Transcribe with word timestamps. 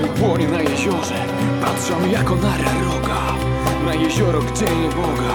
Ogień 0.00 0.14
płonie 0.14 0.48
na 0.48 0.60
jeziorze 0.60 1.14
Patrzą 1.64 2.08
jako 2.08 2.34
na 2.36 2.56
roga. 2.84 3.20
Na 3.86 3.94
jezioro, 3.94 4.40
gdzie 4.42 4.64
nie 4.64 4.88
Boga 4.88 5.34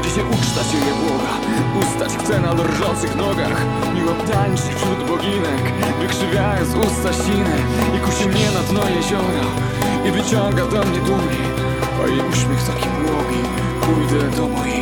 Gdzie 0.00 0.10
się 0.10 0.24
uczta 0.24 0.64
się 0.64 0.78
je 0.78 0.94
Boga. 1.04 1.32
Ustać 1.80 2.12
chce 2.18 2.40
na 2.40 2.54
drżących 2.54 3.16
nogach 3.16 3.62
Miło 3.94 4.12
tańczyć 4.12 4.74
wśród 4.76 5.08
boginek. 5.08 5.64
Wykrzywiając 6.00 6.74
usta 6.74 7.12
siny 7.12 7.56
I 7.96 8.00
kusi 8.00 8.28
mnie 8.28 8.50
na 8.50 8.60
dno 8.60 8.88
jeziora. 8.96 9.46
I 10.08 10.10
wyciąga 10.10 10.66
do 10.66 10.84
mnie 10.84 10.98
dumnie 10.98 11.46
A 12.04 12.06
jej 12.08 12.20
uśmiech 12.30 12.62
taki 12.62 12.88
błogi 12.88 13.42
Pójdę 13.80 14.36
do 14.36 14.48
mojej 14.48 14.75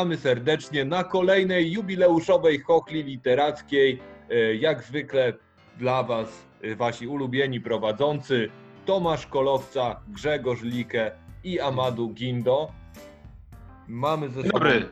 Witamy 0.00 0.16
serdecznie 0.16 0.84
na 0.84 1.04
kolejnej 1.04 1.72
jubileuszowej 1.72 2.60
chochli 2.60 3.02
literackiej. 3.02 3.98
E, 4.30 4.54
Jak 4.54 4.82
zwykle 4.82 5.32
dla 5.78 6.02
Was 6.02 6.46
e, 6.62 6.76
Wasi 6.76 7.08
ulubieni 7.08 7.60
prowadzący 7.60 8.48
Tomasz 8.86 9.26
Kolowca, 9.26 10.00
Grzegorz 10.08 10.62
Likę 10.62 11.10
i 11.44 11.60
Amadu 11.60 12.08
Gindo. 12.08 12.72
Mamy 13.88 14.28
ze 14.28 14.42
sobą... 14.42 14.50
Dobry. 14.52 14.88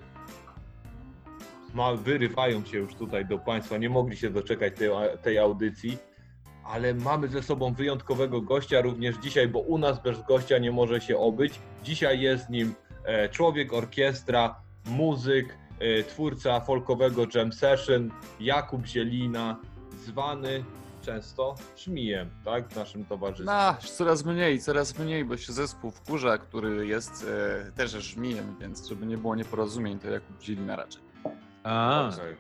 Ma, 1.75 1.95
wyrywają 1.95 2.65
się 2.65 2.79
już 2.79 2.95
tutaj 2.95 3.27
do 3.27 3.39
Państwa, 3.39 3.77
nie 3.77 3.91
mogli 3.91 4.17
się 4.17 4.31
doczekać 4.31 4.77
tej, 4.77 4.91
tej 5.23 5.39
audycji, 5.39 5.99
ale 6.65 6.95
mamy 6.95 7.29
ze 7.29 7.43
sobą 7.43 7.75
wyjątkowego 7.75 8.41
gościa 8.41 8.81
również 8.81 9.17
dzisiaj, 9.17 9.49
bo 9.49 9.59
u 9.59 9.79
nas 9.79 10.03
bez 10.03 10.23
gościa 10.23 10.59
nie 10.59 10.73
może 10.73 11.01
się 11.01 11.19
obyć. 11.19 11.61
Dzisiaj 11.85 12.21
jest 12.21 12.51
nim 12.51 12.75
e, 13.05 13.29
człowiek 13.29 13.73
orkiestra, 13.73 14.68
muzyk, 14.89 15.59
e, 15.79 16.03
twórca 16.03 16.61
folkowego 16.61 17.27
jam 17.35 17.53
session, 17.53 18.11
Jakub 18.41 18.87
Zielina, 18.87 19.57
zwany 20.05 20.65
często 21.03 21.55
Szmijem, 21.77 22.31
tak, 22.45 22.69
w 22.69 22.77
naszym 22.77 23.05
towarzystwie. 23.05 23.45
No, 23.55 23.77
coraz 23.97 24.25
mniej, 24.25 24.61
coraz 24.61 24.99
mniej, 24.99 25.25
bo 25.25 25.37
się 25.37 25.53
zespół 25.53 25.91
wkurza, 25.91 26.39
który 26.39 26.87
jest 26.87 27.27
e, 27.69 27.73
też 27.73 27.91
żmijem, 27.91 28.57
więc 28.61 28.89
żeby 28.89 29.07
nie 29.07 29.19
było 29.19 29.37
nieporozumień, 29.37 29.99
to 29.99 30.09
Jakub 30.11 30.43
Zilina 30.43 30.77
raczej. 30.77 31.03
A, 31.65 32.11
Okej. 32.15 32.37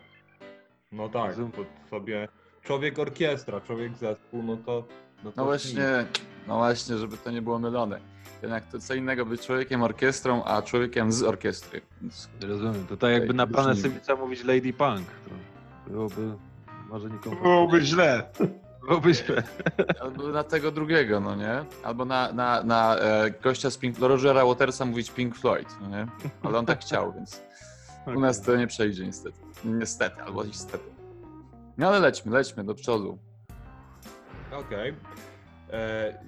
No 0.93 1.09
tak, 1.09 1.37
bo 1.37 1.65
sobie 1.91 2.29
człowiek 2.63 2.99
orkiestra, 2.99 3.61
człowiek 3.61 3.97
zespół, 3.97 4.43
no 4.43 4.57
to... 4.57 4.85
No, 5.25 5.33
to 5.33 5.37
No 5.37 5.45
właśnie, 5.45 6.07
no 6.47 6.57
właśnie, 6.57 6.97
żeby 6.99 7.17
to 7.17 7.31
nie 7.31 7.43
było 7.43 7.59
mylone. 7.59 8.01
Jednak 8.43 8.65
to 8.65 8.81
co 8.81 8.95
innego 8.95 9.27
być 9.27 9.47
człowiekiem 9.47 9.83
orkiestrą, 9.83 10.45
a 10.45 10.63
człowiekiem 10.63 11.13
z 11.13 11.23
orkiestry. 11.23 11.81
Więc 12.03 12.29
rozumiem. 12.41 12.87
To 12.87 12.97
tak 12.97 13.13
jakby 13.13 13.35
na 13.35 13.47
pana 13.47 13.75
Symica 13.75 14.17
mówić 14.17 14.45
Lady 14.45 14.73
Punk. 14.73 15.07
To 15.85 15.91
byłoby 15.91 16.35
może 16.89 17.11
nikomu. 17.11 17.37
Byłoby 17.43 17.81
źle. 17.81 18.31
Byłbyśmy. 18.89 19.43
Albo 20.01 20.29
na 20.29 20.45
tego 20.45 20.71
drugiego, 20.71 21.21
no 21.21 21.37
nie? 21.37 21.65
Albo 21.83 22.05
na, 22.05 22.33
na, 22.33 22.63
na 22.63 22.97
e, 22.99 23.31
gościa 23.31 23.71
z 23.71 23.77
Pink 23.77 23.99
Rogera 23.99 24.45
Watersa 24.45 24.85
mówić 24.85 25.11
Pink 25.11 25.37
Floyd, 25.37 25.69
no 25.81 25.89
nie? 25.89 26.07
Ale 26.43 26.59
on 26.59 26.67
tak 26.67 26.81
chciał, 26.81 27.13
więc 27.13 27.43
u 28.17 28.21
nas 28.21 28.43
to 28.43 28.57
nie 28.57 28.67
przejdzie 28.67 29.07
niestety. 29.07 29.39
Niestety, 29.65 30.23
albo 30.23 30.45
niestety. 30.45 30.85
No 31.79 31.89
ale 31.89 31.99
lećmy, 31.99 32.33
lećmy 32.33 32.65
do 32.65 32.75
przodu. 32.75 33.19
Okej. 34.53 34.95
E, 35.71 36.19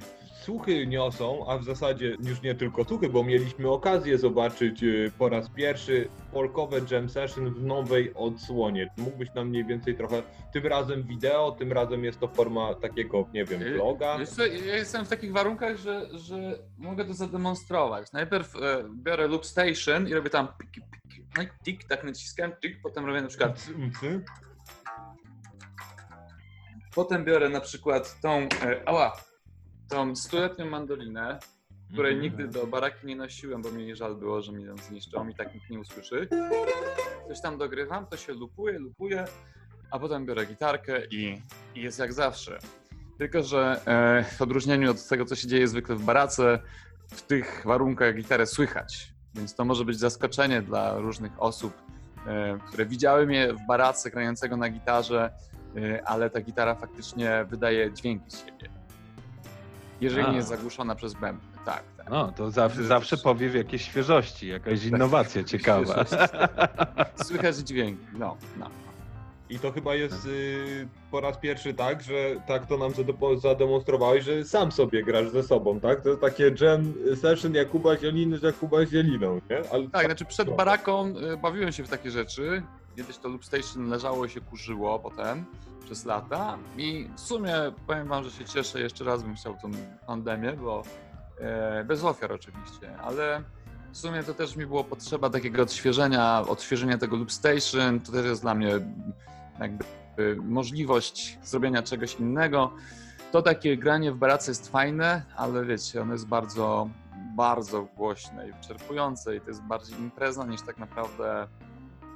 Słuchy 0.43 0.87
niosą, 0.87 1.45
a 1.49 1.59
w 1.59 1.65
zasadzie 1.65 2.17
już 2.21 2.43
nie 2.43 2.55
tylko 2.55 2.85
słuchy, 2.85 3.09
bo 3.09 3.25
mieliśmy 3.25 3.71
okazję 3.71 4.19
zobaczyć 4.19 4.85
e, 4.85 4.87
po 5.19 5.29
raz 5.29 5.51
pierwszy 5.51 6.09
polkowe 6.33 6.81
jam 6.91 7.09
session 7.09 7.55
w 7.55 7.63
nowej 7.63 8.15
odsłonie. 8.15 8.91
Mógłbyś 8.97 9.35
nam 9.35 9.49
mniej 9.49 9.65
więcej 9.65 9.97
trochę, 9.97 10.23
tym 10.53 10.67
razem 10.67 11.03
wideo, 11.03 11.53
tym 11.59 11.73
razem 11.73 12.05
jest 12.05 12.21
to 12.21 12.29
forma 12.29 12.75
takiego, 12.75 13.29
nie 13.35 13.45
wiem, 13.45 13.63
Y, 13.63 13.75
vloga. 13.75 14.25
Co, 14.27 14.47
ja 14.47 14.77
jestem 14.77 15.05
w 15.05 15.09
takich 15.09 15.33
warunkach, 15.33 15.77
że, 15.77 16.09
że 16.13 16.59
mogę 16.79 17.05
to 17.05 17.15
zademonstrować. 17.15 18.13
Najpierw 18.13 18.57
e, 18.57 18.85
biorę 18.95 19.29
loop 19.29 19.47
station 19.47 20.09
i 20.09 20.15
robię 20.15 20.31
tam 20.31 20.49
pik, 20.59 21.55
tik, 21.65 21.85
tak 21.85 22.05
naciskam, 22.05 22.53
tik, 22.63 22.81
potem 22.83 23.07
robię 23.07 23.21
na 23.23 23.29
przykład, 23.29 23.67
potem 26.95 27.25
biorę 27.25 27.49
na 27.49 27.61
przykład 27.61 28.21
tą, 28.21 28.31
e, 28.63 28.89
ała, 28.89 29.30
tą 29.91 30.17
stuletnią 30.17 30.71
mandolinę, 30.71 31.39
której 31.93 32.13
Mhm. 32.15 32.23
nigdy 32.23 32.49
do 32.49 32.67
baraki 32.67 33.07
nie 33.07 33.17
nosiłem, 33.17 33.63
bo 33.63 33.71
mi 33.73 33.97
żal 33.97 34.17
było, 34.17 34.43
że 34.43 34.53
mi 34.53 34.65
ją 34.65 34.77
zniszczą 34.77 35.29
i 35.29 35.35
tak 35.35 35.55
nikt 35.55 35.71
nie 35.71 35.81
usłyszy. 35.81 36.29
Coś 37.29 37.41
tam 37.41 37.59
dogrywam, 37.59 38.07
to 38.07 38.17
się 38.17 38.33
lupuje, 38.33 38.79
lupuje, 38.79 39.25
a 39.91 39.99
potem 39.99 40.27
biorę 40.27 40.47
gitarkę 40.47 41.07
i, 41.11 41.43
i 41.75 41.83
jest 41.83 41.99
jak 41.99 42.13
zawsze. 42.13 42.59
Tylko, 43.19 43.43
że 43.43 43.81
e, 43.87 44.25
w 44.37 44.43
odróżnieniu 44.43 44.91
od 44.91 45.09
tego, 45.09 45.25
co 45.25 45.37
się 45.37 45.49
dzieje 45.49 45.69
zwykle 45.69 45.97
w 45.97 46.05
barace, 46.05 46.59
w 47.11 47.23
tych 47.23 47.63
warunkach 47.67 48.15
gitarę 48.17 48.47
słychać. 48.47 49.13
Więc 49.35 49.55
to 49.55 49.65
może 49.65 49.85
być 49.85 49.99
zaskoczenie 49.99 50.63
dla 50.63 50.99
różnych 50.99 51.43
osób, 51.43 51.73
e, 52.27 52.59
które 52.69 52.87
widziały 52.87 53.27
mnie 53.27 53.53
w 53.53 53.67
barace 53.67 54.11
grającego 54.11 54.57
na 54.57 54.69
gitarze, 54.69 55.31
e, 55.77 56.09
ale 56.09 56.31
ta 56.31 56.41
gitara 56.41 56.75
faktycznie 56.75 57.47
wydaje 57.49 57.93
dźwięki 57.93 58.31
z 58.31 58.39
siebie. 58.47 58.80
Jeżeli 60.01 60.27
A. 60.27 60.31
nie 60.31 60.37
jest 60.37 60.49
zagłuszona 60.49 60.95
przez 60.95 61.15
bębny. 61.15 61.49
Tak, 61.65 61.83
tak. 61.97 62.11
No, 62.11 62.33
to 62.33 62.51
zawsze, 62.51 62.85
zawsze 62.85 63.17
powiew 63.17 63.55
jakiejś 63.55 63.83
świeżości, 63.83 64.49
jakaś 64.49 64.85
innowacja 64.85 65.45
ciekawa. 65.53 66.05
Słychać 67.25 67.57
dźwięki. 67.57 68.05
No, 68.19 68.37
no. 68.59 68.67
I 69.51 69.59
to 69.59 69.73
chyba 69.73 69.95
jest 69.95 70.27
y, 70.27 70.89
po 71.11 71.21
raz 71.21 71.39
pierwszy 71.39 71.75
tak, 71.75 72.03
że 72.03 72.15
tak 72.47 72.67
to 72.67 72.77
nam 72.79 72.93
zade- 72.93 73.41
zademonstrowałeś, 73.41 74.25
że 74.25 74.45
sam 74.45 74.73
sobie 74.73 75.03
grasz 75.05 75.31
ze 75.31 75.43
sobą, 75.43 75.81
tak? 75.81 76.01
To 76.03 76.09
jest 76.09 76.21
takie 76.21 76.55
jam 76.61 76.93
session 77.21 77.55
Jakuba 77.55 77.97
Zieliny 77.97 78.39
z 78.39 78.43
Jakuba 78.43 78.87
Zieliną, 78.87 79.41
nie? 79.51 79.63
Ale 79.73 79.89
Tak, 79.89 80.07
znaczy 80.07 80.25
przed 80.25 80.57
baraką 80.57 81.09
y, 81.09 81.37
bawiłem 81.37 81.73
się 81.73 81.85
w 81.85 81.89
takie 81.89 82.11
rzeczy. 82.11 82.63
Kiedyś 82.97 83.19
to 83.19 83.29
Loop 83.29 83.45
Station 83.45 83.89
leżało 83.89 84.27
i 84.27 84.31
się 84.31 84.41
kurzyło 84.41 84.99
potem 84.99 85.45
przez 85.85 86.05
lata 86.05 86.59
i 86.77 87.09
w 87.17 87.21
sumie 87.21 87.55
powiem 87.87 88.09
wam, 88.09 88.25
że 88.25 88.31
się 88.31 88.45
cieszę, 88.45 88.81
jeszcze 88.81 89.05
raz 89.05 89.23
bym 89.23 89.35
chciał 89.35 89.57
tą 89.63 89.71
pandemię, 90.07 90.53
bo 90.53 90.83
e, 91.41 91.85
bez 91.85 92.05
ofiar 92.05 92.33
oczywiście, 92.33 92.99
ale 92.99 93.43
w 93.93 93.97
sumie 93.97 94.23
to 94.23 94.35
też 94.35 94.57
mi 94.57 94.67
było 94.67 94.85
potrzeba 94.85 95.31
takiego 95.31 95.63
odświeżenia, 95.63 96.45
odświeżenia 96.49 96.99
tego 96.99 97.17
Loop 97.17 97.33
Station, 97.33 98.01
to 98.01 98.13
też 98.13 98.25
jest 98.25 98.43
dla 98.43 98.55
mnie 98.55 98.81
jakby 99.61 99.85
y, 100.19 100.37
możliwość 100.37 101.39
zrobienia 101.43 101.83
czegoś 101.83 102.15
innego. 102.15 102.73
To 103.33 103.43
takie 103.43 103.77
granie 103.77 104.13
w 104.13 104.17
barace 104.17 104.51
jest 104.51 104.69
fajne, 104.69 105.23
ale 105.37 105.65
wiecie, 105.65 106.03
ono 106.03 106.13
jest 106.13 106.27
bardzo, 106.27 106.89
bardzo 107.37 107.83
głośne 107.83 108.49
i 108.49 108.53
wyczerpujące 108.53 109.37
i 109.37 109.41
to 109.41 109.49
jest 109.49 109.63
bardziej 109.63 109.99
impreza 109.99 110.47
niż 110.47 110.63
tak 110.63 110.79
naprawdę 110.79 111.49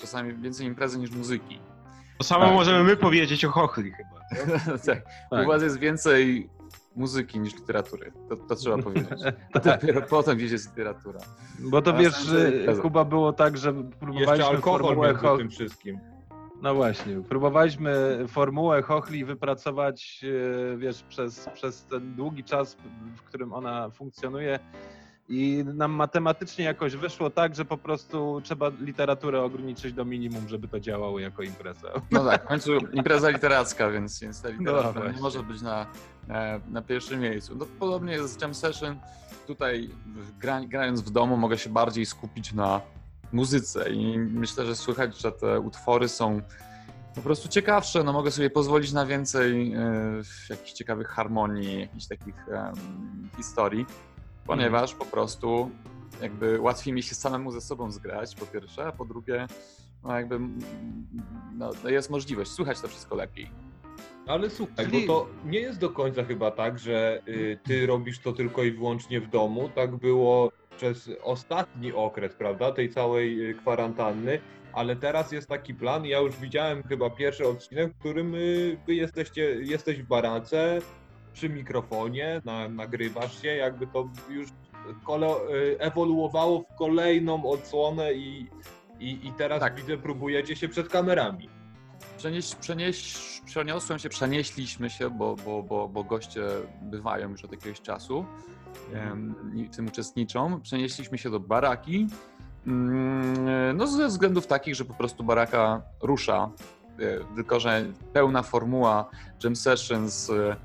czasami 0.00 0.34
więcej 0.34 0.66
imprezy 0.66 0.98
niż 0.98 1.10
muzyki. 1.10 1.58
To 2.18 2.24
samo 2.24 2.44
Tak. 2.44 2.54
możemy 2.54 2.84
my 2.84 2.96
powiedzieć 2.96 3.44
o 3.44 3.50
Chochli 3.50 3.92
chyba. 3.92 4.20
tak. 4.86 5.02
Tak. 5.30 5.44
U 5.44 5.48
was 5.48 5.62
jest 5.62 5.78
więcej 5.78 6.50
muzyki 6.96 7.40
niż 7.40 7.54
literatury. 7.54 8.12
To, 8.28 8.36
to 8.36 8.54
trzeba 8.56 8.78
powiedzieć. 8.88 9.20
A 9.54 9.60
Tak. 9.60 9.80
dopiero 9.80 10.02
potem 10.02 10.36
gdzieś 10.36 10.50
jest 10.52 10.68
literatura. 10.70 11.20
Bo 11.58 11.82
to 11.82 11.90
Ja 11.90 11.96
wiesz, 11.96 12.28
y, 12.32 12.56
imprezę. 12.58 12.82
Kuba 12.82 13.04
było 13.04 13.32
tak, 13.32 13.56
że 13.58 13.70
jeszcze 13.72 13.98
próbowaliśmy 13.98 14.46
alkohol 14.46 14.80
formułę 14.80 15.08
między 15.08 15.22
cho- 15.26 15.38
tym 15.38 15.50
wszystkim. 15.50 15.98
No 16.62 16.74
właśnie, 16.74 17.20
próbowaliśmy 17.28 18.24
formułę 18.28 18.82
chochli 18.82 19.24
wypracować, 19.24 20.20
y, 20.72 20.76
wiesz, 20.78 21.02
przez, 21.02 21.48
przez 21.54 21.84
ten 21.84 22.14
długi 22.14 22.44
czas, 22.44 22.76
w 23.16 23.22
którym 23.22 23.52
ona 23.52 23.90
funkcjonuje 23.90 24.58
i 25.28 25.64
nam 25.74 25.92
matematycznie 25.92 26.64
jakoś 26.64 26.96
wyszło 26.96 27.30
tak, 27.30 27.54
że 27.54 27.64
po 27.64 27.78
prostu 27.78 28.40
trzeba 28.44 28.70
literaturę 28.80 29.42
ograniczyć 29.42 29.92
do 29.92 30.04
minimum, 30.04 30.48
żeby 30.48 30.68
to 30.68 30.80
działało 30.80 31.18
jako 31.18 31.42
impreza. 31.42 31.88
No 32.10 32.24
tak, 32.24 32.44
w 32.44 32.46
końcu 32.46 32.76
impreza 32.76 33.30
literacka, 33.30 33.90
więc, 33.90 34.20
więc 34.20 34.42
ta 34.42 34.48
literatura 34.48 34.92
nie 34.92 34.92
właśnie. 35.00 35.22
może 35.22 35.42
być 35.42 35.62
na, 35.62 35.86
na, 36.28 36.60
na 36.70 36.82
pierwszym 36.82 37.20
miejscu. 37.20 37.56
No, 37.56 37.66
podobnie 37.78 38.12
jest 38.12 38.38
z 38.38 38.42
Jam 38.42 38.54
Session. 38.54 38.96
Tutaj 39.46 39.90
gra, 40.38 40.60
grając 40.60 41.00
w 41.00 41.10
domu 41.10 41.36
mogę 41.36 41.58
się 41.58 41.70
bardziej 41.70 42.06
skupić 42.06 42.52
na 42.52 42.80
muzyce 43.32 43.90
i 43.90 44.18
myślę, 44.18 44.66
że 44.66 44.76
słychać, 44.76 45.20
że 45.20 45.32
te 45.32 45.60
utwory 45.60 46.08
są 46.08 46.40
po 47.14 47.20
prostu 47.20 47.48
ciekawsze. 47.48 48.04
No, 48.04 48.12
mogę 48.12 48.30
sobie 48.30 48.50
pozwolić 48.50 48.92
na 48.92 49.06
więcej 49.06 49.72
e, 49.72 50.22
jakichś 50.50 50.72
ciekawych 50.72 51.08
harmonii, 51.08 51.80
jakichś 51.80 52.06
takich 52.06 52.46
historii, 53.36 53.86
ponieważ 54.46 54.94
po 54.94 55.04
prostu 55.04 55.70
jakby 56.22 56.60
łatwiej 56.60 56.94
mi 56.94 57.02
się 57.02 57.14
samemu 57.14 57.50
ze 57.52 57.60
sobą 57.60 57.90
zgrać, 57.90 58.34
po 58.34 58.46
pierwsze, 58.46 58.86
a 58.86 58.92
po 58.92 59.04
drugie 59.04 59.46
no 60.04 60.16
jakby 60.16 60.34
mm, 60.34 60.58
no, 61.58 61.70
no 61.84 61.90
jest 61.90 62.10
możliwość, 62.10 62.50
słychać 62.50 62.80
to 62.80 62.88
wszystko 62.88 63.14
lepiej. 63.14 63.50
Ale 64.26 64.50
słuchaj, 64.50 64.86
Czyli- 64.86 65.06
bo 65.06 65.20
to 65.20 65.28
nie 65.46 65.60
jest 65.60 65.78
do 65.78 65.90
końca 65.90 66.24
chyba 66.24 66.50
tak, 66.50 66.78
że 66.78 67.22
y, 67.28 67.58
ty 67.64 67.86
robisz 67.86 68.18
to 68.18 68.32
tylko 68.32 68.62
i 68.62 68.72
wyłącznie 68.72 69.20
w 69.20 69.30
domu. 69.30 69.70
Tak 69.74 69.96
było 69.96 70.52
przez 70.76 71.10
ostatni 71.22 71.92
okres, 71.92 72.34
prawda, 72.34 72.72
tej 72.72 72.90
całej 72.90 73.50
y, 73.50 73.54
kwarantanny. 73.54 74.40
Ale 74.72 74.96
teraz 74.96 75.32
jest 75.32 75.48
taki 75.48 75.74
plan, 75.74 76.04
ja 76.04 76.18
już 76.18 76.36
widziałem 76.36 76.82
chyba 76.82 77.10
pierwszy 77.10 77.48
odcinek, 77.48 77.92
w 77.92 77.98
którym 77.98 78.34
y, 78.34 78.76
wy 78.86 78.94
jesteście, 78.94 79.42
jesteś 79.42 80.02
w 80.02 80.06
barace, 80.06 80.78
przy 81.34 81.48
mikrofonie, 81.48 82.42
na, 82.44 82.68
nagrywasz 82.68 83.42
się, 83.42 83.48
jakby 83.48 83.86
to 83.86 84.08
już 84.30 84.48
kole, 85.04 85.28
y, 85.28 85.76
ewoluowało 85.78 86.62
w 86.62 86.78
kolejną 86.78 87.50
odsłonę 87.50 88.14
i, 88.14 88.46
i, 89.00 89.26
i 89.26 89.32
teraz 89.38 89.60
Tak. 89.60 89.74
widzę, 89.76 89.98
próbujecie 89.98 90.56
się 90.56 90.68
przed 90.68 90.88
kamerami. 90.88 91.48
Przenieś, 92.16 92.54
przenieś, 92.54 93.14
przeniosłem 93.44 93.98
się, 93.98 94.08
przenieśliśmy 94.08 94.90
się, 94.90 95.10
bo, 95.10 95.36
bo, 95.36 95.62
bo, 95.62 95.88
bo 95.88 96.04
goście 96.04 96.42
bywają 96.82 97.30
już 97.30 97.44
od 97.44 97.52
jakiegoś 97.52 97.80
czasu 97.80 98.24
em, 98.94 99.34
i 99.54 99.64
w 99.64 99.70
tym 99.76 99.86
uczestniczą. 99.86 100.60
Przenieśliśmy 100.60 101.18
się 101.18 101.30
do 101.30 101.40
baraki. 101.40 102.06
Mm, 102.66 103.76
No 103.76 103.86
ze 103.86 104.08
względów 104.08 104.46
takich, 104.46 104.74
że 104.74 104.84
po 104.84 104.94
prostu 104.94 105.24
baraka 105.24 105.82
rusza, 106.02 106.50
e, 106.98 107.34
tylko 107.34 107.60
że 107.60 107.84
pełna 108.12 108.42
formuła 108.42 109.10
jam 109.44 109.56
sessions 109.56 110.30
e, 110.30 110.56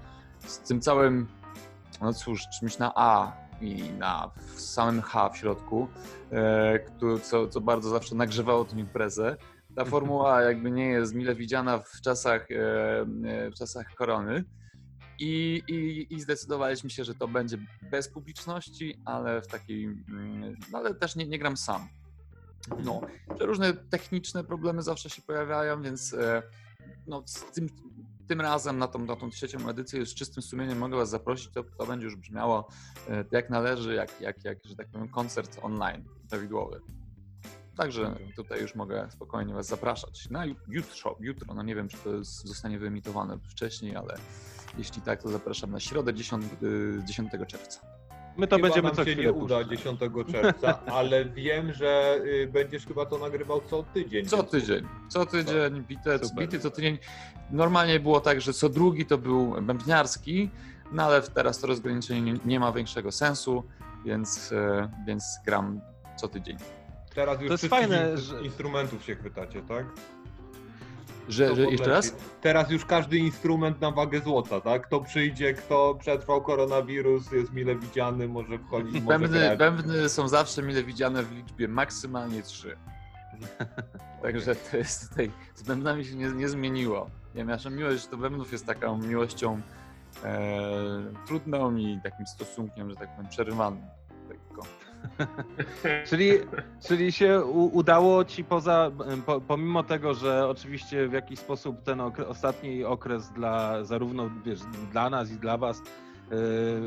z 0.45 0.59
tym 0.59 0.81
całym, 0.81 1.27
no 2.01 2.13
cóż, 2.13 2.41
czymś 2.59 2.77
na 2.77 2.91
A 2.95 3.37
i 3.61 3.89
na 3.89 4.31
w 4.55 4.61
samym 4.61 5.01
H 5.01 5.29
w 5.29 5.37
środku, 5.37 5.87
e, 6.31 7.19
co, 7.23 7.47
co 7.47 7.61
bardzo 7.61 7.89
zawsze 7.89 8.15
nagrzewało 8.15 8.65
tę 8.65 8.79
imprezę. 8.79 9.37
Ta 9.75 9.85
formuła 9.85 10.41
jakby 10.49 10.71
nie 10.71 10.85
jest 10.85 11.15
mile 11.15 11.35
widziana 11.35 11.77
w 11.77 12.01
czasach, 12.01 12.51
e, 12.51 12.55
e, 13.25 13.51
w 13.51 13.53
czasach 13.53 13.95
korony. 13.95 14.43
I, 15.21 15.63
i, 15.67 16.13
I 16.13 16.21
zdecydowaliśmy 16.21 16.89
się, 16.89 17.03
że 17.03 17.15
to 17.15 17.27
będzie 17.27 17.57
bez 17.91 18.09
publiczności, 18.09 19.01
ale 19.05 19.41
w 19.41 19.47
takiej. 19.47 19.89
No 20.71 20.77
ale 20.77 20.95
też 20.95 21.15
nie, 21.15 21.27
nie 21.27 21.39
gram 21.39 21.57
sam. 21.57 21.87
No, 22.83 23.01
że 23.39 23.45
różne 23.45 23.73
techniczne 23.73 24.43
problemy 24.43 24.81
zawsze 24.81 25.09
się 25.09 25.21
pojawiają, 25.21 25.81
więc 25.81 26.13
e, 26.13 26.43
no, 27.07 27.23
z 27.25 27.51
tym, 27.51 27.67
tym 28.29 28.41
razem 28.41 28.77
na 28.77 28.87
tą, 28.87 28.99
na 28.99 29.15
tą 29.15 29.29
trzecią 29.29 29.69
edycję 29.69 29.99
już 29.99 30.09
z 30.09 30.15
czystym 30.15 30.43
sumieniem 30.43 30.77
mogę 30.77 30.97
Was 30.97 31.09
zaprosić. 31.09 31.49
To, 31.51 31.63
to 31.63 31.85
będzie 31.85 32.05
już 32.05 32.15
brzmiało 32.15 32.67
e, 33.09 33.25
jak 33.31 33.49
należy, 33.49 33.93
jak, 33.93 34.21
jak, 34.21 34.43
jak, 34.43 34.57
że 34.65 34.75
tak 34.75 34.87
powiem, 34.87 35.09
koncert 35.09 35.59
online 35.61 36.03
prawidłowy. 36.29 36.81
Także 37.77 38.15
tutaj 38.35 38.61
już 38.61 38.75
mogę 38.75 39.07
spokojnie 39.11 39.53
Was 39.53 39.67
zapraszać. 39.67 40.29
Na 40.29 40.47
ju- 40.47 40.55
jutro, 40.67 41.17
jutro, 41.19 41.53
no 41.53 41.63
nie 41.63 41.75
wiem, 41.75 41.87
czy 41.87 41.97
to 41.97 42.15
jest, 42.15 42.47
zostanie 42.47 42.79
wyemitowane 42.79 43.39
wcześniej, 43.39 43.95
ale 43.95 44.17
jeśli 44.77 45.01
tak, 45.01 45.23
to 45.23 45.29
zapraszam 45.29 45.71
na 45.71 45.79
środę 45.79 46.13
10, 46.13 46.45
y, 46.63 47.01
10 47.05 47.31
czerwca. 47.47 47.98
My 48.39 48.47
to 48.47 48.55
chyba 48.55 48.67
będziemy 48.67 48.87
nam 48.87 48.95
co 48.95 49.05
się 49.05 49.11
chwilę 49.11 49.23
nie 49.23 49.33
uda 49.33 49.57
puszczać. 49.59 49.79
10 49.79 49.99
czerwca, 50.31 50.79
ale 50.99 51.25
wiem, 51.25 51.73
że 51.73 52.19
y, 52.25 52.49
będziesz 52.53 52.85
chyba 52.85 53.05
to 53.05 53.17
nagrywał 53.17 53.61
co 53.69 53.83
tydzień. 53.83 54.25
Co 54.25 54.37
więc- 54.37 54.49
tydzień, 54.49 54.85
co 55.09 55.25
tydzień, 55.25 55.83
bite, 55.87 56.19
Super. 56.19 56.45
bity 56.45 56.59
co 56.59 56.71
tydzień. 56.71 56.97
Normalnie 57.51 57.99
było 57.99 58.19
tak, 58.19 58.41
że 58.41 58.53
co 58.53 58.69
drugi 58.69 59.05
to 59.05 59.17
był 59.17 59.55
bębniarski, 59.61 60.49
no 60.91 61.03
ale 61.03 61.21
teraz 61.21 61.59
to 61.59 61.67
rozgraniczenie 61.67 62.21
nie, 62.21 62.39
nie 62.45 62.59
ma 62.59 62.71
większego 62.71 63.11
sensu, 63.11 63.63
więc, 64.05 64.51
e, 64.51 64.89
więc 65.07 65.23
gram 65.45 65.81
co 66.17 66.27
tydzień. 66.27 66.57
Teraz 67.15 67.41
już 67.41 67.51
jest 67.51 67.63
wszystkich 67.63 67.79
fajne, 67.89 68.11
in- 68.11 68.17
że- 68.17 68.41
instrumentów 68.41 69.03
się 69.05 69.15
chwytacie, 69.15 69.61
tak? 69.61 69.85
Że, 71.29 71.55
że 71.55 71.65
jeszcze 71.65 71.89
raz? 71.89 72.15
Teraz 72.41 72.71
już 72.71 72.85
każdy 72.85 73.17
instrument 73.17 73.81
na 73.81 73.91
wagę 73.91 74.19
złota, 74.19 74.61
tak? 74.61 74.87
Kto 74.87 75.01
przyjdzie, 75.01 75.53
kto 75.53 75.95
przetrwał 75.99 76.41
koronawirus, 76.41 77.31
jest 77.31 77.53
mile 77.53 77.75
widziany, 77.75 78.27
może 78.27 78.57
wchodzić, 78.59 78.93
może 78.93 79.19
Bębny, 79.19 79.39
grać. 79.39 79.59
bębny 79.59 80.09
są 80.09 80.27
zawsze 80.27 80.61
mile 80.61 80.83
widziane 80.83 81.23
w 81.23 81.31
liczbie 81.31 81.67
maksymalnie 81.67 82.41
trzy. 82.43 82.77
Także 84.23 84.55
to 84.55 84.77
jest 84.77 85.09
tutaj, 85.09 85.31
z 85.55 85.63
bębnami 85.63 86.05
się 86.05 86.15
nie, 86.15 86.27
nie 86.27 86.49
zmieniło. 86.49 87.09
Ja 87.35 87.45
nasza 87.45 87.69
miłość 87.69 88.07
do 88.07 88.17
bębnów 88.17 88.51
jest 88.51 88.65
taką 88.65 88.97
miłością 88.97 89.61
e, 90.23 90.51
trudną 91.27 91.75
i 91.75 91.99
takim 92.03 92.27
stosunkiem, 92.27 92.89
że 92.89 92.95
tak 92.95 93.15
powiem, 93.15 93.29
przerywanym. 93.29 93.83
Czyli, 96.09 96.31
czyli 96.87 97.11
się 97.11 97.43
udało 97.45 98.25
ci 98.25 98.43
poza, 98.43 98.91
po, 99.25 99.41
pomimo 99.41 99.83
tego, 99.83 100.13
że 100.13 100.47
oczywiście 100.47 101.07
w 101.07 101.13
jakiś 101.13 101.39
sposób 101.39 101.83
ten 101.83 102.01
okre, 102.01 102.27
ostatni 102.27 102.83
okres 102.83 103.31
dla 103.31 103.83
zarówno 103.83 104.29
wiesz, 104.45 104.59
dla 104.91 105.09
nas 105.09 105.31
i 105.31 105.35
dla 105.35 105.57
was 105.57 105.77
yy, 105.77 105.83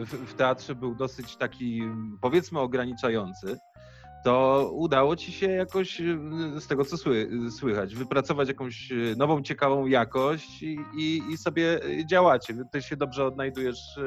w, 0.06 0.10
w 0.26 0.34
teatrze 0.34 0.74
był 0.74 0.94
dosyć 0.94 1.36
taki 1.36 1.82
powiedzmy 2.20 2.60
ograniczający, 2.60 3.58
to 4.24 4.68
udało 4.72 5.16
ci 5.16 5.32
się 5.32 5.50
jakoś 5.50 6.00
yy, 6.00 6.60
z 6.60 6.66
tego 6.66 6.84
co 6.84 6.96
sły, 6.96 7.30
słychać, 7.50 7.94
wypracować 7.94 8.48
jakąś 8.48 8.90
yy, 8.90 9.16
nową, 9.16 9.42
ciekawą 9.42 9.86
jakość 9.86 10.62
i, 10.62 10.78
i, 10.96 11.22
i 11.32 11.36
sobie 11.36 11.80
działacie. 12.06 12.54
Ty 12.72 12.82
się 12.82 12.96
dobrze 12.96 13.26
odnajdujesz 13.26 13.98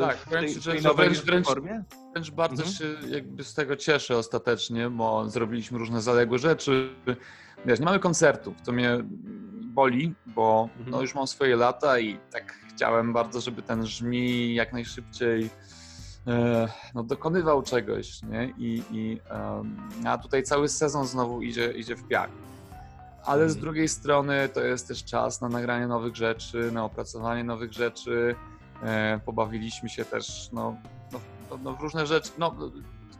Tak, 0.00 0.16
w 0.16 0.28
wręcz, 0.28 0.52
tej, 0.54 0.62
tej 0.62 0.80
że 0.82 0.88
nowej 0.88 1.08
wręcz- 1.10 1.24
wręcz- 1.24 1.46
formie? 1.46 1.84
Wręcz 2.12 2.30
bardzo 2.30 2.62
Mhm. 2.64 2.76
się 3.00 3.08
jakby 3.08 3.44
z 3.44 3.54
tego 3.54 3.76
cieszę 3.76 4.16
ostatecznie, 4.16 4.90
bo 4.90 5.28
zrobiliśmy 5.28 5.78
różne 5.78 6.00
zaległe 6.02 6.38
rzeczy. 6.38 6.94
Wiesz, 7.66 7.78
nie 7.78 7.84
mamy 7.84 7.98
koncertów, 7.98 8.62
to 8.64 8.72
mnie 8.72 8.98
boli, 9.64 10.14
bo 10.26 10.68
Mhm. 10.72 10.90
no, 10.90 11.00
już 11.02 11.14
mam 11.14 11.26
swoje 11.26 11.56
lata 11.56 11.98
i 11.98 12.18
tak 12.32 12.54
chciałem 12.74 13.12
bardzo, 13.12 13.40
żeby 13.40 13.62
ten 13.62 13.86
żmi 13.86 14.54
jak 14.54 14.72
najszybciej 14.72 15.50
e, 16.26 16.68
no, 16.94 17.02
dokonywał 17.02 17.62
czegoś, 17.62 18.22
nie? 18.22 18.54
I, 18.58 18.82
i 18.90 19.20
em, 19.30 19.76
a 20.06 20.18
tutaj 20.18 20.42
cały 20.42 20.68
sezon 20.68 21.06
znowu 21.06 21.42
idzie, 21.42 21.72
idzie 21.72 21.96
w 21.96 22.08
piach. 22.08 22.30
Ale 23.24 23.48
z 23.48 23.52
Mhm. 23.52 23.60
drugiej 23.60 23.88
strony 23.88 24.48
to 24.54 24.60
jest 24.60 24.88
też 24.88 25.04
czas 25.04 25.40
na 25.40 25.48
nagranie 25.48 25.86
nowych 25.86 26.16
rzeczy, 26.16 26.70
na 26.72 26.84
opracowanie 26.84 27.44
nowych 27.44 27.72
rzeczy. 27.72 28.34
E, 28.82 29.20
pobawiliśmy 29.24 29.88
się 29.88 30.04
też 30.04 30.48
no, 30.52 30.76
no, 31.12 31.20
no, 31.50 31.58
no, 31.62 31.76
różne 31.80 32.06
rzeczy. 32.06 32.30
No, 32.38 32.56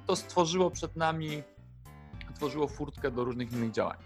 to 0.07 0.17
stworzyło 0.17 0.71
przed 0.71 0.97
nami, 0.97 1.43
tworzyło 2.35 2.69
furtkę 2.69 3.11
do 3.11 3.25
różnych 3.25 3.53
innych 3.53 3.71
działań, 3.71 3.97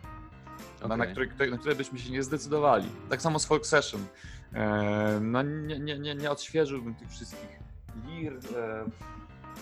na, 0.88 0.96
na, 0.96 1.06
które, 1.06 1.50
na 1.50 1.58
które 1.58 1.74
byśmy 1.74 1.98
się 1.98 2.10
nie 2.10 2.22
zdecydowali. 2.22 2.88
Tak 3.10 3.22
samo 3.22 3.38
z 3.38 3.46
Folk 3.46 3.66
Session. 3.66 4.06
E, 4.52 5.20
no, 5.22 5.42
nie, 5.42 5.78
nie, 5.78 5.98
nie, 5.98 6.14
nie 6.14 6.30
odświeżyłbym 6.30 6.94
tych 6.94 7.10
wszystkich 7.10 7.58
lir, 8.06 8.32
e, 8.56 8.84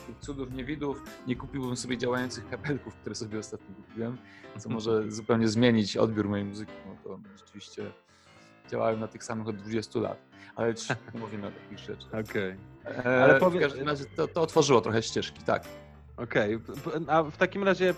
tych 0.07 0.19
cudów, 0.19 0.53
niewidów, 0.53 1.03
nie 1.27 1.37
kupiłbym 1.37 1.77
sobie 1.77 1.99
działających 1.99 2.49
kabelków, 2.51 2.95
które 2.95 3.15
sobie 3.15 3.39
ostatnio 3.39 3.75
kupiłem, 3.75 4.19
co 4.59 4.69
może 4.77 5.11
zupełnie 5.11 5.49
zmienić 5.49 5.97
odbiór 5.97 6.29
mojej 6.29 6.45
muzyki. 6.45 6.73
No 6.87 6.97
to 7.05 7.19
rzeczywiście 7.39 7.93
działałem 8.71 9.01
na 9.01 9.09
tych 9.09 9.25
samych 9.25 9.49
od 9.49 9.57
20 9.57 10.01
lat, 10.01 10.19
ale 10.57 10.75
nie 11.15 11.21
mówimy 11.21 11.47
o 11.47 11.51
takich 11.51 11.79
rzeczach. 11.79 12.21
Okej. 12.31 12.55
E, 12.87 13.23
Ale 13.25 13.37
w 13.37 13.41
powie- 13.41 13.61
każdym 13.61 13.89
razie 13.89 14.05
to, 14.17 14.29
to 14.29 14.43
otworzyło 14.43 14.81
trochę 14.81 15.03
ścieżki, 15.03 15.43
tak. 15.45 15.65
Okej, 16.17 16.59
p- 16.59 17.01
a 17.13 17.23
w 17.23 17.37
takim 17.37 17.65
razie, 17.65 17.95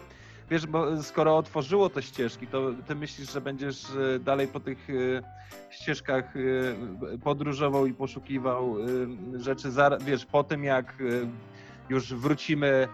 wiesz, 0.50 0.66
bo 0.66 1.02
skoro 1.02 1.36
otworzyło 1.36 1.90
te 1.90 2.02
ścieżki, 2.02 2.46
to 2.46 2.70
ty 2.88 2.94
myślisz, 2.94 3.32
że 3.32 3.40
będziesz 3.40 3.84
e, 3.90 4.18
dalej 4.18 4.48
po 4.48 4.60
tych 4.60 4.90
e, 4.90 4.92
ścieżkach 5.70 6.34
podróżował 7.24 7.86
i 7.86 7.94
poszukiwał 7.94 8.76
rzeczy, 9.36 9.68
wiesz, 10.04 10.26
po 10.26 10.44
tym 10.44 10.64
jak 10.64 10.96
już 11.88 12.14
wrócimy, 12.14 12.88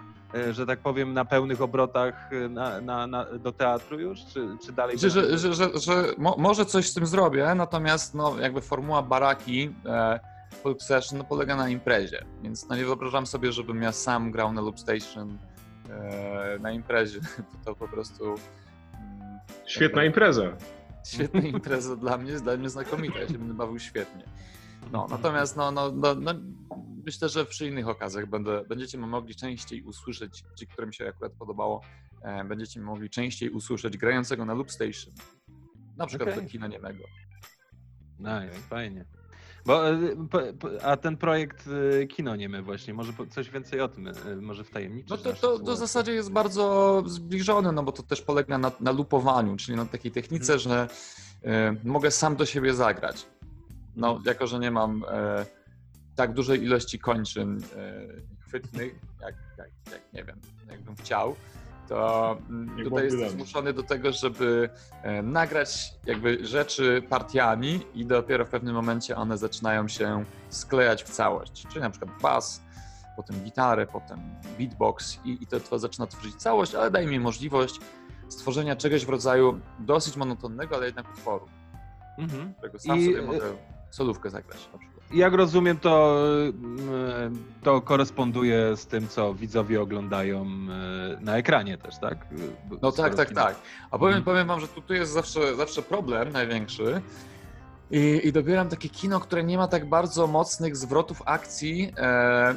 że 0.50 0.66
tak 0.66 0.78
powiem, 0.78 1.14
na 1.14 1.24
pełnych 1.24 1.62
obrotach 1.62 2.32
e, 2.32 2.48
na, 2.48 2.80
na, 2.80 3.06
na, 3.06 3.24
do 3.24 3.52
teatru 3.52 4.00
już, 4.00 4.24
czy, 4.24 4.48
czy 4.66 4.72
dalej? 4.72 4.98
Że, 4.98 5.10
że, 5.10 5.38
że, 5.38 5.54
że, 5.54 5.70
że 5.74 6.04
mo, 6.18 6.36
może 6.38 6.66
coś 6.66 6.88
z 6.88 6.94
tym 6.94 7.06
zrobię, 7.06 7.54
natomiast 7.54 8.14
no, 8.14 8.38
jakby 8.38 8.60
formuła 8.60 9.02
baraki 9.02 9.74
e, 9.86 10.20
Folk 10.62 10.82
Session 10.82 11.18
no, 11.18 11.24
polega 11.24 11.56
na 11.56 11.68
imprezie, 11.68 12.24
więc 12.42 12.68
no, 12.68 12.76
nie 12.76 12.84
wyobrażam 12.84 13.26
sobie, 13.26 13.52
żebym 13.52 13.82
ja 13.82 13.92
sam 13.92 14.30
grał 14.30 14.52
na 14.52 14.60
Loop 14.60 14.80
Station 14.80 15.38
e, 15.90 16.58
na 16.60 16.70
imprezie. 16.72 17.20
To 17.64 17.74
po 17.74 17.88
prostu 17.88 18.24
mm, 18.24 19.38
Świetna 19.66 20.04
impreza. 20.04 20.42
świetna 21.06 21.40
impreza 21.56 21.96
dla 21.96 22.18
mnie, 22.18 22.32
dla 22.32 22.56
mnie 22.56 22.68
znakomita, 22.70 23.18
ja 23.18 23.28
się 23.28 23.38
będę 23.38 23.54
bawił 23.54 23.78
świetnie. 23.78 24.24
No, 24.92 25.06
natomiast 25.10 25.56
no, 25.56 25.70
no, 25.70 25.92
no, 25.92 26.14
no, 26.14 26.34
myślę, 27.10 27.28
że 27.28 27.44
przy 27.44 27.66
innych 27.66 27.88
okazjach 27.88 28.26
będę, 28.26 28.64
będziecie 28.64 28.98
mogli 28.98 29.34
częściej 29.34 29.82
usłyszeć, 29.82 30.44
ci, 30.58 30.66
którym 30.66 30.92
się 30.92 31.08
akurat 31.08 31.32
podobało, 31.32 31.80
e, 32.22 32.44
będziecie 32.44 32.80
mogli 32.80 33.10
częściej 33.10 33.50
usłyszeć 33.50 33.96
grającego 33.96 34.44
na 34.44 34.54
Loop 34.54 34.70
Station. 34.70 35.14
Na 35.96 36.06
przykład 36.06 36.28
Okej. 36.28 36.42
do 36.42 36.48
kina 36.48 36.66
niemego. 36.66 37.04
Nice, 38.18 38.60
fajnie. 38.68 39.04
Bo, 39.66 39.88
e, 39.90 39.94
a 40.82 40.96
ten 40.96 41.16
projekt 41.16 41.68
e, 42.02 42.06
Kino 42.06 42.36
Niemy 42.36 42.62
właśnie, 42.62 42.94
może 42.94 43.12
coś 43.30 43.50
więcej 43.50 43.80
o 43.80 43.88
tym, 43.88 44.08
może 44.40 44.64
wtajemniczysz 44.64 45.10
No 45.10 45.16
to, 45.16 45.32
to, 45.32 45.58
to 45.58 45.74
w 45.74 45.78
zasadzie 45.78 46.12
jest 46.12 46.32
bardzo 46.32 47.02
zbliżone, 47.06 47.72
no 47.72 47.82
bo 47.82 47.92
to 47.92 48.02
też 48.02 48.22
polega 48.22 48.58
na, 48.58 48.72
na 48.80 48.92
lupowaniu, 48.92 49.56
czyli 49.56 49.76
na 49.76 49.86
takiej 49.86 50.12
technice, 50.12 50.58
że 50.58 50.88
e, 51.44 51.76
mogę 51.84 52.10
sam 52.10 52.36
do 52.36 52.46
siebie 52.46 52.74
zagrać. 52.74 53.26
No, 53.96 54.20
jako 54.24 54.46
że 54.46 54.58
nie 54.58 54.70
mam 54.70 55.04
e, 55.08 55.59
tak 56.16 56.32
dużej 56.32 56.62
ilości 56.62 56.98
kończyn 56.98 57.60
e, 57.76 58.06
chwytnych, 58.40 58.94
jak, 59.20 59.34
jak, 59.58 59.68
jak 59.92 60.12
nie 60.12 60.24
wiem, 60.24 60.40
jakbym 60.70 60.96
chciał, 60.96 61.36
to 61.88 62.38
mm, 62.48 62.78
Jak 62.78 62.88
tutaj 62.88 63.04
jestem 63.04 63.30
zmuszony 63.30 63.72
do 63.72 63.82
tego, 63.82 64.12
żeby 64.12 64.70
e, 65.02 65.22
nagrać 65.22 65.94
jakby 66.06 66.46
rzeczy 66.46 67.02
partiami 67.08 67.80
i 67.94 68.06
dopiero 68.06 68.44
w 68.44 68.48
pewnym 68.48 68.74
momencie 68.74 69.16
one 69.16 69.38
zaczynają 69.38 69.88
się 69.88 70.24
sklejać 70.50 71.04
w 71.04 71.08
całość. 71.08 71.66
Czyli 71.68 71.80
na 71.80 71.90
przykład 71.90 72.10
bas, 72.22 72.62
potem 73.16 73.36
gitarę, 73.44 73.86
potem 73.86 74.20
beatbox 74.58 75.18
i, 75.24 75.42
i 75.42 75.46
to, 75.46 75.60
to 75.60 75.78
zaczyna 75.78 76.06
tworzyć 76.06 76.34
całość, 76.36 76.74
ale 76.74 76.90
daje 76.90 77.06
mi 77.06 77.20
możliwość 77.20 77.80
stworzenia 78.28 78.76
czegoś 78.76 79.06
w 79.06 79.08
rodzaju 79.08 79.60
dosyć 79.78 80.16
monotonnego, 80.16 80.76
ale 80.76 80.86
jednak 80.86 81.10
utworu, 81.10 81.48
Mhm. 82.18 82.54
którego 82.54 82.78
sam 82.78 82.98
I, 82.98 83.04
sobie 83.06 83.18
e, 83.18 83.22
mogę 83.22 83.56
solówkę 83.90 84.30
zagrać. 84.30 84.68
Jak 85.12 85.34
rozumiem, 85.34 85.78
to, 85.78 86.16
mm, 86.48 87.44
to 87.62 87.80
koresponduje 87.80 88.76
z 88.76 88.86
tym, 88.86 89.08
co 89.08 89.34
widzowie 89.34 89.82
oglądają 89.82 90.42
e, 90.42 91.20
na 91.20 91.36
ekranie 91.36 91.78
też, 91.78 91.98
tak? 91.98 92.26
No 92.82 92.92
tak, 92.92 93.14
tak, 93.14 93.30
tak. 93.34 93.56
A 93.90 93.98
powiem, 93.98 94.08
Mhm. 94.18 94.24
powiem 94.24 94.46
wam, 94.46 94.60
że 94.60 94.68
tu, 94.68 94.80
tu 94.82 94.94
jest 94.94 95.12
zawsze, 95.12 95.56
zawsze 95.56 95.82
problem 95.82 96.32
największy. 96.32 97.02
I, 97.90 98.20
I 98.24 98.32
dobieram 98.32 98.68
takie 98.68 98.88
kino, 98.88 99.20
które 99.20 99.44
nie 99.44 99.56
ma 99.58 99.68
tak 99.68 99.88
bardzo 99.88 100.26
mocnych 100.26 100.76
zwrotów 100.76 101.22
akcji. 101.24 101.92
E, 101.98 102.54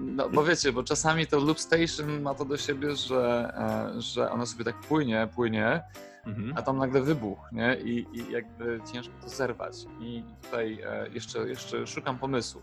no 0.00 0.28
bo 0.30 0.44
wiecie, 0.44 0.72
bo 0.72 0.82
czasami 0.82 1.26
to 1.26 1.40
Loop 1.40 1.60
Station 1.60 2.22
ma 2.22 2.34
to 2.34 2.44
do 2.44 2.56
siebie, 2.56 2.96
że, 2.96 3.52
e, 3.96 4.00
że 4.00 4.30
ono 4.30 4.46
sobie 4.46 4.64
tak 4.64 4.80
płynie, 4.80 5.28
płynie, 5.34 5.82
Mhm. 6.26 6.52
a 6.56 6.62
tam 6.62 6.78
nagle 6.78 7.00
wybuch, 7.02 7.38
nie? 7.52 7.76
I, 7.84 8.06
i 8.12 8.32
jakby 8.32 8.80
ciężko 8.92 9.14
to 9.22 9.28
zerwać. 9.28 9.74
I 10.00 10.24
tutaj 10.42 10.78
e, 10.86 11.08
jeszcze, 11.08 11.48
jeszcze 11.48 11.86
szukam 11.86 12.18
pomysłu. 12.18 12.62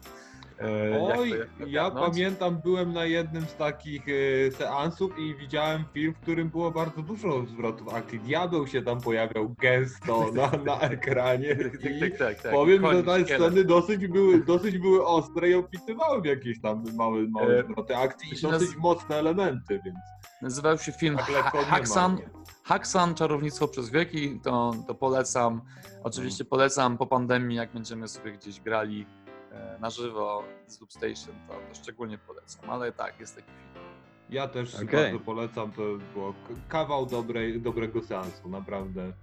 E, 0.60 0.90
jak 0.90 1.16
to- 1.16 1.20
Oj, 1.22 1.30
jak 1.30 1.48
to 1.60 1.68
ja 1.68 1.92
pamiętam, 1.92 2.62
byłem 2.64 2.94
na 2.94 3.06
jednym 3.06 3.46
z 3.46 3.56
takich 3.56 4.06
e, 4.08 4.52
seansów 4.52 5.20
i 5.20 5.36
widziałem 5.36 5.84
film, 5.94 6.14
w 6.14 6.20
którym 6.20 6.50
było 6.50 6.72
bardzo 6.72 7.02
dużo 7.02 7.46
zwrotów 7.46 7.94
akcji. 7.94 8.20
Diabeł 8.20 8.68
się 8.68 8.82
tam 8.82 9.02
pojawiał 9.02 9.56
gęsto 9.60 10.26
na, 10.34 10.52
na 10.66 10.80
ekranie. 10.80 11.56
Tak, 11.56 11.72
tak, 11.72 11.92
I 11.92 12.00
tak, 12.00 12.18
tak, 12.18 12.42
tak. 12.42 12.52
powiem, 12.52 12.82
Koń, 12.82 12.96
że 12.98 13.04
te 13.04 13.26
sceny 13.26 13.64
dosyć 13.64 14.08
były, 14.08 14.44
dosyć 14.46 14.78
były 14.78 15.06
ostre 15.06 15.50
i 15.50 15.54
opisywałem 15.54 16.26
jakieś 16.26 16.62
tam 16.62 16.84
małe, 16.96 17.22
małe 17.30 17.60
E, 17.60 17.64
zwroty 17.64 17.98
akcji 17.98 18.34
i 18.38 18.42
dosyć 18.42 18.76
mocne 18.78 19.16
elementy, 19.16 19.80
więc 19.86 19.98
Nazywał 20.42 20.78
się 20.78 20.92
film 20.92 21.18
tak 21.18 21.90
ma 21.90 22.18
Haxan, 22.64 23.16
Czarownictwo 23.16 23.68
przez 23.68 23.90
wieki, 23.90 24.40
to, 24.44 24.74
to 24.88 24.96
polecam. 24.96 25.62
Oczywiście 26.04 26.46
polecam 26.46 26.98
po 26.98 27.08
pandemii, 27.08 27.58
jak 27.58 27.72
będziemy 27.72 28.08
sobie 28.08 28.32
gdzieś 28.32 28.60
grali 28.60 29.06
e, 29.52 29.78
na 29.80 29.90
żywo 29.90 30.44
z 30.68 30.82
Loop 30.82 30.94
Station, 30.94 31.36
to, 31.48 31.54
to 31.54 31.76
szczególnie 31.76 32.18
polecam. 32.18 32.70
Ale 32.70 32.92
tak, 32.92 33.20
jest 33.20 33.36
taki 33.36 33.48
film. 33.48 33.86
Ja 34.30 34.48
też 34.48 34.76
Okej. 34.76 34.88
bardzo 34.88 35.20
polecam, 35.20 35.72
to 35.72 35.82
było 36.14 36.34
kawał 36.70 37.06
dobrej, 37.06 37.62
dobrego 37.62 38.02
seansu, 38.02 38.50
naprawdę. 38.50 39.14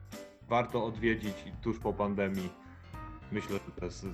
Warto 0.49 0.85
odwiedzić 0.85 1.37
i 1.47 1.52
tuż 1.62 1.78
po 1.78 1.92
pandemii. 1.92 2.49
Myślę, 3.33 3.52
że 3.52 3.73
to 3.80 3.85
jest 3.85 4.07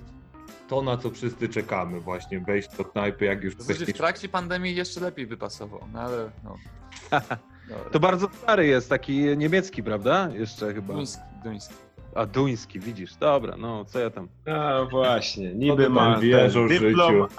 to, 0.67 0.81
na 0.81 0.97
co 0.97 1.11
wszyscy 1.11 1.49
czekamy 1.49 1.99
właśnie, 1.99 2.39
wejść 2.39 2.77
do 2.77 2.85
knajpy, 2.85 3.25
jak 3.25 3.43
już 3.43 3.55
W 3.55 3.63
w 3.63 3.93
trakcie 3.93 4.29
pandemii 4.29 4.75
jeszcze 4.75 4.99
lepiej 4.99 5.27
by 5.27 5.37
pasował, 5.37 5.81
no 5.93 5.99
ale 5.99 6.31
no. 6.43 6.57
To 7.91 7.99
bardzo 7.99 8.29
stary 8.43 8.67
jest, 8.67 8.89
taki 8.89 9.37
niemiecki, 9.37 9.83
prawda? 9.83 10.29
Jeszcze 10.33 10.73
chyba. 10.73 10.93
Duński, 10.93 11.21
duński. 11.43 11.73
A 12.15 12.25
duński, 12.25 12.79
widzisz. 12.79 13.15
Dobra, 13.15 13.57
no 13.57 13.85
co 13.85 13.99
ja 13.99 14.09
tam. 14.09 14.27
No 14.45 14.85
właśnie, 14.85 15.53
niby 15.53 15.83
tam 15.83 15.93
ma 15.93 16.19
ten 16.19 16.57
o 16.65 16.67
dyplom, 16.67 17.27
życiu? 17.27 17.35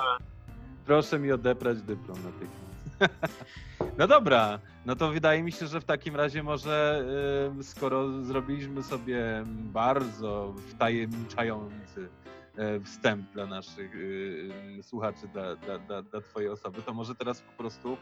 Proszę 0.87 1.18
mi 1.18 1.33
odebrać 1.33 1.83
dyplom 1.83 2.18
natychmiast. 2.25 2.66
No 3.99 4.06
dobra, 4.06 4.59
no 4.87 4.97
to 4.97 5.11
wydaje 5.11 5.42
mi 5.42 5.52
się, 5.52 5.66
że 5.66 5.80
w 5.80 5.85
takim 5.85 6.16
razie 6.16 6.42
może 6.42 7.04
ym, 7.47 7.64
skoro 7.64 8.23
zrobiliśmy 8.23 8.83
sobie 8.83 9.45
bardzo 9.47 10.54
wtajemniczający 10.68 12.09
e, 12.56 12.80
wstęp 12.80 13.33
dla 13.33 13.47
naszych 13.47 13.95
y, 13.95 13.99
y, 14.78 14.83
słuchaczy, 14.83 15.28
dla, 15.33 15.56
dla, 15.56 15.78
dla, 15.78 16.02
dla 16.02 16.21
twojej 16.21 16.49
osoby, 16.49 16.83
to 16.83 16.95
może 16.95 17.14
teraz 17.14 17.42
po 17.42 17.52
prostu 17.52 17.97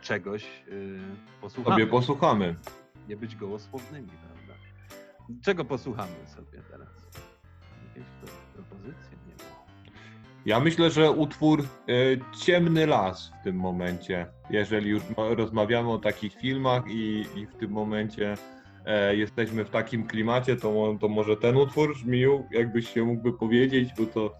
czegoś 0.00 0.44
y, 0.68 0.98
posłuchamy. 1.40 1.74
Sobie 1.76 1.86
posłuchamy. 1.86 2.54
Nie 3.08 3.16
być 3.16 3.36
gołosłownymi, 3.36 4.08
prawda? 4.08 4.54
Czego 5.44 5.64
posłuchamy 5.64 6.12
sobie 6.26 6.62
teraz? 6.70 6.88
Jakieś 7.88 8.10
pro- 8.20 8.32
propozycje? 8.64 9.16
Nie 9.26 9.34
ma. 9.34 9.50
Ja 10.46 10.60
myślę, 10.60 10.90
że 10.90 11.10
utwór 11.10 11.60
e, 11.62 11.66
Ciemny 12.38 12.86
Las 12.86 13.32
w 13.40 13.44
tym 13.44 13.56
momencie, 13.56 14.26
jeżeli 14.50 14.90
już 14.90 15.02
ma- 15.16 15.34
rozmawiamy 15.34 15.90
o 15.92 15.98
takich 15.98 16.34
filmach 16.34 16.82
i, 16.88 17.26
i 17.36 17.46
w 17.46 17.54
tym 17.54 17.70
momencie 17.70 18.34
e, 18.86 19.16
jesteśmy 19.16 19.64
w 19.64 19.70
takim 19.70 20.06
klimacie, 20.06 20.56
to, 20.56 20.96
to 21.00 21.08
może 21.08 21.36
ten 21.36 21.56
utwór 21.56 21.94
brzmił, 21.94 22.46
jakbyś 22.50 22.88
się 22.94 23.04
mógłby 23.04 23.32
powiedzieć, 23.32 23.90
bo 23.98 24.06
to 24.06 24.38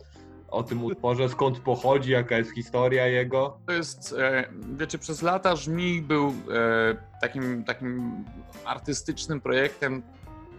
o 0.50 0.62
tym 0.62 0.84
utworze, 0.84 1.28
skąd 1.28 1.58
pochodzi, 1.58 2.10
jaka 2.10 2.38
jest 2.38 2.54
historia 2.54 3.06
jego. 3.06 3.58
To 3.66 3.72
jest, 3.72 4.14
e, 4.18 4.48
wiecie, 4.72 4.98
przez 4.98 5.22
lata 5.22 5.56
Żmij 5.56 6.02
był 6.02 6.26
e, 6.28 6.32
takim, 7.20 7.64
takim 7.64 8.24
artystycznym 8.64 9.40
projektem, 9.40 10.02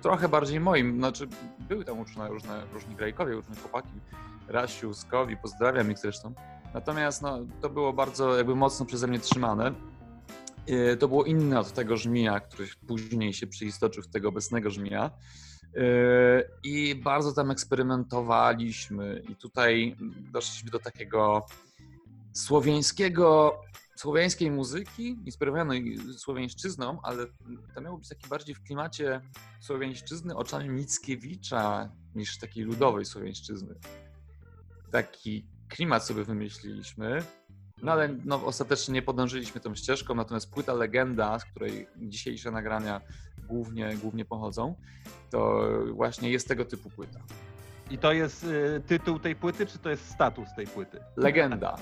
trochę 0.01 0.29
bardziej 0.29 0.59
moim. 0.59 0.97
Znaczy, 0.97 1.27
były 1.59 1.85
tam 1.85 1.99
uczone 1.99 2.29
różne, 2.29 2.63
różni 2.73 2.95
grajkowie, 2.95 3.33
różne 3.33 3.55
chłopaki. 3.55 3.89
Rasiu, 4.47 4.93
Skowi, 4.93 5.37
pozdrawiam 5.37 5.91
ich 5.91 5.97
zresztą. 5.99 6.33
Natomiast 6.73 7.21
no, 7.21 7.39
to 7.61 7.69
było 7.69 7.93
bardzo 7.93 8.37
jakby 8.37 8.55
mocno 8.55 8.85
przeze 8.85 9.07
mnie 9.07 9.19
trzymane. 9.19 9.73
E, 10.67 10.97
To 10.97 11.07
było 11.07 11.23
inne 11.23 11.59
od 11.59 11.73
tego 11.73 11.97
żmija, 11.97 12.39
który 12.39 12.67
później 12.87 13.33
się 13.33 13.47
przyistoczył 13.47 14.03
w 14.03 14.07
tego 14.07 14.29
obecnego 14.29 14.69
żmija. 14.69 15.11
E, 15.75 16.43
I 16.63 16.95
bardzo 16.95 17.33
tam 17.33 17.51
eksperymentowaliśmy 17.51 19.23
i 19.29 19.35
tutaj 19.35 19.95
doszliśmy 20.31 20.71
do 20.71 20.79
takiego 20.79 21.45
słowiańskiego, 22.33 23.59
słowiańskiej 23.95 24.51
muzyki, 24.51 25.07
inspirowanej 25.25 25.97
słowiańszczyzną, 26.17 26.99
ale 27.03 27.25
to 27.75 27.81
miało 27.81 27.97
być 27.97 28.09
taki 28.09 28.29
bardziej 28.29 28.55
w 28.55 28.63
klimacie 28.63 29.21
słowiańszczyzny 29.59 30.35
oczami 30.35 30.69
Mickiewicza 30.69 31.91
niż 32.15 32.37
takiej 32.37 32.63
ludowej 32.63 33.05
słowiańszczyzny. 33.05 33.75
Taki 34.91 35.45
klimat 35.69 36.05
sobie 36.05 36.23
wymyśliliśmy, 36.23 37.23
no 37.81 37.91
ale 37.91 38.15
no, 38.25 38.45
ostatecznie 38.45 38.93
nie 38.93 39.01
podążyliśmy 39.01 39.61
tą 39.61 39.75
ścieżką, 39.75 40.15
natomiast 40.15 40.51
płyta 40.51 40.73
Legenda, 40.73 41.39
z 41.39 41.45
której 41.45 41.87
dzisiejsze 41.97 42.51
nagrania 42.51 43.01
głównie, 43.55 43.95
głównie 44.01 44.25
pochodzą, 44.25 44.75
to 45.29 45.61
właśnie 45.93 46.29
jest 46.31 46.47
tego 46.47 46.65
typu 46.65 46.89
płyta. 46.89 47.19
I 47.91 47.97
to 47.97 48.11
jest 48.13 48.43
y, 48.43 48.81
tytuł 48.87 49.19
tej 49.19 49.35
płyty, 49.35 49.65
czy 49.65 49.77
to 49.79 49.89
jest 49.89 50.09
status 50.09 50.47
tej 50.55 50.67
płyty? 50.67 50.99
Legenda. 51.17 51.77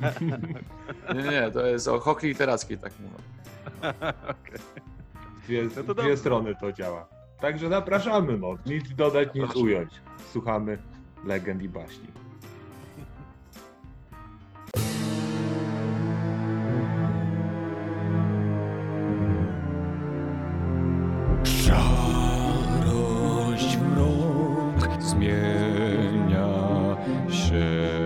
nie, 1.14 1.22
nie, 1.22 1.50
to 1.50 1.66
jest 1.66 1.88
o 1.88 2.00
chochli 2.00 2.28
literackiej, 2.28 2.78
tak 2.78 2.92
mówią. 3.00 3.14
Okej. 4.30 4.60
Dwie, 5.44 5.62
No 5.62 5.70
to 5.70 5.82
dwie 5.82 5.94
dobrze. 5.94 6.16
strony 6.16 6.54
to 6.60 6.72
działa. 6.72 7.08
Także 7.40 7.68
zapraszamy, 7.68 8.38
no. 8.38 8.54
Nic 8.66 8.94
dodać, 8.94 9.28
nic 9.34 9.44
Proszę. 9.44 9.58
ująć. 9.60 9.90
Słuchamy 10.32 10.78
legend 11.24 11.62
i 11.62 11.68
baśni. 11.68 12.06
Szarość 21.70 23.70
mrok 23.76 25.02
zmienia 25.02 26.48
się. 27.30 27.99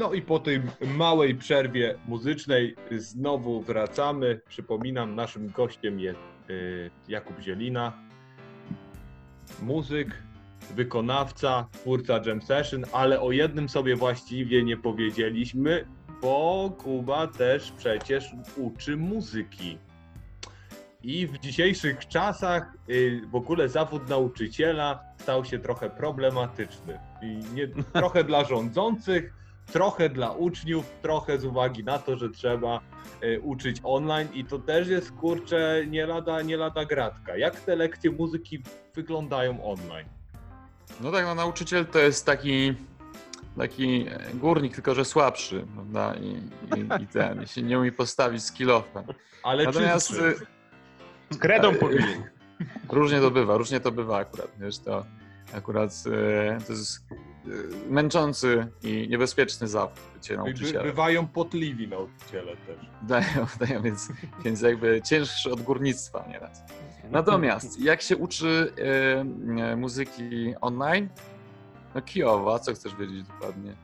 No 0.00 0.12
i 0.12 0.22
po 0.22 0.38
tej 0.38 0.62
małej 0.96 1.34
przerwie 1.34 1.98
muzycznej 2.06 2.76
znowu 2.98 3.60
wracamy. 3.60 4.40
Przypominam, 4.48 5.14
naszym 5.14 5.50
gościem 5.50 6.00
jest 6.00 6.20
y, 6.50 6.90
Jakub 7.08 7.40
Zielina, 7.40 7.92
muzyk, 9.62 10.22
wykonawca, 10.74 11.68
twórca 11.72 12.20
Jam 12.26 12.42
Session, 12.42 12.84
ale 12.92 13.20
o 13.20 13.32
jednym 13.32 13.68
sobie 13.68 13.96
właściwie 13.96 14.64
nie 14.64 14.76
powiedzieliśmy, 14.76 15.84
bo 16.22 16.70
Kuba 16.78 17.26
też 17.26 17.72
przecież 17.72 18.30
uczy 18.56 18.96
muzyki. 18.96 19.78
I 21.02 21.26
w 21.26 21.38
dzisiejszych 21.38 22.08
czasach 22.08 22.72
y, 22.90 23.20
w 23.30 23.34
ogóle 23.34 23.68
zawód 23.68 24.08
nauczyciela 24.08 25.04
stał 25.18 25.44
się 25.44 25.58
trochę 25.58 25.90
problematyczny. 25.90 26.98
I 27.22 27.40
nie, 27.54 27.68
trochę 28.00 28.24
dla 28.24 28.44
rządzących, 28.44 29.39
trochę 29.72 30.08
dla 30.08 30.30
uczniów, 30.32 30.84
trochę 31.02 31.38
z 31.38 31.44
uwagi 31.44 31.84
na 31.84 31.98
to, 31.98 32.16
że 32.16 32.30
trzeba 32.30 32.80
y, 33.22 33.40
uczyć 33.40 33.80
online 33.84 34.28
i 34.34 34.44
to 34.44 34.58
też 34.58 34.88
jest 34.88 35.12
kurczę 35.12 35.84
nie 35.86 36.06
lada, 36.06 36.42
nie 36.42 36.56
lada 36.56 36.84
gratka. 36.84 37.36
Jak 37.36 37.60
te 37.60 37.76
lekcje 37.76 38.10
muzyki 38.10 38.62
wyglądają 38.94 39.64
online? 39.64 40.08
No 41.00 41.12
tak, 41.12 41.24
no 41.24 41.34
nauczyciel 41.34 41.86
to 41.86 41.98
jest 41.98 42.26
taki, 42.26 42.74
taki 43.58 44.06
e, 44.08 44.34
górnik, 44.34 44.74
tylko 44.74 44.94
że 44.94 45.04
słabszy, 45.04 45.66
prawda? 45.74 46.14
I, 46.14 46.26
i, 46.78 47.02
i 47.02 47.06
ten, 47.06 47.42
i 47.42 47.46
się 47.46 47.62
nie 47.62 47.78
umie 47.78 47.92
postawić 47.92 48.42
skillofa. 48.42 49.02
Ale 49.42 49.64
Natomiast 49.64 50.08
czystszy. 50.08 50.46
Z 51.30 51.38
kredą 51.38 51.74
powinien. 51.74 52.22
różnie 52.88 53.20
to 53.20 53.30
bywa, 53.30 53.56
różnie 53.56 53.80
to 53.80 53.92
bywa 53.92 54.16
akurat, 54.18 54.48
wiesz, 54.58 54.78
to 54.78 55.04
akurat 55.54 55.90
e, 56.06 56.58
to 56.66 56.72
jest 56.72 57.06
e, 57.12 57.29
męczący 57.88 58.66
i 58.82 59.08
niebezpieczny 59.10 59.68
zawód 59.68 60.00
bycie 60.14 60.36
By, 60.36 60.36
nauczycielem. 60.36 60.86
bywają 60.86 61.26
potliwi 61.26 61.88
nauczyciele 61.88 62.56
też. 62.56 62.76
Dają, 63.02 63.46
dają, 63.60 63.82
więc, 63.82 64.08
więc 64.44 64.60
jakby 64.60 65.02
cięższy 65.02 65.52
od 65.52 65.62
górnictwa 65.62 66.24
nieraz. 66.28 66.62
Natomiast 67.10 67.80
jak 67.80 68.02
się 68.02 68.16
uczy 68.16 68.72
e, 68.78 69.62
e, 69.62 69.76
muzyki 69.76 70.54
online? 70.60 71.08
No 71.94 72.02
Kijowa, 72.02 72.58
co 72.58 72.74
chcesz 72.74 72.94
wiedzieć 72.96 73.26
dokładnie? 73.26 73.74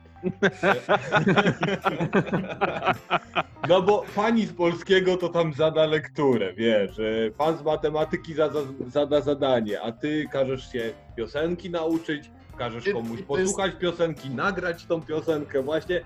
No 3.69 3.81
bo 3.81 4.05
pani 4.15 4.45
z 4.45 4.53
polskiego 4.53 5.17
to 5.17 5.29
tam 5.29 5.53
zada 5.53 5.85
lekturę, 5.85 6.53
wiesz, 6.53 7.01
pan 7.37 7.57
z 7.57 7.63
matematyki 7.63 8.33
zada, 8.33 8.59
zada 8.87 9.21
zadanie, 9.21 9.81
a 9.81 9.91
ty 9.91 10.27
każesz 10.31 10.71
się 10.71 10.93
piosenki 11.17 11.69
nauczyć, 11.69 12.31
każesz 12.57 12.93
komuś 12.93 13.21
posłuchać 13.21 13.75
piosenki, 13.75 14.29
nagrać 14.29 14.85
tą 14.85 15.01
piosenkę, 15.01 15.63
właśnie 15.63 16.01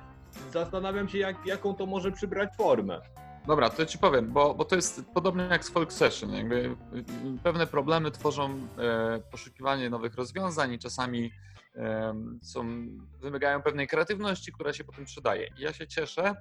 zastanawiam 0.54 1.10
się 1.10 1.18
jak, 1.18 1.46
jaką 1.46 1.76
to 1.76 1.86
może 1.86 2.12
przybrać 2.12 2.50
formę. 2.58 3.02
Dobra, 3.48 3.70
to 3.70 3.86
ci 3.86 3.98
powiem, 3.98 4.32
bo, 4.32 4.54
bo 4.54 4.66
to 4.66 4.76
jest 4.76 5.06
podobnie 5.14 5.44
jak 5.44 5.66
z 5.66 5.70
Folk 5.70 5.94
Session. 5.94 6.34
Jakby 6.34 6.56
y, 6.56 6.68
y, 6.68 6.74
pewne 7.44 7.68
problemy 7.68 8.12
tworzą 8.12 8.68
e, 8.78 9.20
poszukiwanie 9.32 9.90
nowych 9.90 10.16
rozwiązań 10.16 10.74
i 10.74 10.80
czasami 10.80 11.32
e, 11.76 12.14
są, 12.42 12.88
wymagają 13.22 13.62
pewnej 13.62 13.88
kreatywności, 13.88 14.52
która 14.52 14.74
się 14.74 14.84
potem 14.84 15.06
przydaje. 15.06 15.48
I 15.58 15.62
ja 15.62 15.74
się 15.74 15.88
cieszę, 15.88 16.36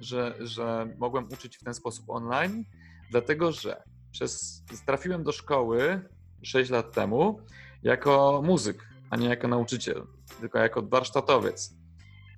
że, 0.00 0.34
że 0.40 0.86
mogłem 0.98 1.28
uczyć 1.32 1.56
w 1.56 1.64
ten 1.64 1.74
sposób 1.74 2.10
online, 2.10 2.64
dlatego 3.10 3.52
że 3.52 3.82
przez, 4.12 4.62
trafiłem 4.86 5.22
do 5.22 5.32
szkoły 5.32 6.08
6 6.42 6.70
lat 6.70 6.92
temu 6.92 7.40
jako 7.82 8.42
muzyk, 8.44 8.88
a 9.10 9.16
nie 9.16 9.28
jako 9.28 9.48
nauczyciel, 9.48 10.06
tylko 10.40 10.58
jako 10.58 10.82
warsztatowiec. 10.82 11.74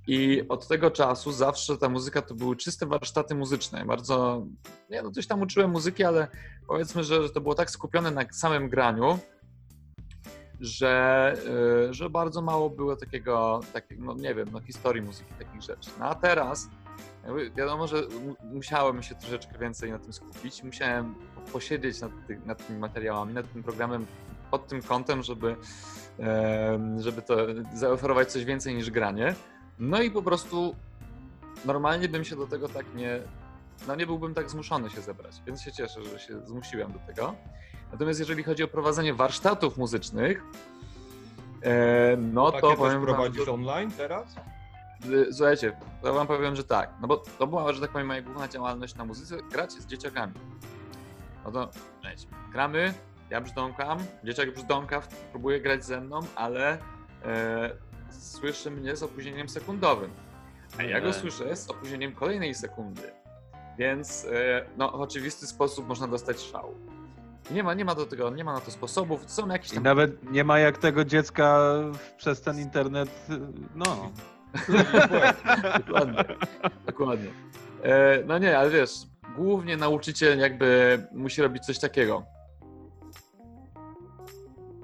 I 0.07 0.43
od 0.49 0.69
tego 0.69 0.91
czasu 0.91 1.33
zawsze 1.33 1.79
ta 1.79 1.89
muzyka 1.89 2.23
to 2.23 2.35
były 2.35 2.57
czyste 2.57 2.87
warsztaty 2.87 3.35
muzyczne. 3.35 3.85
Bardzo, 3.85 4.47
nie 4.91 5.03
no, 5.03 5.11
coś 5.11 5.27
tam 5.27 5.43
uczyłem 5.43 5.71
muzyki, 5.71 6.05
ale 6.05 6.29
powiedzmy, 6.67 7.05
że 7.05 7.31
to 7.31 7.41
było 7.41 7.55
tak 7.55 7.71
skupione 7.71 8.11
na 8.11 8.23
samym 8.33 8.69
graniu, 8.69 9.19
że, 10.61 11.35
y, 11.91 11.95
że 11.95 12.11
bardzo 12.11 12.43
mało 12.43 12.71
było 12.71 12.97
takiego, 12.97 13.61
takiego, 13.73 14.05
no 14.05 14.15
nie 14.15 14.35
wiem, 14.35 14.49
no 14.53 14.61
historii 14.61 15.03
muzyki, 15.03 15.33
takich 15.39 15.63
rzeczy. 15.63 15.91
No 15.99 16.05
a 16.07 16.15
teraz 16.15 16.69
wiadomo, 17.57 17.87
że 17.87 17.97
mu- 18.03 18.55
musiałem 18.55 19.03
się 19.03 19.15
troszeczkę 19.15 19.59
więcej 19.59 19.91
na 19.91 19.99
tym 19.99 20.13
skupić, 20.13 20.63
musiałem 20.63 21.15
posiedzieć 21.53 22.01
nad, 22.01 22.13
ty, 22.27 22.41
nad 22.47 22.67
tymi 22.67 22.79
materiałami, 22.79 23.35
nad 23.35 23.53
tym 23.53 23.63
programem 23.63 24.07
pod 24.51 24.67
tym 24.67 24.83
kątem, 24.83 25.23
żeby, 25.23 25.57
żeby 26.99 27.23
to 27.23 27.37
zaoferować 27.75 28.33
coś 28.33 28.45
więcej 28.45 28.75
niż 28.75 28.91
granie. 28.91 29.35
No 29.79 30.03
i 30.03 30.11
po 30.11 30.23
prostu 30.23 30.75
normalnie 31.65 32.09
bym 32.09 32.25
się 32.25 32.37
do 32.37 32.47
tego 32.47 32.69
tak 32.69 32.87
nie. 32.95 33.21
No 33.89 33.95
nie 33.95 34.07
byłbym 34.07 34.35
tak 34.35 34.51
zmuszony 34.51 34.91
się 34.91 35.01
zebrać, 35.01 35.43
więc 35.47 35.63
się 35.63 35.73
cieszę, 35.73 36.05
że 36.05 36.19
się 36.19 36.41
zmusiłem 36.47 36.93
do 36.93 36.99
tego. 36.99 37.35
Natomiast 37.93 38.19
jeżeli 38.21 38.43
chodzi 38.43 38.63
o 38.63 38.69
prowadzenie 38.69 39.15
warsztatów 39.15 39.77
muzycznych, 39.77 40.43
e, 41.63 42.17
no 42.17 42.53
to 42.53 42.69
też 42.69 42.77
powiem 42.79 42.93
wam, 42.93 43.03
prowadzisz 43.03 43.45
że- 43.45 43.53
online 43.53 43.91
teraz? 43.91 44.37
Y, 45.07 45.33
Słuchajcie, 45.33 45.77
to 46.03 46.15
wam 46.15 46.27
powiem, 46.27 46.57
że 46.57 46.65
tak. 46.65 46.91
No 47.01 47.09
bo 47.09 47.17
to 47.39 47.47
była, 47.47 47.73
że 47.73 47.81
tak 47.81 47.91
powiem, 47.91 48.07
moja 48.07 48.23
główna 48.23 48.49
działalność 48.49 48.95
na 48.95 49.05
muzyce, 49.05 49.37
grać 49.53 49.73
z 49.73 49.87
dzieciakami. 49.87 50.33
No 51.45 51.53
to 51.53 51.71
gramy, 52.53 52.95
ja 53.31 53.41
brzdąkam, 53.41 53.99
dzieciak 54.25 54.55
brzdąka, 54.55 55.03
próbuje 55.31 55.61
grać 55.61 55.85
ze 55.85 56.01
mną, 56.01 56.21
ale 56.37 56.79
e, 57.25 57.71
słyszy 58.11 58.71
mnie 58.71 58.97
z 58.97 59.03
opóźnieniem 59.03 59.49
sekundowym. 59.49 60.11
A 60.79 60.83
ja 60.83 61.01
go 61.01 61.13
słyszę 61.13 61.57
z 61.57 61.71
opóźnieniem 61.71 62.15
kolejnej 62.15 62.55
sekundy. 62.55 63.13
Więc 63.79 64.25
e, 64.25 64.65
no, 64.77 64.91
w 64.91 65.01
oczywisty 65.01 65.47
sposób 65.47 65.89
można 65.89 66.09
dostać 66.09 66.41
szału. 66.41 66.75
Nie 67.51 67.63
ma, 67.63 67.75
nie 67.75 67.85
ma 67.85 67.95
do 67.95 68.07
tego, 68.07 68.31
nie 68.31 68.45
ma 68.45 68.53
na 68.53 68.61
to 68.61 68.71
sposobów. 68.71 69.21
Są 69.27 69.49
jakieś 69.49 69.71
I 69.71 69.75
tam 69.75 69.83
nawet 69.83 70.31
nie 70.31 70.45
ma 70.45 70.59
jak 70.59 70.79
tego 70.79 71.05
dziecka 71.05 71.75
przez 72.17 72.41
ten 72.41 72.61
internet, 72.61 73.27
no. 73.75 74.13
Dokładnie. 75.87 76.25
Dokładnie. 76.87 77.31
E, 77.83 78.23
no 78.27 78.39
nie, 78.39 78.59
ale 78.59 78.71
wiesz, 78.71 78.91
głównie 79.37 79.77
nauczyciel 79.77 80.39
jakby 80.39 80.99
musi 81.13 81.43
robić 81.43 81.65
coś 81.65 81.79
takiego. 81.79 82.36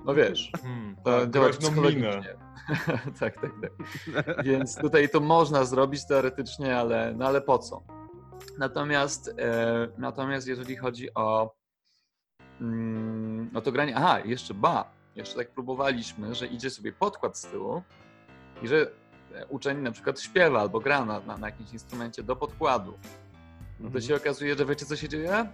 No 0.04 0.14
wiesz, 0.14 0.52
Hmm, 0.62 0.96
to 0.96 1.20
tak, 1.20 1.30
działa 1.30 1.48
psychologicznie. 1.48 2.36
tak, 3.20 3.40
tak, 3.40 3.52
tak. 3.62 4.44
Więc 4.44 4.76
tutaj 4.76 5.08
to 5.08 5.20
można 5.20 5.64
zrobić 5.64 6.06
teoretycznie, 6.06 6.78
ale, 6.78 7.14
no 7.16 7.26
ale 7.26 7.40
po 7.40 7.58
co? 7.58 7.82
Natomiast, 8.58 9.34
e, 9.38 9.88
natomiast 9.98 10.46
jeżeli 10.46 10.76
chodzi 10.76 11.14
o, 11.14 11.54
mm, 12.60 13.50
o 13.54 13.60
to 13.60 13.72
granie, 13.72 13.96
aha, 13.96 14.20
jeszcze 14.24 14.54
ba, 14.54 14.90
jeszcze 15.16 15.36
tak 15.36 15.50
próbowaliśmy, 15.50 16.34
że 16.34 16.46
idzie 16.46 16.70
sobie 16.70 16.92
podkład 16.92 17.38
z 17.38 17.46
tyłu 17.46 17.82
i 18.62 18.68
że 18.68 18.90
e, 19.34 19.46
uczeń 19.46 19.78
na 19.78 19.92
przykład 19.92 20.20
śpiewa 20.20 20.60
albo 20.60 20.80
gra 20.80 21.04
na, 21.04 21.20
na, 21.20 21.36
na 21.36 21.46
jakimś 21.46 21.72
instrumencie 21.72 22.22
do 22.22 22.36
podkładu. 22.36 22.94
No 23.80 23.90
to 23.90 24.00
się 24.00 24.16
okazuje, 24.16 24.56
że 24.56 24.66
wiecie 24.66 24.86
co 24.86 24.96
się 24.96 25.08
dzieje? 25.08 25.46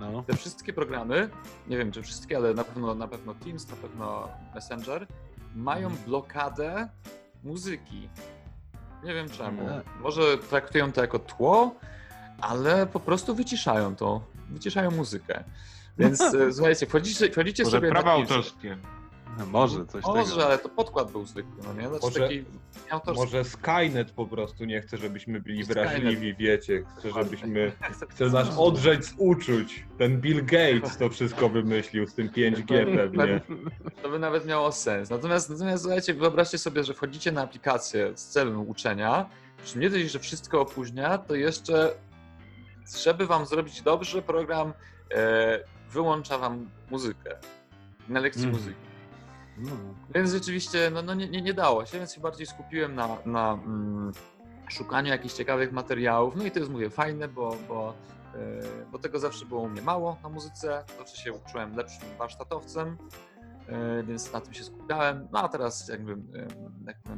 No. 0.00 0.22
Te 0.22 0.36
wszystkie 0.36 0.72
programy, 0.72 1.30
nie 1.68 1.78
wiem 1.78 1.92
czy 1.92 2.02
wszystkie, 2.02 2.36
ale 2.36 2.54
na 2.54 2.64
pewno, 2.64 2.94
na 2.94 3.08
pewno 3.08 3.34
Teams, 3.34 3.70
na 3.70 3.76
pewno 3.76 4.28
Messenger, 4.54 5.06
mają 5.54 5.90
blokadę 6.06 6.88
muzyki. 7.44 8.08
Nie 9.04 9.14
wiem 9.14 9.28
czemu. 9.28 9.62
Mhm. 9.62 9.82
Może 10.00 10.38
traktują 10.38 10.92
to 10.92 11.00
jako 11.00 11.18
tło, 11.18 11.74
ale 12.40 12.86
po 12.86 13.00
prostu 13.00 13.34
wyciszają 13.34 13.96
to. 13.96 14.20
Wyciszają 14.50 14.90
muzykę. 14.90 15.44
Więc 15.98 16.20
e, 16.34 16.52
słuchajcie, 16.52 16.86
wchodzicie, 16.86 17.30
wchodzicie 17.30 17.64
Może 17.64 17.76
sobie 17.76 17.90
prawa 17.90 18.12
autorskie. 18.12 18.76
Może 19.52 19.86
coś 19.86 20.04
Może, 20.04 20.30
tego. 20.30 20.46
ale 20.46 20.58
to 20.58 20.68
podkład 20.68 21.10
był 21.12 21.24
zwykły, 21.26 21.52
no 21.64 21.72
nie? 21.74 21.88
Znaczy 21.88 22.04
Może- 22.06 22.20
taki 22.20 22.44
autorski. 22.90 23.24
Może 23.24 23.44
Skynet 23.44 24.10
po 24.10 24.26
prostu 24.26 24.64
nie 24.64 24.80
chce, 24.80 24.96
żebyśmy 24.96 25.40
byli 25.40 25.64
Skynet. 25.64 25.84
wrażliwi, 25.88 26.34
wiecie. 26.34 26.84
Chce, 26.98 27.10
żebyśmy... 27.10 27.72
Chce- 28.10 28.30
nas 28.30 28.58
odrzeć 28.58 29.04
z 29.04 29.14
uczuć. 29.18 29.86
Ten 29.98 30.20
Bill 30.20 30.44
Gates 30.44 30.96
to 30.98 31.08
wszystko 31.10 31.48
wymyślił 31.48 32.06
z 32.06 32.14
tym 32.14 32.28
5G 32.28 32.96
pewnie. 32.96 33.40
To 34.02 34.08
by 34.08 34.18
nawet 34.18 34.46
miało 34.46 34.72
sens. 34.72 35.10
Natomiast, 35.10 35.50
natomiast 35.50 35.82
słuchajcie, 35.82 36.14
wyobraźcie 36.14 36.58
sobie, 36.58 36.84
że 36.84 36.94
wchodzicie 36.94 37.32
na 37.32 37.42
aplikację 37.42 38.12
z 38.16 38.26
celem 38.26 38.68
uczenia, 38.68 39.26
przy 39.64 39.78
nie 39.78 39.90
dość, 39.90 40.10
że 40.10 40.18
wszystko 40.18 40.60
opóźnia, 40.60 41.18
to 41.18 41.34
jeszcze, 41.34 41.94
żeby 43.04 43.26
wam 43.26 43.46
zrobić 43.46 43.82
dobrze, 43.82 44.22
program 44.22 44.72
e, 45.14 45.60
wyłącza 45.90 46.38
wam 46.38 46.68
muzykę 46.90 47.36
na 48.08 48.20
lekcji 48.20 48.44
Mhm. 48.44 48.62
muzyki. 48.62 48.93
No. 49.58 49.70
Więc 50.14 50.30
rzeczywiście 50.30 50.90
no, 50.90 51.02
no 51.02 51.14
nie, 51.14 51.28
nie, 51.28 51.42
nie 51.42 51.54
dało 51.54 51.86
się, 51.86 51.98
więc 51.98 52.14
się 52.14 52.20
bardziej 52.20 52.46
skupiłem 52.46 52.94
na, 52.94 53.16
na 53.26 53.52
mm, 53.52 54.12
szukaniu 54.68 55.08
jakichś 55.08 55.34
ciekawych 55.34 55.72
materiałów. 55.72 56.36
No 56.36 56.44
i 56.44 56.50
to 56.50 56.58
jest, 56.58 56.70
mówię, 56.70 56.90
fajne, 56.90 57.28
bo, 57.28 57.56
bo, 57.68 57.94
e, 58.34 58.38
bo 58.92 58.98
tego 58.98 59.18
zawsze 59.18 59.46
było 59.46 59.60
u 59.60 59.68
mnie 59.68 59.82
mało 59.82 60.16
na 60.22 60.28
muzyce. 60.28 60.84
Zawsze 60.98 61.16
się 61.16 61.32
uczyłem 61.32 61.76
lepszym 61.76 62.08
warsztatowcem, 62.18 62.96
e, 63.68 64.02
więc 64.02 64.32
na 64.32 64.40
tym 64.40 64.54
się 64.54 64.64
skupiałem. 64.64 65.28
No 65.32 65.42
a 65.42 65.48
teraz 65.48 65.88
jakby, 65.88 66.12
e, 66.12 66.46
jakby 66.86 67.10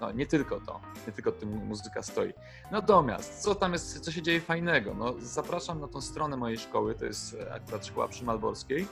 no, 0.00 0.12
nie 0.12 0.26
tylko 0.26 0.60
to, 0.60 0.80
nie 1.06 1.12
tylko 1.12 1.32
tym 1.32 1.66
muzyka 1.66 2.02
stoi. 2.02 2.32
Natomiast, 2.70 3.42
co 3.42 3.54
tam 3.54 3.72
jest, 3.72 4.00
co 4.00 4.12
się 4.12 4.22
dzieje 4.22 4.40
fajnego? 4.40 4.94
No, 4.94 5.14
zapraszam 5.18 5.80
na 5.80 5.88
tą 5.88 6.00
stronę 6.00 6.36
mojej 6.36 6.58
szkoły, 6.58 6.94
to 6.94 7.04
jest 7.04 7.36
akurat 7.50 7.86
szkoła 7.86 8.08
przy 8.08 8.24
Malborskiej 8.24 8.86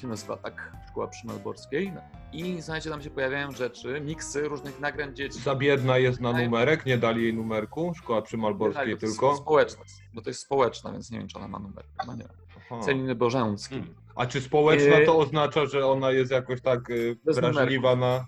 się 0.00 0.08
nazywa 0.08 0.36
tak, 0.36 0.72
Szkoła 0.90 1.08
Przymalborskiej. 1.08 1.92
I 2.32 2.62
słuchajcie, 2.62 2.90
tam 2.90 3.02
się 3.02 3.10
pojawiają 3.10 3.52
rzeczy, 3.52 4.00
miksy 4.00 4.48
różnych 4.48 4.80
nagrań 4.80 5.16
dzieci. 5.16 5.40
Za 5.40 5.54
biedna 5.54 5.98
jest 5.98 6.20
na 6.20 6.32
numerek, 6.32 6.86
nie 6.86 6.98
dali 6.98 7.22
jej 7.22 7.34
numerku. 7.34 7.92
Szkoła 7.96 8.22
przy 8.22 8.36
Malborskiej 8.36 8.88
jest 8.88 9.00
tylko. 9.00 9.36
Społeczna, 9.36 9.84
bo 10.14 10.22
to 10.22 10.30
jest 10.30 10.40
społeczna, 10.40 10.92
więc 10.92 11.10
nie 11.10 11.18
wiem, 11.18 11.28
czy 11.28 11.38
ona 11.38 11.48
ma 11.48 11.58
numer. 11.58 11.84
Chyba 12.00 12.14
nie. 12.14 12.28
Aha. 12.56 12.80
Celiny 12.84 13.14
Bożęcki. 13.14 13.74
Hmm. 13.74 13.94
A 14.14 14.26
czy 14.26 14.40
społeczna 14.40 14.98
Yy, 14.98 15.06
to 15.06 15.18
oznacza, 15.18 15.66
że 15.66 15.86
ona 15.86 16.10
jest 16.10 16.30
jakoś 16.30 16.60
tak 16.60 16.90
y, 16.90 17.16
Bez 17.24 17.36
wrażliwa 17.36 17.96
na, 17.96 18.26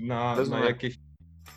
na, 0.00 0.36
na 0.36 0.60
jakieś, 0.64 0.98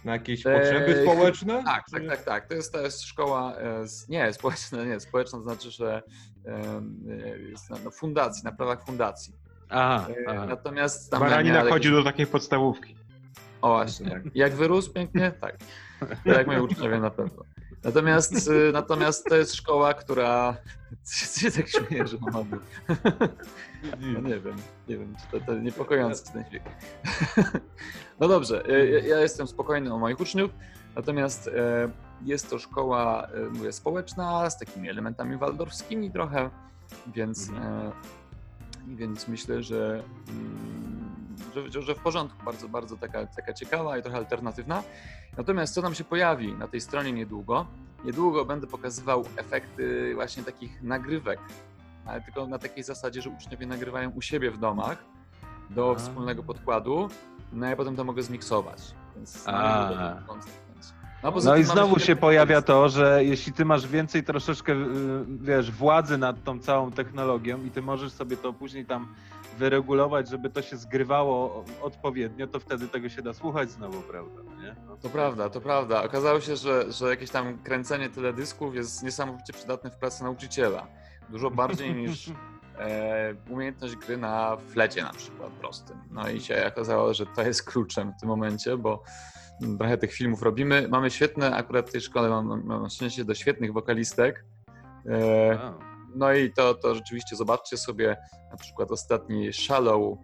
na 0.06 0.14
jakieś 0.14 0.46
Eee, 0.46 0.60
potrzeby 0.60 1.02
społeczne? 1.04 1.64
Tak, 1.64 1.84
tak, 1.92 2.08
tak, 2.08 2.24
tak. 2.24 2.48
To 2.48 2.54
jest, 2.54 2.74
to 2.74 2.82
jest 2.82 3.02
szkoła, 3.02 3.56
e, 3.58 3.86
nie, 4.10 4.34
społeczna, 4.34 4.86
nie, 4.86 5.00
społeczna 5.00 5.42
znaczy, 5.42 5.72
że 5.72 6.04
e, 6.46 6.82
jest 7.50 7.70
na, 7.70 7.80
na 7.80 7.92
fundacji, 7.92 8.44
na 8.44 8.52
prawach 8.52 8.86
fundacji. 8.86 9.45
Aha, 9.70 10.08
E, 10.10 10.30
aha. 10.30 10.46
Natomiast 10.46 11.12
tam 11.12 11.20
Baranina 11.20 11.56
miała 11.56 11.70
chodzi 11.70 11.92
do 11.92 12.04
takiej 12.04 12.28
podstawówki. 12.28 12.96
O 13.62 13.70
właśnie. 13.70 14.22
Jak 14.36 14.54
wyrósł 14.54 14.94
pięknie? 14.94 15.32
Tak. 15.42 15.58
To 16.26 16.32
jak 16.32 16.48
moi 16.48 16.60
uczniowie 16.60 17.00
na 17.00 17.10
pewno. 17.10 17.44
Natomiast, 17.84 18.48
y, 18.48 18.72
natomiast 18.74 19.26
to 19.26 19.36
jest 19.36 19.56
szkoła, 19.56 19.94
która. 19.94 20.58
Ty 21.34 21.40
się 21.40 21.52
tak 21.52 21.70
śmieje, 21.70 22.08
że 22.08 22.18
ma 22.22 22.32
mówi. 22.32 22.52
No 24.14 24.22
nie 24.22 24.40
wiem, 24.40 24.56
nie 24.88 24.98
wiem, 24.98 25.16
czy 25.22 25.40
to, 25.40 25.46
to 25.46 25.54
niepokojący 25.60 26.34
ten 26.34 26.44
dźwięk. 26.50 26.66
No 28.20 28.28
dobrze, 28.28 28.70
y, 28.70 28.90
ja, 28.90 29.00
ja 29.16 29.20
jestem 29.20 29.48
spokojny 29.48 29.94
o 29.94 30.00
moich 30.00 30.20
uczniów, 30.20 30.52
natomiast 30.96 31.50
jest 32.22 32.50
to 32.50 32.60
szkoła, 32.60 33.28
mówię, 33.54 33.72
społeczna, 33.72 34.50
z 34.50 34.60
takimi 34.60 34.90
elementami 34.90 35.38
waldorfskimi 35.38 36.12
trochę, 36.12 36.50
więc, 37.08 37.50
e, 37.50 37.92
więc 38.88 39.28
myślę, 39.28 39.64
że, 39.64 40.04
mm, 40.30 41.06
że, 41.56 41.72
że- 41.72 41.82
że 41.82 41.96
w 41.96 42.00
porządku, 42.00 42.46
bardzo, 42.46 42.70
bardzo 42.70 42.98
taka, 42.98 43.26
taka 43.26 43.54
ciekawa 43.54 43.98
i 43.98 44.02
trochę 44.02 44.18
alternatywna. 44.18 44.84
Natomiast 45.38 45.74
co 45.74 45.82
nam 45.82 45.96
się 45.96 46.04
pojawi 46.04 46.54
na 46.54 46.68
tej 46.68 46.82
stronie 46.82 47.12
niedługo? 47.12 47.66
Niedługo 48.06 48.46
będę 48.46 48.68
pokazywał 48.68 49.26
efekty 49.38 50.12
właśnie 50.16 50.44
takich 50.44 50.84
nagrywek, 50.84 51.40
ale 52.06 52.22
tylko 52.22 52.48
na 52.48 52.60
takiej 52.60 52.84
zasadzie, 52.84 53.22
że 53.22 53.30
uczniowie 53.30 53.66
nagrywają 53.68 54.10
u 54.12 54.22
siebie 54.22 54.52
w 54.52 54.58
domach 54.58 55.06
do 55.70 55.96
wspólnego 55.96 56.44
podkładu, 56.44 57.08
no 57.54 57.66
ja 57.68 57.76
potem 57.76 57.96
to 57.96 58.04
mogę 58.04 58.24
zmiksować. 58.24 58.82
Więc 59.16 59.44
A. 59.48 60.16
poza 61.32 61.50
No 61.50 61.58
i 61.58 61.64
znowu 61.64 62.00
się 62.00 62.16
pojawia 62.16 62.62
to, 62.62 62.90
że 62.90 63.24
jeśli 63.24 63.54
ty 63.54 63.66
masz 63.66 63.88
więcej 63.88 64.24
troszeczkę, 64.24 64.74
y, 64.74 64.86
wiesz, 65.28 65.72
władzy 65.72 66.18
nad 66.18 66.44
tą 66.44 66.60
całą 66.60 66.92
technologią 66.92 67.64
i 67.64 67.72
ty 67.72 67.82
możesz 67.82 68.12
sobie 68.12 68.38
to 68.38 68.54
później 68.54 68.86
tam 68.86 69.16
wyregulować, 69.58 70.30
żeby 70.30 70.50
to 70.50 70.62
się 70.62 70.78
zgrywało 70.78 71.66
odpowiednio, 71.82 72.48
to 72.48 72.60
wtedy 72.60 72.88
tego 72.88 73.10
się 73.10 73.22
da 73.22 73.34
słuchać 73.34 73.72
znowu, 73.72 74.02
prawda? 74.02 74.42
no 74.46 74.62
Nie? 74.62 74.76
No, 74.88 74.98
To 74.98 75.10
prawda, 75.10 75.50
to 75.50 75.62
prawda. 75.62 76.04
Okazało 76.04 76.42
się, 76.42 76.56
że, 76.56 76.92
że 76.92 77.10
jakieś 77.10 77.30
tam 77.30 77.58
kręcenie 77.58 78.10
teledysków 78.10 78.76
jest 78.76 79.04
niesamowicie 79.04 79.54
przydatne 79.54 79.90
w 79.90 79.96
pracy 79.96 80.24
nauczyciela. 80.24 80.88
Dużo 81.30 81.52
bardziej 81.52 81.96
niż 82.02 82.32
e, 82.80 83.36
umiejętność 83.50 83.96
gry 83.96 84.18
na 84.18 84.58
flecie 84.58 85.04
na 85.04 85.14
przykład 85.14 85.52
prostym. 85.52 85.98
No 86.12 86.30
i 86.30 86.42
się 86.42 86.68
okazało, 86.68 87.14
że 87.14 87.26
to 87.26 87.42
jest 87.42 87.64
kluczem 87.64 88.14
w 88.18 88.20
tym 88.20 88.30
momencie, 88.30 88.78
bo 88.78 89.04
trochę 89.80 89.98
tych 89.98 90.14
filmów 90.14 90.42
robimy. 90.42 90.88
Mamy 90.88 91.12
świetne, 91.12 91.56
akurat 91.56 91.90
w 91.90 91.92
tej 91.92 92.02
szkole 92.02 92.30
mam, 92.30 92.66
mam 92.66 92.90
szczęście 92.90 93.26
do 93.26 93.36
świetnych 93.36 93.74
wokalistek. 93.74 94.46
E, 95.10 95.74
no 96.16 96.34
i 96.34 96.54
to, 96.54 96.74
to 96.74 96.96
rzeczywiście 96.96 97.36
zobaczcie 97.36 97.78
sobie 97.78 98.18
na 98.52 98.58
przykład 98.58 98.92
ostatni 98.92 99.54
Shallow, 99.54 100.18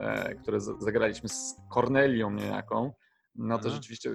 e, 0.00 0.34
które 0.34 0.60
zagraliśmy 0.60 1.28
z 1.28 1.56
Cornelią 1.74 2.30
niejaką. 2.30 2.92
No 3.34 3.58
to 3.58 3.64
Aha. 3.66 3.76
rzeczywiście 3.76 4.10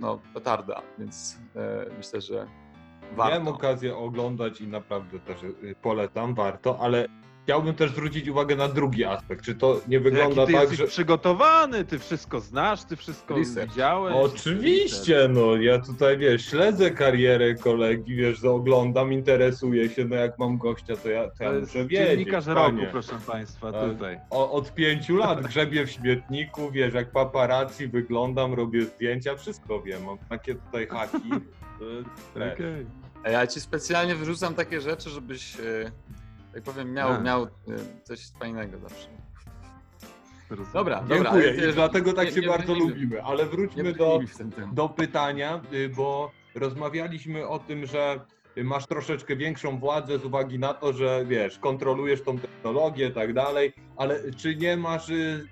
no, 0.00 0.20
petarda, 0.34 0.82
więc 0.98 1.38
e, 1.56 1.86
myślę, 1.96 2.20
że 2.20 2.46
warto. 3.16 3.32
Miałem 3.34 3.48
okazję 3.48 3.96
oglądać 3.96 4.60
i 4.60 4.68
naprawdę 4.68 5.20
też 5.20 5.42
y, 5.42 5.74
polecam, 5.82 6.34
warto, 6.34 6.78
ale 6.80 7.08
chciałbym 7.44 7.74
też 7.74 7.90
zwrócić 7.90 8.28
uwagę 8.28 8.56
na 8.56 8.68
drugi 8.68 9.04
aspekt. 9.04 9.44
Czy 9.44 9.54
to 9.54 9.80
nie 9.88 10.00
wygląda 10.00 10.40
Jaki 10.40 10.46
ty 10.46 10.52
tak, 10.52 10.60
jesteś 10.62 10.78
że... 10.78 10.86
przygotowany, 10.86 11.84
ty 11.84 11.98
wszystko 11.98 12.40
znasz, 12.40 12.84
ty 12.84 12.96
wszystko 12.96 13.36
Research. 13.36 13.70
widziałeś. 13.70 14.14
Oczywiście, 14.16 15.28
no 15.30 15.56
ja 15.56 15.78
tutaj 15.78 16.18
wiesz, 16.18 16.46
śledzę 16.46 16.90
karierę 16.90 17.54
kolegi, 17.54 18.14
wiesz, 18.14 18.44
oglądam, 18.44 19.12
interesuję 19.12 19.88
się, 19.88 20.04
no 20.04 20.16
jak 20.16 20.38
mam 20.38 20.58
gościa, 20.58 20.96
to 20.96 21.08
ja, 21.10 21.28
to 21.30 21.36
To 21.38 21.44
ja 21.44 21.52
jest 21.52 21.74
muszę 21.74 21.86
wiedzieć. 21.86 22.08
dziennikarz 22.08 22.46
roku, 22.46 22.60
panie. 22.60 22.88
proszę 22.92 23.12
państwa, 23.26 23.72
Tak. 23.72 23.90
tutaj. 23.92 24.18
O, 24.30 24.52
od 24.52 24.74
pięciu 24.74 25.16
lat 25.16 25.46
grzebię 25.46 25.86
w 25.86 25.90
śmietniku, 25.90 26.70
wiesz, 26.70 26.94
jak 26.94 27.10
paparazzi 27.12 27.88
wyglądam, 27.88 28.54
robię 28.54 28.82
zdjęcia, 28.84 29.36
wszystko 29.36 29.82
wiem, 29.82 30.04
mam 30.04 30.18
takie 30.18 30.54
tutaj 30.54 30.86
haki. 30.86 31.30
to 31.78 31.84
stres. 32.30 32.54
Okej. 32.54 32.86
A 33.24 33.30
ja 33.30 33.46
ci 33.46 33.60
specjalnie 33.60 34.14
wyrzucam 34.14 34.54
takie 34.54 34.80
rzeczy, 34.80 35.10
żebyś, 35.10 35.60
e, 35.60 35.62
tak 36.54 36.62
powiem, 36.62 36.92
miał, 36.92 37.12
A. 37.12 37.18
miał 37.18 37.42
e, 37.44 37.48
coś 38.04 38.30
fajnego 38.38 38.78
zawsze. 38.78 39.08
Dobra, 40.72 41.00
dobra. 41.00 41.16
Dziękuję 41.16 41.70
i 41.70 41.72
dlatego 41.72 42.12
tak 42.12 42.26
nie- 42.26 42.32
się 42.32 42.40
nie 42.40 42.48
bardzo 42.48 42.74
lubimy, 42.74 43.22
ale 43.22 43.46
wróćmy 43.46 43.92
do, 43.92 44.20
do 44.72 44.88
pytania, 44.88 45.60
y, 45.72 45.88
bo 45.88 46.30
rozmawialiśmy 46.54 47.48
o 47.48 47.58
tym, 47.58 47.86
że 47.86 48.20
masz 48.56 48.86
troszeczkę 48.86 49.36
większą 49.36 49.78
władzę 49.78 50.18
z 50.18 50.24
uwagi 50.24 50.58
na 50.58 50.74
to, 50.74 50.92
że 50.92 51.24
wiesz, 51.26 51.58
kontrolujesz 51.58 52.22
tą 52.22 52.38
technologię 52.38 53.06
i 53.08 53.12
tak 53.12 53.32
dalej, 53.32 53.72
ale 53.96 54.32
czy 54.32 54.56
nie 54.56 54.76
masz 54.76 55.08
y, 55.08 55.48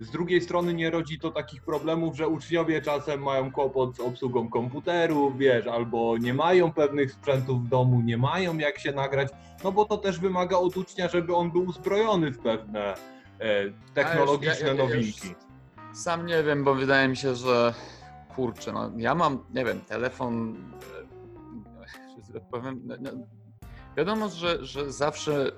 z 0.00 0.10
drugiej 0.10 0.40
strony 0.40 0.74
nie 0.74 0.90
rodzi 0.90 1.18
to 1.18 1.30
takich 1.30 1.62
problemów, 1.62 2.16
że 2.16 2.28
uczniowie 2.28 2.82
czasem 2.82 3.22
mają 3.22 3.52
kłopot 3.52 3.96
z 3.96 4.00
obsługą 4.00 4.48
komputerów, 4.48 5.38
wiesz, 5.38 5.66
albo 5.66 6.18
nie 6.18 6.34
mają 6.34 6.72
pewnych 6.72 7.12
sprzętów 7.12 7.64
w 7.64 7.68
domu, 7.68 8.00
nie 8.00 8.18
mają 8.18 8.58
jak 8.58 8.78
się 8.78 8.92
nagrać, 8.92 9.28
no 9.64 9.72
bo 9.72 9.84
to 9.84 9.96
też 9.96 10.18
wymaga 10.18 10.56
od 10.56 10.76
ucznia, 10.76 11.08
żeby 11.08 11.34
on 11.34 11.50
był 11.50 11.62
uzbrojony 11.64 12.30
w 12.30 12.38
pewne 12.38 12.94
e, 13.40 13.64
technologiczne 13.94 14.66
ja- 14.68 14.74
ja- 14.74 14.82
ja 14.82 14.84
nowinki. 14.88 15.28
Sam 15.92 16.26
nie 16.26 16.42
wiem, 16.42 16.64
bo 16.64 16.74
wydaje 16.74 17.08
mi 17.08 17.16
się, 17.16 17.34
że 17.34 17.74
kurczę, 18.36 18.72
no 18.72 18.90
ja 18.96 19.14
mam, 19.14 19.38
nie 19.54 19.64
wiem, 19.64 19.80
telefon, 19.80 20.56
e, 22.30 22.32
tak 22.32 22.42
powiem, 22.50 22.80
no, 22.84 22.94
no, 23.00 23.10
wiadomo, 23.96 24.28
że, 24.28 24.64
że 24.64 24.92
zawsze 24.92 25.52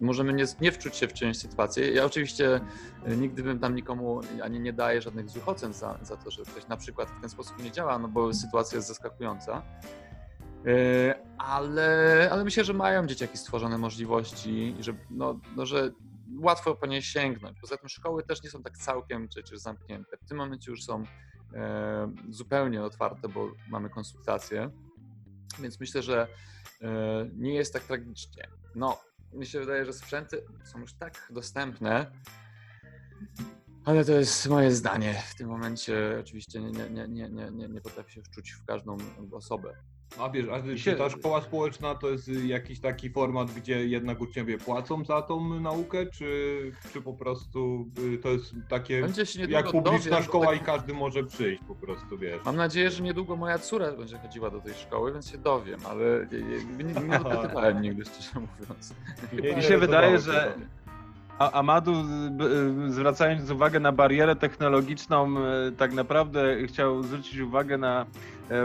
możemy 0.00 0.32
nie, 0.32 0.44
nie 0.60 0.72
wczuć 0.72 0.96
się 0.96 1.08
w 1.08 1.12
czyjąś 1.12 1.38
sytuację. 1.38 1.92
Ja 1.92 2.04
oczywiście 2.04 2.60
e, 3.06 3.16
nigdy 3.16 3.42
bym 3.42 3.58
tam 3.58 3.74
nikomu 3.74 4.20
ani 4.42 4.60
nie 4.60 4.72
daję 4.72 5.02
żadnych 5.02 5.30
złych 5.30 5.48
ocen 5.48 5.72
za, 5.72 5.98
za 6.02 6.16
to, 6.16 6.30
że 6.30 6.42
ktoś 6.42 6.68
na 6.68 6.76
przykład 6.76 7.10
w 7.10 7.20
ten 7.20 7.30
sposób 7.30 7.62
nie 7.62 7.70
działa, 7.70 7.98
no 7.98 8.08
bo 8.08 8.34
sytuacja 8.34 8.76
jest 8.76 8.88
zaskakująca. 8.88 9.62
E, 10.66 11.14
Ale, 11.38 12.28
ale 12.32 12.44
myślę, 12.44 12.64
że 12.64 12.72
mają 12.72 13.06
dzieciaki 13.06 13.38
stworzone 13.38 13.78
możliwości, 13.78 14.76
że, 14.80 14.94
no, 15.10 15.40
no, 15.56 15.66
że 15.66 15.90
łatwo 16.40 16.74
po 16.74 16.86
nie 16.86 17.02
sięgnąć. 17.02 17.60
Poza 17.60 17.76
tym 17.76 17.88
szkoły 17.88 18.22
też 18.22 18.42
nie 18.42 18.50
są 18.50 18.62
tak 18.62 18.78
całkiem 18.78 19.28
przecież 19.28 19.58
zamknięte. 19.58 20.16
W 20.16 20.28
tym 20.28 20.36
momencie 20.36 20.70
już 20.70 20.84
są 20.84 21.04
e, 21.54 22.12
zupełnie 22.30 22.82
otwarte, 22.82 23.28
bo 23.28 23.52
mamy 23.70 23.90
konsultacje, 23.90 24.70
więc 25.60 25.80
myślę, 25.80 26.02
że 26.02 26.28
e, 26.82 27.28
nie 27.34 27.54
jest 27.54 27.72
tak 27.72 27.82
tragicznie. 27.82 28.48
No, 28.74 29.00
mi 29.32 29.46
się 29.46 29.60
wydaje, 29.60 29.84
że 29.84 29.92
sprzęty 29.92 30.44
są 30.64 30.80
już 30.80 30.94
tak 30.94 31.28
dostępne, 31.30 32.12
ale 33.84 34.04
to 34.04 34.12
jest 34.12 34.48
moje 34.48 34.70
zdanie. 34.70 35.22
W 35.30 35.34
tym 35.34 35.48
momencie 35.48 36.16
oczywiście 36.20 36.60
nie, 36.60 36.70
nie, 36.70 37.08
nie, 37.08 37.28
nie, 37.28 37.50
nie, 37.50 37.68
nie, 37.68 37.80
potrafię 37.80 38.12
się 38.12 38.22
wczuć 38.22 38.52
w 38.52 38.64
każdą 38.64 38.96
osobę. 39.32 39.76
A 40.18 40.28
wiesz, 40.30 40.46
a 40.48 40.76
się- 40.76 40.92
ta 40.96 41.10
szkoła 41.10 41.40
społeczna 41.40 41.94
to 41.94 42.10
jest 42.10 42.28
jakiś 42.28 42.80
taki 42.80 43.10
format, 43.10 43.50
gdzie 43.50 43.86
jednak 43.86 44.20
uczniowie 44.20 44.58
płacą 44.58 45.04
za 45.04 45.22
tą 45.22 45.60
naukę, 45.60 46.06
czy, 46.06 46.72
czy 46.92 47.00
po 47.02 47.12
prostu 47.12 47.88
y, 48.14 48.18
to 48.18 48.28
jest 48.28 48.54
takie 48.68 49.02
Będzie 49.02 49.26
się 49.26 49.38
niedługo 49.40 49.56
jak 49.58 49.70
publiczna 49.70 50.10
dowiem, 50.10 50.24
szkoła 50.24 50.46
tak- 50.46 50.56
i 50.56 50.60
każdy 50.60 50.94
może 50.94 51.24
przyjść 51.24 51.62
po 51.68 51.74
prostu, 51.74 52.18
wiesz. 52.18 52.44
Mam 52.44 52.56
nadzieję, 52.56 52.90
że 52.90 53.02
niedługo 53.02 53.36
moja 53.36 53.58
córa 53.58 53.92
będzie 53.92 54.18
chodziła 54.18 54.50
do 54.50 54.60
tej 54.60 54.74
szkoły, 54.74 55.12
więc 55.12 55.30
się 55.30 55.38
dowiem, 55.38 55.80
ale 55.88 56.26
nie, 56.32 56.84
nie, 56.84 57.08
nie, 57.08 57.18
dopytywałem 57.18 57.82
nigdy, 57.82 58.04
szczerze 58.04 58.30
mówiąc. 58.34 58.94
Nie, 59.42 59.56
Mi 59.56 59.62
się 59.62 59.78
wydaje, 59.78 60.18
że. 60.18 60.54
A 61.38 61.50
Amadu, 61.52 61.94
zwracając 62.88 63.50
uwagę 63.50 63.80
na 63.80 63.92
barierę 63.92 64.36
technologiczną, 64.36 65.34
y, 65.68 65.72
tak 65.72 65.92
naprawdę 65.92 66.66
chciał 66.66 67.02
zwrócić 67.02 67.38
uwagę 67.40 67.78
na 67.78 68.06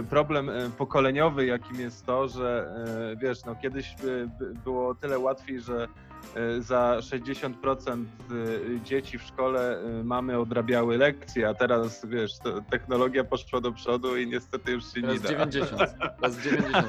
problem 0.09 0.49
e, 0.49 0.69
pokoleniowy, 0.77 1.45
jakim 1.45 1.79
jest 1.79 2.05
to, 2.05 2.27
że 2.27 2.69
e, 3.13 3.15
wiesz, 3.15 3.45
no 3.45 3.55
kiedyś 3.55 3.95
by- 4.01 4.29
by 4.39 4.53
było 4.53 4.95
tyle 4.95 5.19
łatwiej, 5.19 5.59
że 5.61 5.87
e, 6.35 6.61
za 6.61 6.97
60% 7.01 8.05
y, 8.31 8.79
dzieci 8.83 9.17
w 9.19 9.23
szkole 9.23 9.81
mamy 10.03 10.39
odrabiały 10.39 10.97
lekcje, 10.97 11.49
a 11.49 11.53
teraz 11.53 12.05
wiesz, 12.05 12.31
technologia 12.69 13.23
poszła 13.23 13.61
do 13.61 13.71
przodu 13.71 14.17
i 14.17 14.27
niestety 14.27 14.71
już 14.71 14.93
się 14.93 15.01
nie 15.01 15.07
Teraz 15.07 15.21
da. 15.21 15.29
90. 15.29 15.81
Teraz 16.21 16.37
90. 16.37 16.87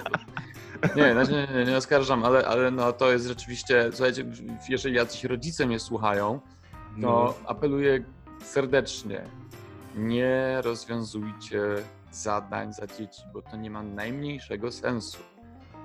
Nie, 0.97 1.15
nie, 1.15 1.49
nie, 1.55 1.65
nie 1.65 1.77
oskarżam, 1.77 2.25
ale, 2.25 2.47
ale 2.47 2.71
no, 2.71 2.93
to 2.93 3.13
jest 3.13 3.27
rzeczywiście, 3.27 3.89
słuchajcie, 3.93 4.25
jeżeli 4.69 4.95
jacyś 4.97 5.25
rodzice 5.25 5.67
mnie 5.67 5.79
słuchają, 5.79 6.41
to 6.41 6.97
No. 6.97 7.35
apeluję 7.47 8.05
serdecznie, 8.43 9.23
nie 9.97 10.61
rozwiązujcie 10.63 11.61
zadań 12.13 12.73
za 12.73 12.87
dzieci, 12.87 13.23
bo 13.33 13.43
to 13.43 13.57
nie 13.57 13.71
ma 13.71 13.83
najmniejszego 13.83 14.73
sensu. 14.73 15.19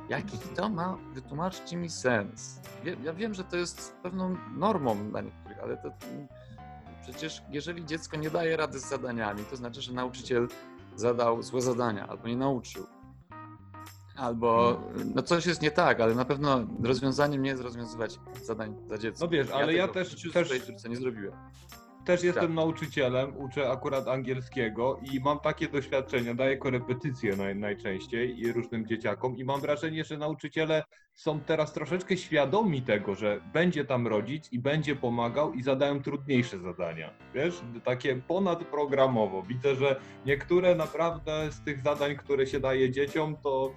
Jaki 0.10 0.38
to 0.38 0.70
ma, 0.70 0.98
wytłumaczcie 1.14 1.78
mi 1.78 1.90
sens. 1.90 2.62
Ja 3.04 3.14
wiem, 3.14 3.34
że 3.34 3.44
to 3.44 3.58
jest 3.58 3.96
pewną 4.04 4.38
normą 4.56 5.10
dla 5.10 5.22
niektórych, 5.22 5.60
ale 5.60 5.78
to 5.78 5.92
przecież 7.02 7.42
jeżeli 7.50 7.86
dziecko 7.86 8.18
nie 8.18 8.30
daje 8.30 8.58
rady 8.58 8.80
z 8.80 8.90
zadaniami, 8.90 9.44
to 9.50 9.56
znaczy, 9.56 9.82
że 9.82 9.94
nauczyciel 9.94 10.48
zadał 10.96 11.44
złe 11.44 11.62
zadania 11.62 12.08
albo 12.08 12.28
nie 12.28 12.38
nauczył. 12.38 12.88
Albo 14.16 14.82
no 15.16 15.22
coś 15.22 15.46
jest 15.46 15.62
nie 15.62 15.72
tak, 15.72 16.02
ale 16.02 16.16
na 16.16 16.26
pewno 16.26 16.66
rozwiązaniem 16.84 17.42
nie 17.42 17.50
jest 17.50 17.64
rozwiązywać 17.64 18.20
zadań 18.44 18.76
za 18.88 18.98
dziecko. 18.98 19.26
No 19.26 19.32
wiesz, 19.32 19.50
ale 19.52 19.74
ja 19.74 19.88
też- 19.88 20.32
też- 20.34 20.50
nie 20.90 20.96
zrobiłem. 20.96 21.34
Też 22.06 22.24
jestem 22.24 22.48
Tak. 22.48 22.56
nauczycielem, 22.56 23.38
uczę 23.38 23.70
akurat 23.72 24.08
angielskiego 24.08 25.00
i 25.14 25.20
mam 25.20 25.40
takie 25.40 25.68
doświadczenia, 25.68 26.34
daję 26.36 26.58
korepetycje 26.58 27.36
naj, 27.36 27.56
najczęściej 27.56 28.40
i 28.40 28.52
różnym 28.52 28.88
dzieciakom 28.88 29.38
i 29.38 29.44
mam 29.44 29.62
wrażenie, 29.62 30.04
że 30.04 30.18
nauczyciele 30.18 30.84
są 31.14 31.40
teraz 31.40 31.74
troszeczkę 31.74 32.18
świadomi 32.18 32.82
tego, 32.82 33.16
że 33.16 33.42
będzie 33.54 33.86
tam 33.86 34.08
rodzic 34.08 34.52
i 34.52 34.60
będzie 34.60 34.96
pomagał 34.96 35.54
i 35.54 35.64
zadają 35.64 36.02
trudniejsze 36.02 36.60
zadania. 36.60 37.10
Wiesz, 37.34 37.62
takie 37.84 38.16
ponadprogramowo. 38.16 39.44
Widzę, 39.44 39.76
że 39.76 40.00
niektóre 40.26 40.76
naprawdę 40.76 41.52
z 41.52 41.64
tych 41.64 41.80
zadań, 41.80 42.16
które 42.16 42.48
się 42.48 42.60
daje 42.60 42.92
dzieciom, 42.92 43.38
to 43.44 43.74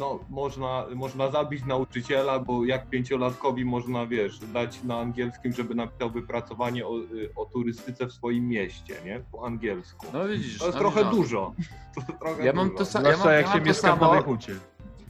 no, 0.00 0.18
można, 0.30 0.84
można 0.94 1.30
zabić 1.30 1.64
nauczyciela, 1.64 2.38
bo 2.38 2.64
jak 2.64 2.88
pięciolatkowi 2.88 3.64
można, 3.64 4.06
wiesz, 4.06 4.38
dać 4.38 4.84
na 4.84 4.98
angielskim, 4.98 5.52
żeby 5.52 5.74
napisał 5.74 6.10
wypracowanie 6.10 6.86
o, 6.86 6.98
y, 6.98 7.30
o 7.36 7.44
turystyce 7.44 8.06
w 8.06 8.12
swoim 8.12 8.48
mieście, 8.48 8.94
nie? 9.04 9.20
Po 9.32 9.46
angielsku. 9.46 10.06
No 10.12 10.28
widzisz. 10.28 10.58
To 10.58 10.64
jest 10.64 10.76
no, 10.76 10.80
trochę 10.80 11.04
no. 11.04 11.10
dużo. 11.10 11.54
To 11.94 12.00
jest 12.00 12.20
trochę 12.20 12.44
Ja 12.44 12.52
mam 12.52 12.68
dużo. 12.68 12.78
to 12.78 12.84
samo. 12.84 13.08
Ja 13.08 13.16
Zwłaszcza 13.16 13.30
mam, 13.30 13.38
jak 13.38 13.46
ja 13.46 13.52
się 13.52 13.60
mieszka 13.60 13.88
w 13.88 13.98
samo. 13.98 14.06
Nowej 14.06 14.22
Hucie. 14.22 14.52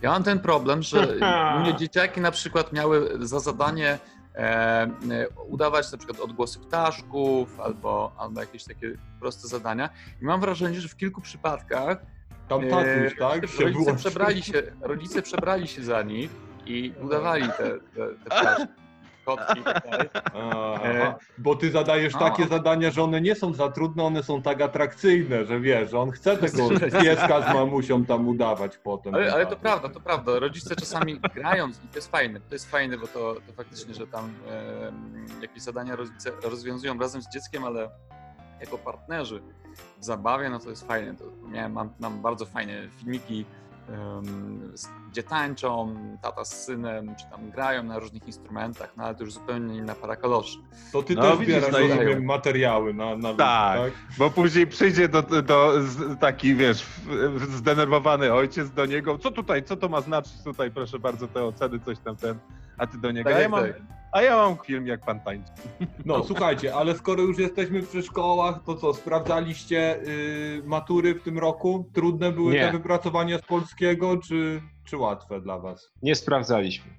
Ja 0.02 0.10
mam 0.10 0.22
ten 0.22 0.38
problem, 0.38 0.82
że 0.82 1.16
u 1.56 1.60
mnie 1.60 1.74
dzieciaki 1.76 2.20
na 2.20 2.30
przykład 2.30 2.72
miały 2.72 3.26
za 3.26 3.40
zadanie 3.40 3.98
e, 4.34 4.38
e, 4.38 4.88
udawać 5.48 5.92
na 5.92 5.98
przykład 5.98 6.20
odgłosy 6.20 6.58
ptaszków 6.58 7.60
albo, 7.60 8.12
albo 8.18 8.40
jakieś 8.40 8.64
takie 8.64 8.98
proste 9.20 9.48
zadania. 9.48 9.90
I 10.22 10.24
mam 10.24 10.40
wrażenie, 10.40 10.80
że 10.80 10.88
w 10.88 10.96
kilku 10.96 11.20
przypadkach 11.20 12.15
Tam 12.48 12.60
e, 12.64 12.70
tatuś, 12.70 13.18
tak? 13.18 13.46
Się 13.48 13.64
rodzice, 13.64 13.84
było- 13.84 13.96
przebrali 13.96 14.42
się, 14.42 14.62
rodzice 14.80 15.22
przebrali 15.22 15.68
się 15.68 15.82
za 15.82 16.02
nich 16.02 16.30
i 16.66 16.92
udawali 17.02 17.48
te, 17.48 17.54
te, 17.54 17.78
te 17.94 18.14
ptaszki, 18.24 18.66
kotki 19.24 19.60
i 19.60 19.62
tak 19.62 19.90
dalej. 19.90 20.08
Aha, 20.74 21.18
bo 21.38 21.56
ty 21.56 21.70
zadajesz 21.70 22.12
No. 22.14 22.18
takie 22.20 22.46
zadania, 22.46 22.90
że 22.90 23.02
one 23.02 23.20
nie 23.20 23.34
są 23.34 23.54
za 23.54 23.68
trudne, 23.70 24.04
one 24.04 24.22
są 24.22 24.42
tak 24.42 24.60
atrakcyjne, 24.60 25.44
że 25.46 25.60
wiesz, 25.60 25.90
że 25.90 25.98
on 25.98 26.10
chce 26.10 26.36
tego 26.36 26.68
pieska 27.02 27.42
z 27.50 27.54
mamusią 27.54 28.04
tam 28.04 28.28
udawać 28.28 28.78
potem. 28.78 29.14
Ale, 29.14 29.32
ale 29.32 29.44
to 29.46 29.50
Tak. 29.50 29.60
prawda, 29.60 29.88
to 29.88 30.00
prawda. 30.00 30.38
Rodzice 30.38 30.76
czasami 30.76 31.20
grając 31.34 31.76
i 31.84 31.88
to 31.88 31.94
jest 31.98 32.10
fajne. 32.10 32.40
To 32.40 32.54
jest 32.54 32.70
fajne, 32.70 32.98
bo 32.98 33.06
to, 33.06 33.34
to 33.46 33.52
faktycznie, 33.52 33.94
że 33.94 34.06
tam 34.06 34.24
em, 34.24 35.26
jakieś 35.42 35.62
zadania 35.62 35.96
rodzice 35.96 36.30
rozwiązują 36.42 36.98
razem 36.98 37.22
z 37.22 37.28
dzieckiem, 37.28 37.64
ale 37.64 37.90
jako 38.60 38.78
partnerzy 38.78 39.42
w 40.00 40.04
zabawie, 40.04 40.50
no 40.50 40.58
to 40.58 40.70
jest 40.70 40.86
fajne. 40.86 41.14
To 41.14 41.24
miałem, 41.48 41.72
mam, 41.72 41.90
mam 42.00 42.22
bardzo 42.22 42.46
fajne 42.46 42.72
filmiki, 42.98 43.44
s- 44.74 44.88
gdzie 45.10 45.22
tańczą, 45.22 45.94
tata 46.22 46.44
z 46.44 46.64
synem, 46.64 47.14
czy 47.16 47.30
tam 47.30 47.50
grają 47.50 47.82
na 47.82 47.98
różnych 47.98 48.26
instrumentach, 48.26 48.92
no 48.96 49.04
ale 49.04 49.14
to 49.14 49.24
już 49.24 49.32
zupełnie 49.32 49.76
inna 49.76 49.94
para 49.94 50.16
kaloszy. 50.16 50.58
To 50.92 51.02
ty 51.02 51.14
No, 51.14 51.22
też 51.22 51.38
widzisz, 51.38 51.54
zbierasz 51.54 51.72
no 51.72 51.78
rozumiem, 51.94 52.24
materiały 52.24 52.94
na, 52.94 53.16
na 53.16 53.34
Tak. 53.34 53.78
tak? 53.80 53.92
Bo 54.18 54.30
później 54.30 54.66
przyjdzie 54.66 55.08
do, 55.08 55.22
do 55.22 55.72
taki, 56.20 56.54
wiesz, 56.54 56.86
zdenerwowany 57.48 58.32
ojciec 58.32 58.70
do 58.70 58.86
niego, 58.86 59.18
co 59.18 59.30
tutaj, 59.30 59.64
co 59.64 59.76
to 59.76 59.88
ma 59.88 60.00
znaczyć 60.00 60.42
tutaj, 60.44 60.70
proszę 60.70 60.98
bardzo, 60.98 61.28
te 61.28 61.44
oceny, 61.44 61.80
coś 61.80 61.98
tam 61.98 62.16
ten, 62.16 62.38
a 62.78 62.86
ty 62.86 62.98
do 62.98 63.10
niego, 63.12 63.30
Tak 63.30 63.38
a, 63.38 63.42
ja 63.42 63.48
mam, 63.48 63.64
tak. 63.66 63.76
a 64.12 64.22
ja 64.22 64.36
mam 64.36 64.56
film, 64.66 64.86
jak 64.86 65.00
pan 65.04 65.20
tańczy. 65.20 65.52
No 66.04 66.24
słuchajcie, 66.24 66.74
ale 66.74 66.94
skoro 66.94 67.22
już 67.22 67.38
jesteśmy 67.38 67.82
przy 67.82 68.02
szkołach, 68.02 68.60
to 68.66 68.74
co, 68.74 68.94
sprawdzaliście 68.94 69.96
y, 70.02 70.62
matury 70.64 71.14
w 71.14 71.22
tym 71.22 71.38
roku? 71.38 71.90
Trudne 71.94 72.32
były 72.32 72.52
Nie. 72.52 72.60
te 72.60 72.72
wypracowania 72.72 73.38
z 73.38 73.42
polskiego, 73.42 74.16
czy, 74.16 74.62
czy 74.84 74.96
łatwe 74.96 75.40
dla 75.40 75.58
was? 75.58 75.92
Nie 76.02 76.14
sprawdzaliśmy. 76.14 76.92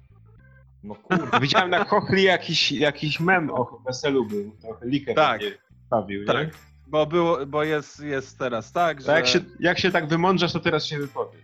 No 0.82 0.94
kurde. 0.94 1.40
Widziałem 1.40 1.70
na 1.70 1.84
Kochli 1.84 2.22
jakiś, 2.22 2.72
jakiś 2.72 3.20
mem 3.20 3.50
o 3.50 3.80
weselu 3.86 4.24
był, 4.26 4.56
trochę 4.62 4.86
likę 4.86 5.14
Tak. 5.14 5.40
stawił, 5.86 6.24
Tak. 6.26 6.36
nie? 6.46 6.50
Bo, 6.86 7.06
było, 7.06 7.46
bo 7.46 7.64
jest, 7.64 8.00
jest 8.00 8.38
teraz 8.38 8.72
tak, 8.72 9.00
że 9.00 9.06
To 9.06 9.12
jak, 9.12 9.26
się, 9.26 9.40
jak 9.60 9.78
się 9.78 9.90
tak 9.90 10.08
wymądrzasz, 10.08 10.52
to 10.52 10.60
teraz 10.60 10.84
się 10.86 10.98
wypowiedz. 10.98 11.42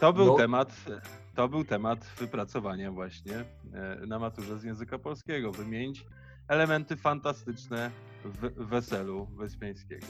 to 0.00 0.12
był 0.12 0.26
No. 0.26 0.34
temat, 0.34 0.72
to 1.36 1.48
był 1.48 1.64
temat 1.64 2.06
wypracowania 2.18 2.92
właśnie 2.92 3.34
e, 3.74 4.06
na 4.06 4.18
maturze 4.18 4.58
z 4.58 4.64
języka 4.64 4.98
polskiego, 4.98 5.52
wymienić 5.52 6.06
elementy 6.48 6.96
fantastyczne 6.96 7.90
w 8.24 8.66
weselu 8.66 9.26
Wyspiańskiego. 9.26 10.06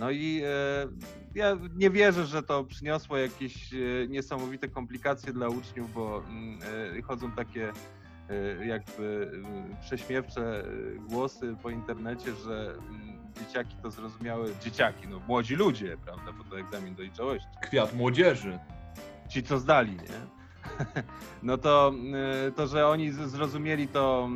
No 0.00 0.10
i 0.10 0.40
e, 0.44 0.88
ja 1.34 1.58
nie 1.76 1.90
wierzę, 1.90 2.26
że 2.26 2.42
to 2.42 2.64
przyniosło 2.64 3.16
jakieś 3.16 3.74
e, 3.74 3.78
niesamowite 4.08 4.68
komplikacje 4.68 5.32
dla 5.32 5.48
uczniów, 5.48 5.94
bo 5.94 6.24
mm, 6.28 6.58
e, 6.98 7.02
chodzą 7.02 7.32
takie 7.32 7.72
e, 8.28 8.66
jakby 8.66 9.32
e, 9.74 9.80
prześmiewcze 9.80 10.64
e, 10.64 10.64
głosy 11.08 11.56
po 11.62 11.70
internecie, 11.70 12.34
że 12.34 12.74
mm, 12.78 13.32
dzieciaki 13.40 13.76
to 13.82 13.90
zrozumiały, 13.90 14.54
dzieciaki, 14.60 15.08
no 15.08 15.20
młodzi 15.20 15.56
ludzie, 15.56 15.96
prawda, 16.04 16.32
bo 16.32 16.44
to 16.44 16.58
egzamin 16.58 16.94
dojrzałości 16.94 17.48
Kwiat 17.62 17.94
młodzieży. 17.94 18.58
Ci, 19.32 19.42
co 19.42 19.58
zdali, 19.58 19.92
nie? 19.92 20.42
No 21.42 21.58
to, 21.58 21.92
y, 22.48 22.52
to, 22.52 22.66
że 22.66 22.88
oni 22.88 23.12
zrozumieli 23.12 23.88
to 23.88 24.28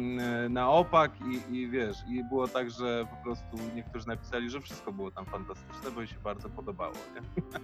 y, 0.47 0.49
na 0.49 0.71
opak 0.71 1.13
i, 1.21 1.57
i 1.57 1.71
wiesz, 1.71 1.97
i 2.09 2.25
było 2.25 2.49
tak, 2.49 2.71
że 2.71 3.07
po 3.11 3.17
prostu 3.25 3.57
niektórzy 3.75 4.09
napisali, 4.09 4.51
że 4.51 4.61
wszystko 4.61 4.93
było 4.93 5.11
tam 5.11 5.27
fantastyczne, 5.27 5.91
bo 5.91 6.01
im 6.01 6.07
się 6.07 6.19
bardzo 6.25 6.49
podobało, 6.49 6.95
nie? 7.15 7.43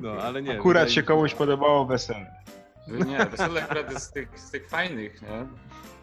No, 0.00 0.12
ale 0.12 0.42
nie. 0.42 0.58
Akurat 0.58 0.90
się 0.90 1.02
komuś 1.02 1.34
podobało 1.34 1.86
wesele. 1.86 2.34
Nie, 2.88 3.26
wesele 3.26 3.64
akurat 3.64 3.92
jest 3.92 4.06
z 4.06 4.12
tych, 4.12 4.38
z 4.38 4.50
tych 4.50 4.68
fajnych, 4.68 5.22
nie? 5.22 5.46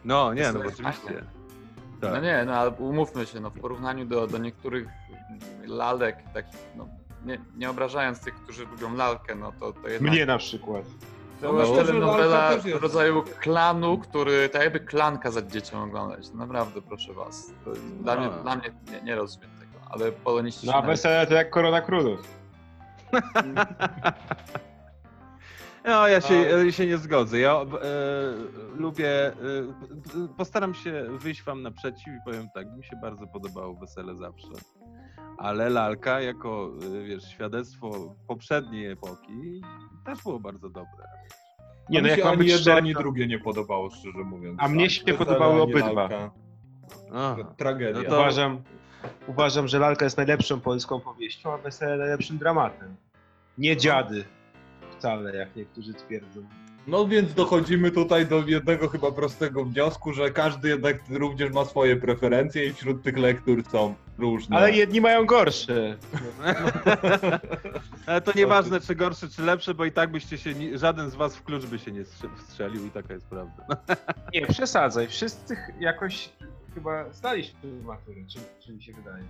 No, 0.05 0.33
nie, 0.33 0.41
no 0.41 0.59
Wesele 0.59 0.67
oczywiście. 0.67 1.07
fajne. 1.07 1.21
Tak. 2.01 2.13
No 2.13 2.21
nie, 2.21 2.43
no 2.45 2.53
ale 2.53 2.69
umówmy 2.69 3.25
się, 3.25 3.39
no 3.39 3.49
w 3.49 3.59
porównaniu 3.59 4.05
do, 4.05 4.27
do 4.27 4.37
niektórych 4.37 4.87
lalek, 5.65 6.17
takich, 6.33 6.59
no 6.75 6.87
nie, 7.27 7.39
nie 7.57 7.69
obrażając 7.69 8.19
tych, 8.19 8.35
którzy 8.35 8.65
lubią 8.65 8.95
lalkę, 8.95 9.35
no 9.35 9.51
to, 9.59 9.73
to 9.73 9.87
jednak... 9.89 10.11
Mnie 10.13 10.25
na 10.25 10.37
przykład. 10.37 10.85
To 11.41 11.47
No, 11.47 11.53
myślę, 11.53 11.75
że 11.75 11.85
telenowela 11.85 12.51
rodzaju 12.81 13.23
klanu, 13.39 13.97
który 13.97 14.49
tak 14.49 14.61
jakby 14.63 14.79
klan 14.79 15.19
kazać 15.19 15.51
dzieciom 15.51 15.81
oglądać. 15.81 16.29
No 16.33 16.37
Naprawdę, 16.37 16.81
proszę 16.81 17.13
was. 17.13 17.51
Dla, 18.01 18.15
mnie, 18.15 18.27
No. 18.27 18.43
dla 18.43 18.55
mnie 18.55 18.71
nie, 18.91 19.01
nie 19.01 19.15
rozumiem 19.15 19.49
tego, 19.59 19.85
ale 19.89 20.11
poloniści 20.11 20.67
No 20.67 20.73
a 20.73 20.81
na- 20.81 20.87
wesele 20.87 21.27
to 21.27 21.33
jak 21.33 21.49
korona 21.49 21.81
królów. 21.81 22.19
No, 25.85 26.07
ja 26.07 26.21
się, 26.21 26.35
A- 26.35 26.63
ja 26.63 26.71
się 26.71 26.85
nie 26.87 26.97
zgodzę. 26.97 27.39
Ja 27.39 27.51
e, 27.53 27.65
lubię, 28.77 29.27
e, 29.27 29.33
postaram 30.37 30.73
się 30.73 31.05
wyjść 31.11 31.43
wam 31.43 31.61
naprzeciw 31.61 32.07
i 32.07 32.17
powiem 32.25 32.49
tak, 32.53 32.67
mi 32.77 32.83
się 32.83 32.95
bardzo 33.01 33.27
podobało 33.27 33.73
Wesele 33.73 34.15
zawsze. 34.15 34.47
Ale 35.37 35.69
Lalka 35.69 36.21
jako, 36.21 36.71
e, 36.99 37.03
wiesz, 37.03 37.23
świadectwo 37.23 38.15
poprzedniej 38.27 38.91
epoki 38.91 39.61
też 40.05 40.23
było 40.23 40.39
bardzo 40.39 40.69
dobre. 40.69 41.07
Nie, 41.89 41.99
A 41.99 42.01
no 42.01 42.07
jak 42.07 42.19
mam 42.19 42.27
ani 42.27 42.37
być 42.37 42.47
jedno, 42.51 42.73
ani 42.73 42.93
drugie 42.93 43.27
nie 43.27 43.39
podobało, 43.39 43.89
szczerze 43.89 44.17
mówiąc. 44.17 44.59
A 44.61 44.67
mnie 44.67 44.83
Tak, 44.83 44.91
się 44.91 45.03
Wesele, 45.03 45.17
podobały 45.17 45.61
obydwa. 45.61 46.09
Tragedia. 47.57 48.01
No 48.03 48.09
to- 48.09 48.15
uważam, 48.15 48.61
uważam, 49.27 49.67
że 49.67 49.79
lalka 49.79 50.05
jest 50.05 50.17
najlepszą 50.17 50.59
polską 50.59 50.99
powieścią, 50.99 51.53
a 51.53 51.57
wesele 51.57 51.97
najlepszym 51.97 52.37
dramatem. 52.37 52.95
Nie 53.57 53.77
dziady. 53.77 54.25
Wcale, 54.97 55.35
jak 55.35 55.55
niektórzy 55.55 55.93
twierdzą. 55.93 56.41
No 56.87 57.07
więc 57.07 57.33
dochodzimy 57.33 57.91
tutaj 57.91 58.25
do 58.27 58.43
jednego 58.47 58.89
chyba 58.89 59.11
prostego 59.11 59.65
wniosku, 59.65 60.13
że 60.13 60.31
każdy 60.31 60.69
jednak 60.69 60.97
również 61.09 61.51
ma 61.53 61.65
swoje 61.65 61.95
preferencje 61.95 62.65
i 62.65 62.73
wśród 62.73 63.03
tych 63.03 63.17
lektur 63.17 63.63
są 63.71 63.95
różne. 64.17 64.57
Ale 64.57 64.71
jedni 64.71 65.01
mają 65.01 65.25
gorsze. 65.25 65.97
Ale 68.05 68.21
to 68.21 68.31
nieważne, 68.35 68.79
czy 68.81 68.95
gorsze, 68.95 69.29
czy 69.29 69.41
lepsze, 69.41 69.73
bo 69.73 69.85
i 69.85 69.91
tak 69.91 70.11
byście 70.11 70.37
się, 70.37 70.53
żaden 70.73 71.09
z 71.09 71.15
was 71.15 71.35
w 71.35 71.43
klucz 71.43 71.65
by 71.65 71.79
się 71.79 71.91
nie 71.91 72.05
strze- 72.05 72.29
wstrzelił 72.37 72.85
i 72.85 72.89
taka 72.89 73.13
jest 73.13 73.27
prawda. 73.27 73.63
Nie, 74.33 74.47
przesadzaj. 74.47 75.07
Wszyscy 75.07 75.55
jakoś 75.79 76.29
chyba 76.73 77.13
staliśmy 77.13 77.59
matury, 77.83 78.25
czy, 78.27 78.39
czy 78.65 78.73
mi 78.73 78.81
się 78.83 78.93
wydaje. 78.93 79.23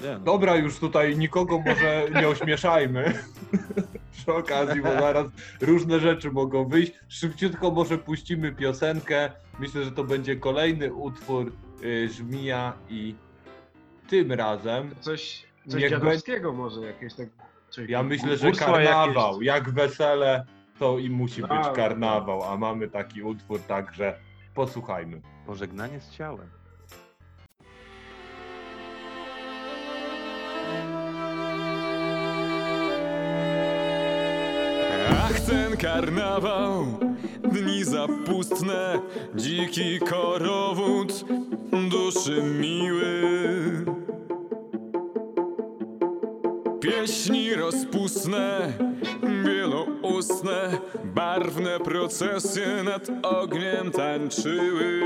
Nie, 0.00 0.12
no. 0.12 0.18
Dobra, 0.18 0.56
już 0.56 0.78
tutaj 0.78 1.18
nikogo 1.18 1.58
może 1.58 2.06
nie 2.14 2.28
ośmieszajmy 2.28 3.14
przy 4.12 4.34
okazji, 4.34 4.82
bo 4.82 4.88
zaraz 4.88 5.26
różne 5.60 6.00
rzeczy 6.00 6.30
mogą 6.30 6.68
wyjść. 6.68 6.92
Szybciutko 7.08 7.70
może 7.70 7.98
puścimy 7.98 8.52
piosenkę. 8.52 9.32
Myślę, 9.58 9.84
że 9.84 9.92
to 9.92 10.04
będzie 10.04 10.36
kolejny 10.36 10.94
utwór 10.94 11.52
y, 11.84 12.08
Żmija 12.08 12.72
i 12.88 13.14
tym 14.08 14.32
razem 14.32 14.94
Coś, 15.00 15.46
coś 15.68 15.80
Niech 15.80 15.90
dziadowskiego 15.90 16.52
może 16.52 16.80
jakieś 16.80 17.14
tak... 17.14 17.28
czy 17.70 17.86
ja 17.86 18.02
myślę, 18.02 18.36
że 18.36 18.52
karnawał, 18.52 19.32
jakieś. 19.32 19.46
jak 19.46 19.70
wesele, 19.70 20.44
to 20.78 20.98
i 20.98 21.10
musi 21.10 21.40
być 21.42 21.50
Dobra. 21.50 21.72
karnawał, 21.72 22.42
a 22.42 22.56
mamy 22.56 22.88
taki 22.88 23.22
utwór, 23.22 23.60
także 23.60 24.18
posłuchajmy. 24.54 25.20
Pożegnanie 25.46 26.00
z 26.00 26.10
ciałem. 26.10 26.48
Ach, 35.28 35.40
ten 35.40 35.76
karnawał, 35.76 36.86
dni 37.52 37.84
zapustne, 37.84 38.98
dziki 39.34 39.98
korowód, 39.98 41.24
duszy 41.90 42.42
miły. 42.42 43.22
Pieśni 46.80 47.54
rozpustne, 47.54 48.72
wieloustne, 49.44 50.78
barwne 51.14 51.80
procesje 51.80 52.66
nad 52.84 53.08
ogniem 53.22 53.90
tańczyły. 53.90 55.00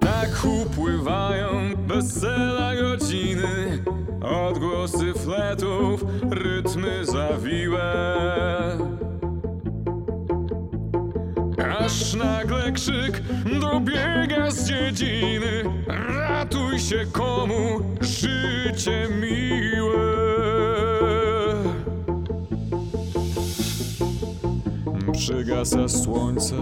Tak 0.00 0.30
upływają 0.62 1.48
wesela 1.86 2.76
godziny, 2.76 3.84
odgłosy 4.22 5.12
fletów, 5.14 6.04
rytmy 6.82 7.04
zawiłe. 7.04 7.82
Aż 11.78 12.14
nagle 12.14 12.72
krzyk 12.72 13.22
dobiega 13.60 14.50
z 14.50 14.68
dziedziny, 14.68 15.64
ratuj 16.08 16.78
się 16.78 17.06
komu 17.12 17.80
życie 18.00 19.08
miłe. 19.20 20.02
Przygasa 25.12 25.88
słońce, 25.88 26.56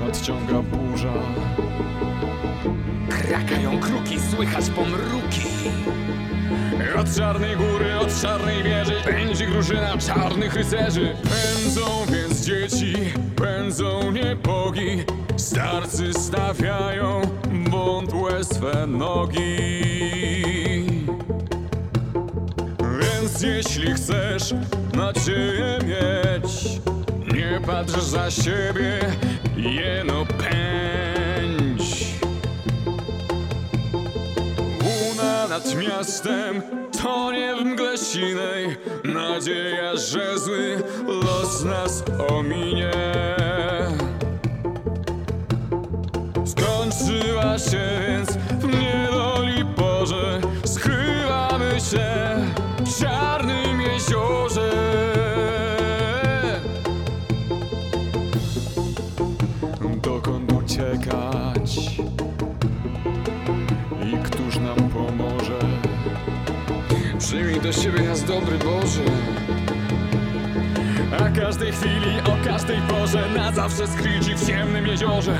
nadciąga 0.00 0.62
burza. 0.62 1.12
Krakają 3.08 3.80
kruki, 3.80 4.20
słychać 4.20 4.70
pomruki. 4.70 5.42
Od 7.00 7.16
czarnej 7.16 7.56
góry, 7.56 7.98
od 7.98 8.22
czarnej 8.22 8.62
wieży 8.62 8.94
pędzi 9.04 9.46
drużyna 9.46 9.98
czarnych 9.98 10.54
rycerzy. 10.54 11.16
Pędzą 11.22 11.82
więc 12.12 12.40
dzieci, 12.46 12.94
pędzą 13.36 14.12
niepogi. 14.12 15.04
Starcy 15.36 16.14
stawiają 16.14 17.20
wątłe 17.70 18.44
swe 18.44 18.86
nogi. 18.86 19.56
Więc 23.00 23.42
jeśli 23.42 23.94
chcesz 23.94 24.54
nadzieję 24.94 25.78
mieć, 25.82 26.80
nie 27.34 27.60
patrz 27.66 28.02
za 28.02 28.30
siebie, 28.30 28.98
jeno 29.56 30.26
pędź. 30.26 31.11
Nad 35.52 35.74
miastem 35.74 36.62
tonie 37.02 37.54
w 37.56 37.64
mgle 37.64 37.98
sinej 37.98 38.76
Nadzieja, 39.04 39.96
że 39.96 40.38
zły 40.38 40.82
los 41.06 41.64
nas 41.64 42.04
ominie. 42.28 42.90
Skończyła 46.44 47.58
się 47.58 47.88
więc 48.08 48.30
w 48.32 48.66
niedoli 48.66 49.64
Boże. 49.64 50.40
Skrywamy 50.64 51.80
się 51.80 52.36
w 52.84 53.00
czarnym 53.00 53.61
Do 67.72 67.82
siebie 67.82 68.02
nas 68.02 68.24
dobry 68.24 68.58
Boże. 68.58 69.04
A 71.20 71.40
każdej 71.40 71.72
chwili, 71.72 72.20
o 72.24 72.44
każdej 72.44 72.78
porze, 72.80 73.28
na 73.36 73.52
zawsze 73.52 73.86
skryć 73.86 74.34
w 74.34 74.46
ciemnym 74.46 74.86
jeziorze. 74.86 75.38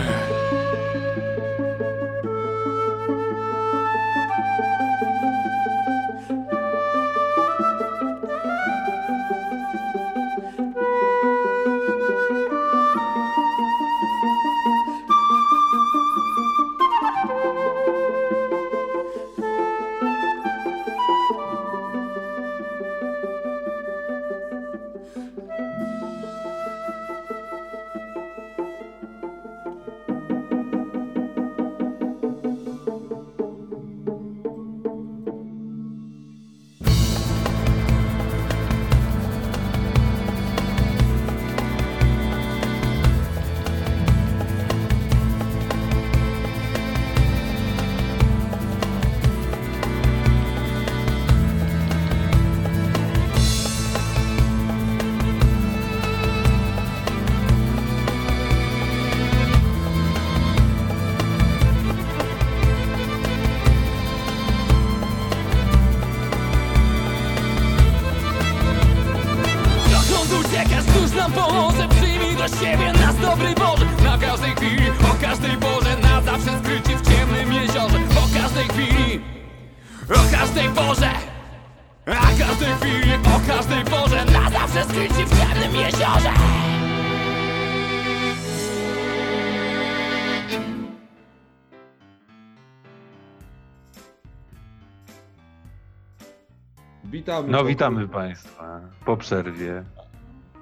Witamy. 97.33 97.53
No 97.53 97.65
witamy 97.65 98.09
Państwa 98.09 98.81
po 99.05 99.17
przerwie. 99.17 99.85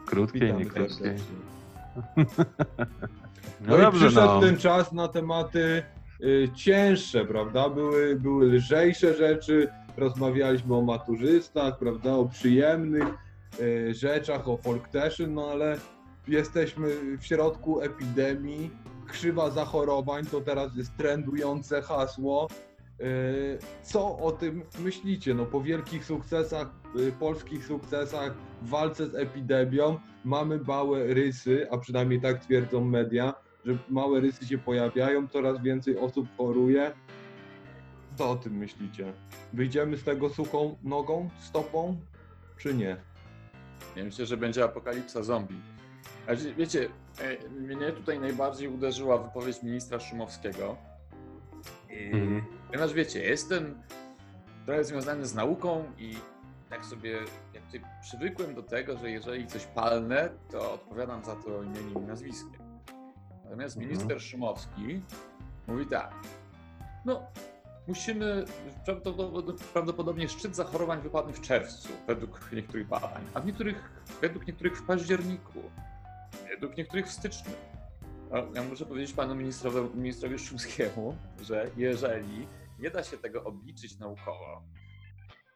Krótkiej, 0.07 0.41
Witamy 0.41 0.65
nie 0.65 0.71
krótkiej. 0.71 1.17
No 3.61 3.79
No, 3.79 3.89
i 3.89 3.93
przyszedł 3.93 4.27
no. 4.27 4.41
ten 4.41 4.57
czas 4.57 4.93
na 4.93 5.09
tematy 5.09 5.83
y, 6.21 6.49
cięższe, 6.55 7.25
prawda? 7.25 7.69
Były, 7.69 8.17
były 8.17 8.47
lżejsze 8.47 9.15
rzeczy, 9.15 9.69
rozmawialiśmy 9.97 10.77
o 10.77 10.83
maturzystach, 10.83 11.79
prawda? 11.79 12.13
O 12.13 12.25
przyjemnych 12.25 13.09
y, 13.61 13.95
rzeczach, 13.95 14.49
o 14.49 14.57
folkteszyn, 14.57 15.35
no 15.35 15.47
ale 15.51 15.77
jesteśmy 16.29 16.89
w 17.19 17.27
środku 17.27 17.81
epidemii, 17.81 18.71
krzywa 19.09 19.51
zachorowań, 19.51 20.27
to 20.27 20.41
teraz 20.41 20.77
jest 20.77 20.97
trendujące 20.97 21.83
hasło. 21.83 22.49
Y, 23.01 23.59
Co 23.83 24.19
o 24.19 24.33
tym 24.33 24.63
myślicie? 24.79 25.35
No 25.35 25.47
po 25.47 25.61
wielkich 25.61 26.05
sukcesach, 26.05 26.71
y, 26.99 27.13
polskich 27.13 27.67
sukcesach 27.67 28.35
w 28.63 28.69
walce 28.69 29.07
z 29.07 29.15
epidemią 29.15 29.99
mamy 30.25 30.59
małe 30.59 31.07
rysy, 31.15 31.67
a 31.71 31.79
przynajmniej 31.79 32.21
tak 32.21 32.39
twierdzą 32.45 32.85
media, 32.85 33.35
że 33.65 33.79
małe 33.89 34.21
rysy 34.21 34.47
się 34.47 34.59
pojawiają, 34.59 35.29
coraz 35.29 35.63
więcej 35.63 35.99
osób 35.99 36.29
choruje. 36.37 36.93
Co 38.17 38.31
o 38.31 38.37
tym 38.37 38.53
myślicie? 38.57 39.13
Wyjdziemy 39.53 39.97
z 39.97 40.05
tego 40.05 40.29
suchą 40.29 40.77
nogą, 40.83 41.29
stopą, 41.39 42.01
czy 42.59 42.75
nie? 42.75 42.97
Ja 43.97 44.05
myślę, 44.05 44.27
że 44.27 44.37
będzie 44.37 44.65
apokalipsa 44.65 45.23
zombie. 45.23 45.61
A 46.27 46.35
wie- 46.35 46.55
wiecie, 46.55 46.89
e, 47.21 47.49
mnie 47.61 47.93
tutaj 47.93 48.21
najbardziej 48.21 48.69
uderzyła 48.69 49.19
wypowiedź 49.19 49.63
ministra 49.63 50.01
Szumowskiego. 50.01 50.77
Mhm. 51.91 52.43
Ponieważ 52.67 52.93
wiecie, 52.93 53.21
jestem 53.25 53.83
trochę 54.67 54.85
związany 54.85 55.27
z 55.27 55.35
nauką 55.35 55.85
i 55.99 56.17
tak 56.71 56.85
sobie 56.85 57.19
jakby 57.55 57.81
przywykłem 58.03 58.55
do 58.55 58.63
tego, 58.63 58.99
że 58.99 59.11
jeżeli 59.11 59.47
coś 59.47 59.67
palnę, 59.67 60.31
to 60.51 60.73
odpowiadam 60.73 61.25
za 61.25 61.37
to 61.37 61.63
imieniem 61.63 62.05
i 62.05 62.07
nazwiskiem. 62.07 62.81
Natomiast 63.45 63.77
Mhm. 63.77 63.93
minister 63.93 64.21
Szumowski 64.23 65.03
mówi 65.67 65.87
tak. 65.87 66.15
No, 67.05 67.23
musimy, 67.89 68.45
prawdopodobnie, 68.85 69.55
prawdopodobnie 69.73 70.29
szczyt 70.29 70.57
zachorowań 70.57 71.01
wypadnie 71.03 71.33
w 71.33 71.41
czerwcu, 71.41 71.89
według 72.07 72.53
niektórych 72.53 72.89
badań, 72.89 73.23
a 73.35 73.41
w 73.41 73.47
niektórych, 73.47 73.91
według 74.21 74.47
niektórych 74.47 74.77
w 74.77 74.87
październiku, 74.87 75.63
według 76.51 76.77
niektórych 76.77 77.07
w 77.07 77.13
styczniu. 77.13 77.53
Ja 78.55 78.63
muszę 78.63 78.87
powiedzieć 78.87 79.13
panu 79.13 79.35
ministrowi, 79.35 79.97
ministrowi 79.99 80.39
Szumskiemu, 80.39 81.17
że 81.43 81.71
jeżeli 81.77 82.49
nie 82.79 82.91
da 82.91 83.03
się 83.03 83.19
tego 83.19 83.45
obliczyć 83.45 83.99
naukowo, 83.99 84.63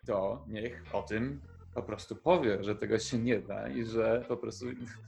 to 0.07 0.45
niech 0.49 0.85
o 0.93 1.03
tym 1.03 1.41
po 1.75 1.83
prostu 1.83 2.17
powie, 2.17 2.65
że 2.65 2.77
tego 2.77 2.99
się 2.99 3.19
nie 3.19 3.41
da 3.41 3.69
i 3.69 3.85
że 3.85 4.25
po 4.29 4.37
prostu 4.37 4.67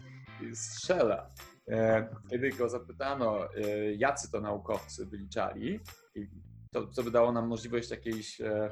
strzela. 0.55 1.31
E, 1.69 2.09
Kiedy 2.31 2.51
go 2.51 2.69
zapytano, 2.69 3.55
e, 3.55 3.95
jacy 3.95 4.31
to 4.31 4.41
naukowcy 4.41 5.07
wyliczali, 5.07 5.81
to, 6.73 6.87
co 6.87 7.03
by 7.03 7.11
dało 7.11 7.33
nam 7.33 7.49
możliwość 7.49 7.91
jakiejś, 7.91 8.41
e, 8.41 8.71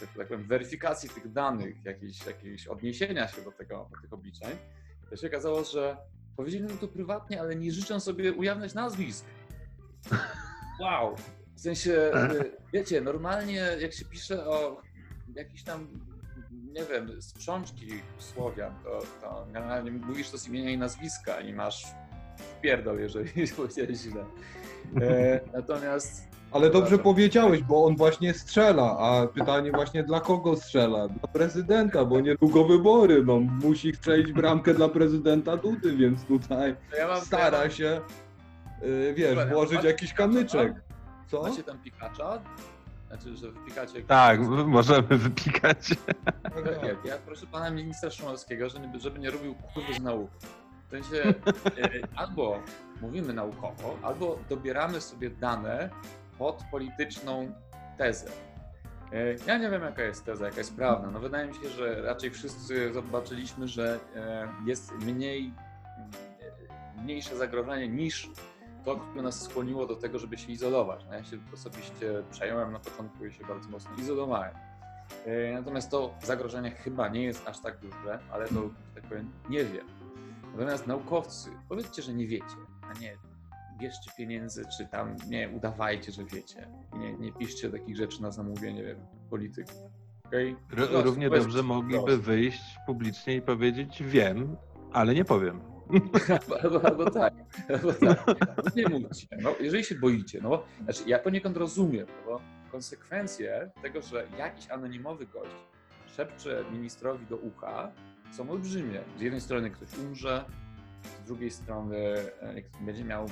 tak 0.00 0.08
tak 0.16 0.28
powiem, 0.28 0.44
weryfikacji 0.44 1.08
tych 1.10 1.32
danych, 1.32 1.84
jakiejś, 1.84 2.26
jakiejś 2.26 2.66
odniesienia 2.66 3.28
się 3.28 3.42
do, 3.42 3.52
tego, 3.52 3.88
do 3.94 4.00
tych 4.00 4.12
obliczeń, 4.12 4.56
to 5.10 5.16
się 5.16 5.26
okazało, 5.26 5.64
że 5.64 5.96
powiedzieli 6.38 6.64
nam 6.64 6.78
to 6.78 6.88
prywatnie, 6.88 7.40
ale 7.40 7.56
nie 7.56 7.72
życzą 7.72 8.00
sobie 8.00 8.32
ujawniać 8.32 8.74
nazwisk. 8.74 9.24
Wow! 10.80 11.16
W 11.56 11.60
sensie, 11.60 11.92
y, 11.92 12.56
wiecie, 12.72 13.00
normalnie 13.00 13.68
jak 13.80 13.92
się 13.92 14.04
pisze 14.04 14.46
o 14.46 14.82
jakiś 15.34 15.64
tam, 15.64 15.88
nie 16.50 16.84
wiem, 16.84 17.22
sprzączki 17.22 17.88
Słowian, 18.18 18.74
to, 18.84 18.98
to 19.20 19.46
generalnie 19.52 19.90
mówisz 19.90 20.30
to 20.30 20.38
z 20.38 20.48
imienia 20.48 20.70
i 20.70 20.78
nazwiska 20.78 21.40
i 21.40 21.52
masz 21.52 21.86
pierdol, 22.62 22.98
jeżeli 22.98 23.48
powiedziałeś 23.56 23.98
źle. 23.98 24.24
E, 25.00 25.40
natomiast 25.52 26.28
Ale 26.52 26.70
dobrze 26.70 26.98
powiedziałeś, 26.98 27.62
bo 27.62 27.84
on 27.84 27.96
właśnie 27.96 28.34
strzela, 28.34 28.98
a 28.98 29.26
pytanie 29.26 29.72
właśnie 29.72 30.04
dla 30.04 30.20
kogo 30.20 30.56
strzela? 30.56 31.08
Dla 31.08 31.28
prezydenta, 31.32 32.04
bo 32.04 32.20
niedługo 32.20 32.64
wybory, 32.64 33.24
no 33.24 33.40
musi 33.40 33.94
strzelić 33.94 34.32
bramkę 34.32 34.74
dla 34.74 34.88
prezydenta 34.88 35.56
Dudy, 35.56 35.96
więc 35.96 36.24
tutaj 36.24 36.76
ja 36.98 37.06
mam, 37.06 37.16
ja 37.16 37.22
stara 37.22 37.58
mam, 37.58 37.70
się, 37.70 38.00
y, 38.82 39.14
wiesz, 39.16 39.36
Dobra, 39.36 39.54
włożyć 39.54 39.74
macie 39.74 39.88
jakiś 39.88 40.10
Pikacza, 40.10 40.28
kamyczek. 40.28 40.74
Co? 41.26 41.42
Macie 41.42 41.62
tam 41.62 41.78
pikacza? 41.78 42.42
Znaczy, 43.08 43.36
że 43.36 43.52
wpikacie... 43.52 44.02
Tak, 44.02 44.40
możemy 44.66 45.18
wypikać. 45.18 45.88
Tak, 46.42 46.82
jak 46.82 47.04
ja 47.04 47.18
proszę 47.26 47.46
pana 47.46 47.70
ministra 47.70 48.10
Szumowskiego, 48.10 48.68
że 48.68 48.80
nie, 48.80 49.00
żeby 49.00 49.18
nie 49.18 49.30
robił 49.30 49.54
kurwy 49.54 49.94
z 49.94 50.00
nauk. 50.00 50.30
W 50.86 50.90
sensie 50.90 51.22
e, 51.24 51.34
albo 52.20 52.58
mówimy 53.00 53.32
naukowo, 53.32 53.98
albo 54.02 54.38
dobieramy 54.48 55.00
sobie 55.00 55.30
dane 55.30 55.90
pod 56.38 56.62
polityczną 56.70 57.52
tezę. 57.98 58.30
E, 59.12 59.34
Ja 59.46 59.58
nie 59.58 59.70
wiem, 59.70 59.82
jaka 59.82 60.02
jest 60.02 60.24
teza, 60.24 60.44
jaka 60.46 60.58
jest 60.58 60.76
prawda. 60.76 61.10
No 61.10 61.20
wydaje 61.20 61.48
mi 61.48 61.54
się, 61.54 61.68
że 61.68 62.02
raczej 62.02 62.30
wszyscy 62.30 62.92
zobaczyliśmy, 62.92 63.68
że 63.68 64.00
e, 64.16 64.48
jest 64.66 64.92
mniej, 64.92 65.52
e, 66.98 67.02
mniejsze 67.02 67.36
zagrożenie 67.36 67.88
niż 67.88 68.30
to, 68.84 68.96
które 68.96 69.22
nas 69.22 69.42
skłoniło 69.42 69.86
do 69.86 69.96
tego, 69.96 70.18
żeby 70.18 70.38
się 70.38 70.52
izolować. 70.52 71.04
No 71.08 71.14
ja 71.14 71.24
się 71.24 71.38
osobiście 71.54 72.22
przejąłem 72.30 72.72
na 72.72 72.78
początku 72.78 73.26
i 73.26 73.32
się 73.32 73.44
bardzo 73.44 73.68
mocno 73.68 73.90
izolowałem. 73.98 74.54
Natomiast 75.54 75.90
to 75.90 76.14
zagrożenie 76.22 76.70
chyba 76.70 77.08
nie 77.08 77.22
jest 77.22 77.48
aż 77.48 77.60
tak 77.60 77.78
duże, 77.78 78.18
ale 78.32 78.48
to, 78.48 78.54
tak 78.94 79.04
powiem, 79.04 79.30
nie 79.50 79.64
wiem. 79.64 79.86
Natomiast 80.52 80.86
naukowcy, 80.86 81.50
powiedzcie, 81.68 82.02
że 82.02 82.14
nie 82.14 82.26
wiecie, 82.26 82.56
a 82.82 82.92
nie 82.98 83.16
bierzcie 83.78 84.10
pieniędzy, 84.16 84.62
czy 84.78 84.86
tam 84.86 85.16
nie 85.28 85.48
udawajcie, 85.48 86.12
że 86.12 86.24
wiecie. 86.24 86.68
Nie, 86.96 87.12
nie 87.12 87.32
piszcie 87.32 87.70
takich 87.70 87.96
rzeczy 87.96 88.22
na 88.22 88.30
zamówienie 88.30 88.84
wiem, 88.84 88.98
polityków. 89.30 89.76
Okay? 90.26 90.56
Równie 91.02 91.30
dobrze 91.30 91.62
mogliby 91.62 92.18
wyjść 92.18 92.62
publicznie 92.86 93.36
i 93.36 93.42
powiedzieć 93.42 94.02
wiem, 94.02 94.56
ale 94.92 95.14
nie 95.14 95.24
powiem. 95.24 95.60
Albo, 96.62 96.84
albo 96.84 97.10
tak, 97.10 97.34
albo 97.68 97.92
tak. 97.92 98.26
No 98.26 98.62
Nie 98.76 98.88
mówcie. 98.88 99.26
No, 99.42 99.54
jeżeli 99.60 99.84
się 99.84 99.94
boicie, 99.94 100.40
no 100.42 100.48
bo 100.48 100.66
znaczy 100.84 101.02
ja 101.06 101.18
poniekąd 101.18 101.56
rozumiem, 101.56 102.06
no 102.06 102.32
bo 102.32 102.40
konsekwencje 102.70 103.70
tego, 103.82 104.02
że 104.02 104.26
jakiś 104.38 104.70
anonimowy 104.70 105.26
gość 105.26 105.56
szepcze 106.16 106.64
ministrowi 106.72 107.26
do 107.26 107.36
ucha, 107.36 107.92
są 108.30 108.50
olbrzymie. 108.50 109.00
Z 109.18 109.20
jednej 109.20 109.40
strony 109.40 109.70
ktoś 109.70 109.98
umrze, 109.98 110.44
z 111.02 111.26
drugiej 111.26 111.50
strony 111.50 111.96
e, 111.96 112.62
będzie 112.80 113.04
miał, 113.04 113.26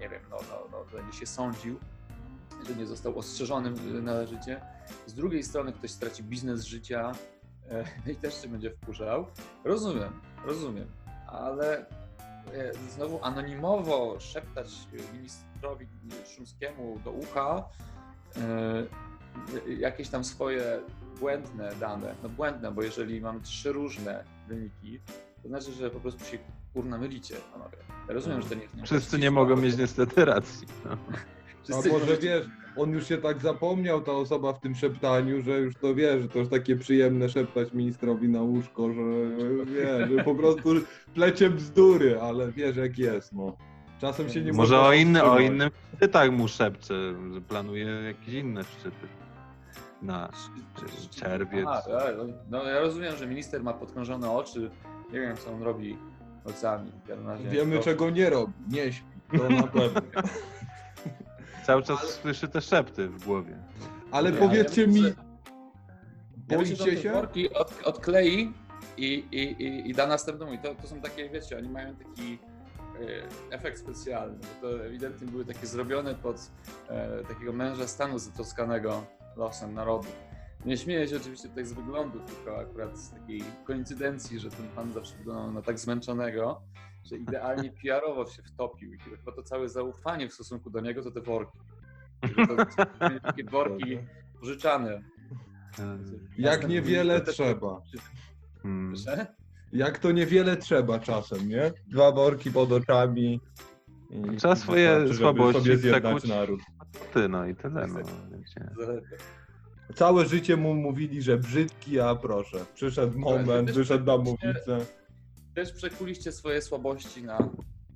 nie 0.00 0.08
wiem, 0.08 0.22
no, 0.30 0.36
no, 0.50 0.64
no, 0.72 0.84
będzie 0.98 1.18
się 1.18 1.26
sądził, 1.26 1.78
że 2.66 2.74
nie 2.74 2.86
został 2.86 3.18
ostrzeżony 3.18 3.68
e, 3.68 4.02
należycie. 4.02 4.60
Z 5.06 5.14
drugiej 5.14 5.42
strony 5.42 5.72
ktoś 5.72 5.90
straci 5.90 6.22
biznes 6.22 6.64
życia 6.64 7.12
e, 7.70 7.84
i 8.12 8.16
też 8.16 8.42
się 8.42 8.48
będzie 8.48 8.70
wkurzał. 8.70 9.26
Rozumiem, 9.64 10.20
rozumiem, 10.44 10.88
ale 11.26 11.78
e, 11.78 12.74
znowu 12.88 13.24
anonimowo 13.24 14.20
szeptać 14.20 14.68
ministrowi 15.12 15.86
Szumskiemu 16.36 16.98
do 17.04 17.10
ucha 17.10 17.68
e, 18.36 19.08
jakieś 19.68 20.08
tam 20.08 20.24
swoje 20.24 20.80
błędne 21.20 21.74
dane. 21.74 22.14
No 22.22 22.28
błędne, 22.28 22.72
bo 22.72 22.82
jeżeli 22.82 23.20
mamy 23.20 23.40
trzy 23.40 23.72
różne 23.72 24.24
wyniki, 24.48 25.00
to 25.42 25.48
znaczy, 25.48 25.72
że 25.72 25.90
po 25.90 26.00
prostu 26.00 26.24
się 26.24 26.38
kurna 26.74 26.98
mylicie, 26.98 27.34
panowie. 27.52 27.76
Ja 28.08 28.14
rozumiem, 28.14 28.42
że 28.42 28.48
to 28.48 28.54
nie 28.54 28.62
jest 28.62 28.74
Wszyscy 28.84 29.18
nie 29.18 29.30
mogą 29.30 29.56
mieć 29.56 29.76
niestety 29.76 30.24
racji. 30.24 30.66
No. 30.84 30.90
Wszyscy 31.64 31.88
Albo, 31.88 31.98
że 31.98 32.04
możecie- 32.04 32.22
wiesz, 32.28 32.46
on 32.76 32.90
już 32.90 33.06
się 33.08 33.18
tak 33.18 33.40
zapomniał, 33.40 34.00
ta 34.00 34.12
osoba 34.12 34.52
w 34.52 34.60
tym 34.60 34.74
szeptaniu, 34.74 35.42
że 35.42 35.58
już 35.58 35.74
to 35.74 35.94
wie, 35.94 36.22
że 36.22 36.28
to 36.28 36.38
już 36.38 36.48
takie 36.48 36.76
przyjemne 36.76 37.28
szeptać 37.28 37.72
ministrowi 37.72 38.28
na 38.28 38.42
łóżko, 38.42 38.92
że 38.92 39.02
wie, 39.66 40.06
że 40.16 40.24
po 40.24 40.34
prostu 40.34 40.68
plecie 41.14 41.50
bzdury, 41.50 42.20
ale 42.20 42.52
wiesz 42.52 42.76
jak 42.76 42.98
jest, 42.98 43.32
no. 43.32 43.56
Czasem 44.00 44.28
się 44.28 44.40
nie 44.40 44.52
Może 44.52 44.74
można 44.76 44.88
o, 44.88 44.92
inny, 44.92 45.22
o 45.22 45.26
powstrzymać. 45.26 45.52
innym 45.54 45.70
szczytach 45.96 46.30
mu 46.30 46.48
szepcze, 46.48 46.94
że 47.34 47.40
planuje 47.40 47.84
jakieś 47.86 48.34
inne 48.34 48.64
szczyty. 48.64 49.06
Na 50.02 50.30
czerwiec. 51.10 51.66
Aha, 51.68 51.82
ja- 51.88 52.24
no 52.50 52.64
ja 52.64 52.80
rozumiem, 52.80 53.16
że 53.16 53.26
minister 53.26 53.62
ma 53.62 53.72
podkrążone 53.72 54.30
oczy, 54.30 54.70
nie 55.12 55.20
wiem 55.20 55.36
co 55.36 55.52
on 55.52 55.62
robi 55.62 55.96
nocami. 56.48 56.92
Ja 57.08 57.50
Wiemy 57.50 57.72
proszę. 57.72 57.90
czego 57.90 58.10
nie 58.10 58.30
robi, 58.30 58.52
nie 58.68 58.92
śpi, 58.92 59.06
to 59.38 59.48
na 59.48 59.62
pewno. 59.62 60.00
Cały 61.66 61.82
czas 61.82 62.00
słyszy 62.22 62.48
te 62.48 62.60
szepty 62.60 63.08
w 63.08 63.24
głowie. 63.24 63.56
Ale 64.10 64.32
powiedzcie 64.32 64.82
ja 64.82 64.88
mi, 64.88 65.02
Ja 66.48 66.58
myślę, 66.58 66.76
że 66.76 66.82
on 66.82 66.86
boicie 66.86 66.96
te 66.96 67.02
się? 67.02 67.12
worki 67.12 67.54
od, 67.54 67.72
odklei 67.84 68.52
i, 68.96 69.24
i, 69.32 69.42
i, 69.42 69.90
i 69.90 69.94
da 69.94 70.06
następnemu. 70.06 70.52
I 70.52 70.58
to, 70.58 70.74
to 70.74 70.88
są 70.88 71.00
takie, 71.00 71.28
wiecie, 71.30 71.58
oni 71.58 71.68
mają 71.68 71.96
taki 71.96 72.38
e, 73.50 73.54
efekt 73.54 73.78
specjalny. 73.78 74.38
bo 74.62 74.68
To 74.68 74.84
ewidentnie 74.86 75.26
były 75.26 75.44
takie 75.44 75.66
zrobione 75.66 76.14
pod 76.14 76.50
e, 76.88 77.24
takiego 77.28 77.52
męża 77.52 77.86
stanu 77.88 78.18
zatroskanego 78.18 79.04
losem 79.36 79.74
narodu. 79.74 80.08
Nie 80.64 80.76
śmieję 80.76 81.08
się 81.08 81.16
oczywiście 81.16 81.48
tutaj 81.48 81.64
z 81.64 81.72
wyglądu, 81.72 82.20
tylko 82.20 82.60
akurat 82.60 82.98
z 82.98 83.10
takiej 83.10 83.42
koincydencji, 83.64 84.40
że 84.40 84.50
ten 84.50 84.68
pan 84.68 84.92
zawsze 84.92 85.16
wyglądał 85.16 85.52
na 85.52 85.62
tak 85.62 85.78
zmęczonego, 85.78 86.62
że 87.04 87.16
idealnie 87.16 87.72
PR-owo 87.82 88.26
się 88.26 88.42
wtopił 88.42 88.94
i 88.94 88.98
chyba 88.98 89.32
to 89.32 89.42
całe 89.42 89.68
zaufanie 89.68 90.28
w 90.28 90.32
stosunku 90.32 90.70
do 90.70 90.80
niego 90.80 91.02
to 91.02 91.10
te 91.10 91.20
worki. 91.20 91.58
To, 92.48 92.86
takie 93.22 93.44
worki 93.44 93.98
pożyczane. 94.40 95.02
Jak 96.38 96.68
niewiele 96.68 97.20
trzeba. 97.20 97.82
Hmm. 98.62 98.92
Proszę? 98.94 99.26
Jak 99.72 99.98
to 99.98 100.12
niewiele 100.12 100.56
trzeba 100.56 100.98
czasem, 100.98 101.48
nie? 101.48 101.72
Dwa 101.86 102.12
worki 102.12 102.50
pod 102.50 102.72
oczami. 102.72 103.40
i 104.10 104.36
Trzeba 104.36 104.56
swoje 104.56 105.14
słabości 105.14 105.62
sobie 105.62 105.76
zjednać 105.76 106.24
naród. 106.24 106.60
Ty, 107.14 107.28
no 107.28 107.46
i 107.46 107.54
tyle, 107.54 107.86
no. 107.86 107.98
Wiecie. 108.38 108.70
Całe 109.94 110.26
życie 110.26 110.56
mu 110.56 110.74
mówili, 110.74 111.22
że 111.22 111.36
brzydki, 111.38 112.00
a 112.00 112.14
proszę. 112.14 112.58
Przyszedł 112.74 113.18
moment, 113.18 113.66
też 113.68 113.76
wyszedł 113.76 114.04
na 114.04 114.16
mównicę. 114.18 114.78
Też 115.54 115.72
przekuliście 115.72 116.32
swoje 116.32 116.62
słabości 116.62 117.22
na 117.22 117.38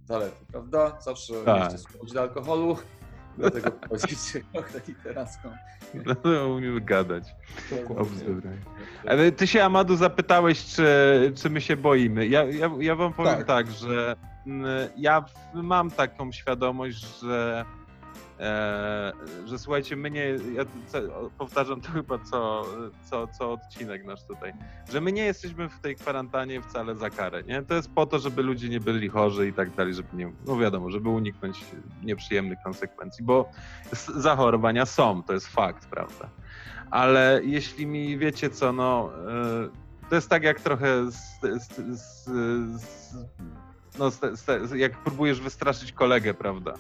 zalety, 0.05 0.45
prawda? 0.53 0.99
Zawsze 1.01 1.33
Tak. 1.45 1.59
mieliście 1.59 1.79
słabość 1.91 2.13
do 2.13 2.21
alkoholu, 2.21 2.77
dlatego 3.39 3.71
prowadzicie 3.71 4.41
kochę 4.55 4.81
literacką. 4.89 5.51
No, 6.25 6.49
umiemy 6.49 6.81
gadać. 6.81 7.25
Dokładnie. 7.71 7.97
O 7.97 8.05
bzdury. 8.05 8.51
Ale 9.07 9.33
ty 9.33 9.47
się, 9.47 9.65
Amadu, 9.65 9.97
zapytałeś, 9.97 10.65
czy, 10.65 10.87
czy 11.37 11.51
my 11.51 11.61
się 11.61 11.77
boimy. 11.77 12.27
Ja, 12.27 12.45
ja, 12.45 12.71
ja 12.81 12.97
wam 12.97 13.13
powiem 13.13 13.35
Tak. 13.35 13.47
tak, 13.47 13.71
że 13.71 14.17
mm, 14.47 14.89
ja 14.97 15.25
mam 15.55 15.91
taką 15.91 16.33
świadomość, 16.33 17.21
że, 17.21 17.65
że 19.45 19.59
słuchajcie, 19.59 19.97
my 19.97 20.11
nie, 20.11 20.27
ja 20.53 20.65
powtarzam 21.39 21.81
to 21.81 21.93
chyba 21.93 22.19
co, 22.19 22.65
co, 23.11 23.27
co 23.27 23.53
odcinek 23.53 24.05
nasz 24.05 24.25
tutaj, 24.25 24.53
że 24.93 25.01
my 25.01 25.13
nie 25.13 25.25
jesteśmy 25.25 25.69
w 25.69 25.81
tej 25.81 25.97
kwarantannie 25.97 26.63
wcale 26.63 26.97
za 26.97 27.11
karę, 27.11 27.43
nie? 27.43 27.63
To 27.63 27.75
jest 27.75 27.91
po 27.95 28.07
to, 28.07 28.19
żeby 28.19 28.43
ludzie 28.43 28.69
nie 28.69 28.81
byli 28.81 29.09
chorzy 29.09 29.49
i 29.49 29.53
tak 29.53 29.71
dalej, 29.71 29.95
żeby 29.95 30.09
nie, 30.13 30.33
no 30.47 30.57
wiadomo, 30.57 30.91
żeby 30.91 31.09
uniknąć 31.09 31.65
nieprzyjemnych 32.03 32.59
konsekwencji, 32.65 33.25
bo 33.25 33.51
zachorowania 34.17 34.87
są, 34.87 35.23
to 35.23 35.33
jest 35.33 35.47
fakt, 35.47 35.89
prawda? 35.89 36.29
ale 36.93 37.41
jeśli 37.45 37.87
mi 37.87 38.19
wiecie 38.19 38.51
co, 38.51 38.73
no 38.73 39.11
y, 40.05 40.09
to 40.09 40.15
jest 40.15 40.29
tak 40.29 40.43
jak 40.43 40.61
trochę 40.61 41.11
z, 41.11 41.41
z, 41.43 42.25
z, 42.81 43.15
no, 43.99 44.11
jak 44.77 44.99
próbujesz 44.99 45.41
wystraszyć 45.41 45.93
kolegę, 45.93 46.35
prawda, 46.35 46.75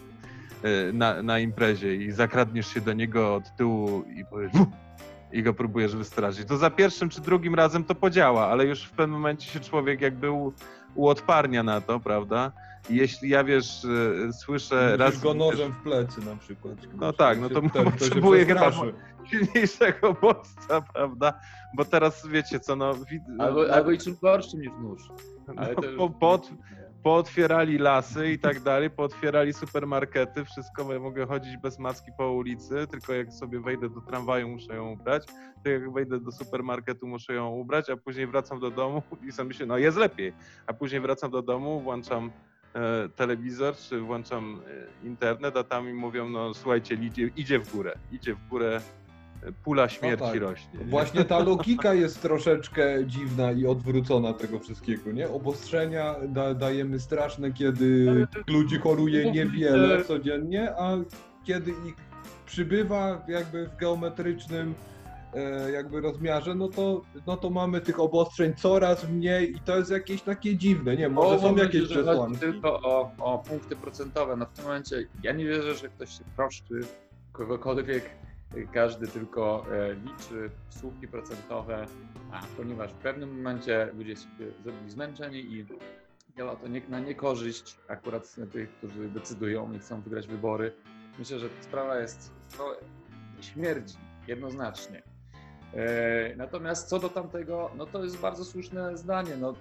na, 0.92 1.22
na 1.22 1.38
imprezie 1.38 1.96
i 1.96 2.12
zakradniesz 2.12 2.66
się 2.66 2.80
do 2.80 2.92
niego 2.92 3.34
od 3.34 3.56
tyłu 3.56 4.04
i 4.16 4.24
powiesz 4.24 4.52
i 5.32 5.42
go 5.42 5.54
próbujesz 5.54 5.96
wystraszyć. 5.96 6.48
To 6.48 6.56
za 6.56 6.70
pierwszym 6.70 7.08
czy 7.08 7.20
drugim 7.20 7.54
razem 7.54 7.84
to 7.84 7.94
podziała, 7.94 8.46
ale 8.46 8.64
już 8.64 8.84
w 8.84 8.90
pewnym 8.90 9.10
momencie 9.10 9.50
się 9.50 9.60
człowiek 9.60 10.00
jakby 10.00 10.30
u, 10.30 10.52
uodparnia 10.94 11.62
na 11.62 11.80
to, 11.80 12.00
prawda? 12.00 12.52
I 12.90 12.96
jeśli 12.96 13.28
ja 13.28 13.44
wiesz, 13.44 13.84
y, 13.84 14.32
słyszę 14.32 14.96
Raz 14.96 15.14
raz 15.14 15.22
go 15.22 15.34
nożem 15.34 15.72
w 15.72 15.82
plecy 15.82 16.20
na 16.20 16.36
przykład. 16.36 16.74
No 16.94 17.12
tak, 17.12 17.40
no 17.40 17.48
to 17.48 17.60
Ten- 17.60 17.70
to 17.70 17.84
się 17.84 17.90
potrzebuje 17.90 18.46
chyba- 18.46 18.70
silniejszego 19.30 20.14
bodźca, 20.22 20.80
prawda? 20.94 21.40
Bo 21.76 21.84
teraz 21.84 22.26
wiecie 22.26 22.60
co, 22.60 22.76
no... 22.76 22.94
Albo, 23.38 23.74
albo 23.74 23.90
i 23.90 23.98
czym 23.98 24.16
gorszym 24.22 24.60
niż 24.60 24.70
nóż. 24.82 25.02
Ale 25.56 25.74
to 25.74 25.80
no, 25.80 25.88
już... 25.88 25.98
po, 25.98 26.10
po, 26.10 26.40
pootwierali 27.02 27.78
lasy 27.78 28.32
i 28.32 28.38
tak 28.38 28.60
dalej, 28.60 28.90
pootwierali 28.90 29.52
supermarkety, 29.52 30.44
wszystko, 30.44 30.92
ja 30.92 31.00
mogę 31.00 31.26
chodzić 31.26 31.56
bez 31.56 31.78
maski 31.78 32.10
po 32.18 32.32
ulicy, 32.32 32.86
tylko 32.90 33.12
jak 33.12 33.32
sobie 33.32 33.60
wejdę 33.60 33.90
do 33.90 34.00
tramwaju, 34.00 34.48
muszę 34.48 34.74
ją 34.74 34.90
ubrać, 34.90 35.26
to 35.64 35.70
jak 35.70 35.92
wejdę 35.92 36.20
do 36.20 36.32
supermarketu, 36.32 37.06
muszę 37.06 37.34
ją 37.34 37.48
ubrać, 37.48 37.90
a 37.90 37.96
później 37.96 38.26
wracam 38.26 38.60
do 38.60 38.70
domu 38.70 39.02
i 39.28 39.32
sobie 39.32 39.48
myślę, 39.48 39.66
no 39.66 39.78
jest 39.78 39.96
lepiej, 39.96 40.32
a 40.66 40.72
później 40.72 41.00
wracam 41.00 41.30
do 41.30 41.42
domu, 41.42 41.80
włączam 41.80 42.30
e, 42.74 43.08
telewizor, 43.08 43.76
czy 43.76 44.00
włączam 44.00 44.60
e, 45.02 45.06
internet, 45.06 45.56
a 45.56 45.64
tam 45.64 45.86
mi 45.86 45.94
mówią, 45.94 46.28
no 46.28 46.54
słuchajcie, 46.54 46.94
idzie, 46.94 47.30
idzie 47.36 47.58
w 47.58 47.72
górę, 47.72 47.98
idzie 48.12 48.34
w 48.34 48.48
górę, 48.48 48.80
pula 49.64 49.88
śmierci 49.88 50.24
tak. 50.24 50.40
rośnie. 50.40 50.78
nie? 50.78 50.84
Właśnie 50.84 51.24
ta 51.24 51.38
logika 51.38 51.94
jest 51.94 52.22
troszeczkę 52.22 53.06
dziwna 53.06 53.52
i 53.52 53.66
odwrócona 53.66 54.32
tego 54.32 54.58
wszystkiego, 54.58 55.12
nie? 55.12 55.28
Obostrzenia 55.28 56.14
da, 56.28 56.54
dajemy 56.54 57.00
straszne, 57.00 57.52
kiedy 57.52 58.06
ludzi 58.46 58.78
choruje 58.78 59.32
niewiele 59.32 60.04
codziennie, 60.04 60.72
a 60.78 60.96
kiedy 61.44 61.70
ich 61.70 61.94
przybywa 62.46 63.24
jakby 63.28 63.68
w 63.68 63.76
geometrycznym 63.76 64.74
e, 65.34 65.70
jakby 65.70 66.00
rozmiarze, 66.00 66.54
no 66.54 66.68
to, 66.68 67.02
no 67.26 67.36
to 67.36 67.50
mamy 67.50 67.80
tych 67.80 68.00
obostrzeń 68.00 68.54
coraz 68.54 69.08
mniej 69.08 69.56
i 69.56 69.60
to 69.60 69.76
jest 69.76 69.90
jakieś 69.90 70.22
takie 70.22 70.56
dziwne, 70.56 70.96
nie? 70.96 71.08
Może 71.08 71.38
są 71.38 71.56
jakieś 71.56 71.88
przesłanki. 71.88 72.38
tylko 72.38 72.80
o, 72.80 73.12
o 73.18 73.38
punkty 73.38 73.76
procentowe. 73.76 74.36
No 74.36 74.46
w 74.46 74.52
tym 74.52 74.64
momencie 74.64 75.08
ja 75.22 75.32
nie 75.32 75.44
wierzę, 75.44 75.74
że 75.74 75.88
ktoś 75.88 76.18
się 76.18 76.24
troszczy 76.36 76.80
kogokolwiek. 77.32 78.10
Każdy 78.72 79.08
tylko 79.08 79.64
e, 79.72 79.94
liczy 79.94 80.50
słupki 80.70 81.08
procentowe, 81.08 81.86
ponieważ 82.56 82.90
w 82.92 82.96
pewnym 82.96 83.36
momencie 83.36 83.88
ludzie 83.98 84.16
się 84.16 84.26
zrobili 84.62 84.90
zmęczeni 84.90 85.38
i 85.38 85.66
działa 86.36 86.56
to 86.56 86.68
nie, 86.68 86.82
na 86.88 87.00
niekorzyść 87.00 87.76
akurat 87.88 88.36
tych, 88.52 88.70
którzy 88.70 89.08
decydują 89.08 89.72
i 89.72 89.78
chcą 89.78 90.00
wygrać 90.00 90.26
wybory. 90.26 90.72
Myślę, 91.18 91.38
że 91.38 91.48
sprawa 91.60 91.98
jest 91.98 92.32
no, 92.58 92.64
śmierdzi 93.40 93.94
jednoznacznie. 94.28 95.02
E, 95.74 96.36
Natomiast 96.36 96.88
co 96.88 96.98
do 96.98 97.08
tamtego, 97.08 97.70
no 97.76 97.86
to 97.86 98.04
jest 98.04 98.18
bardzo 98.18 98.44
słuszne 98.44 98.96
zdanie. 98.96 99.36
No, 99.40 99.54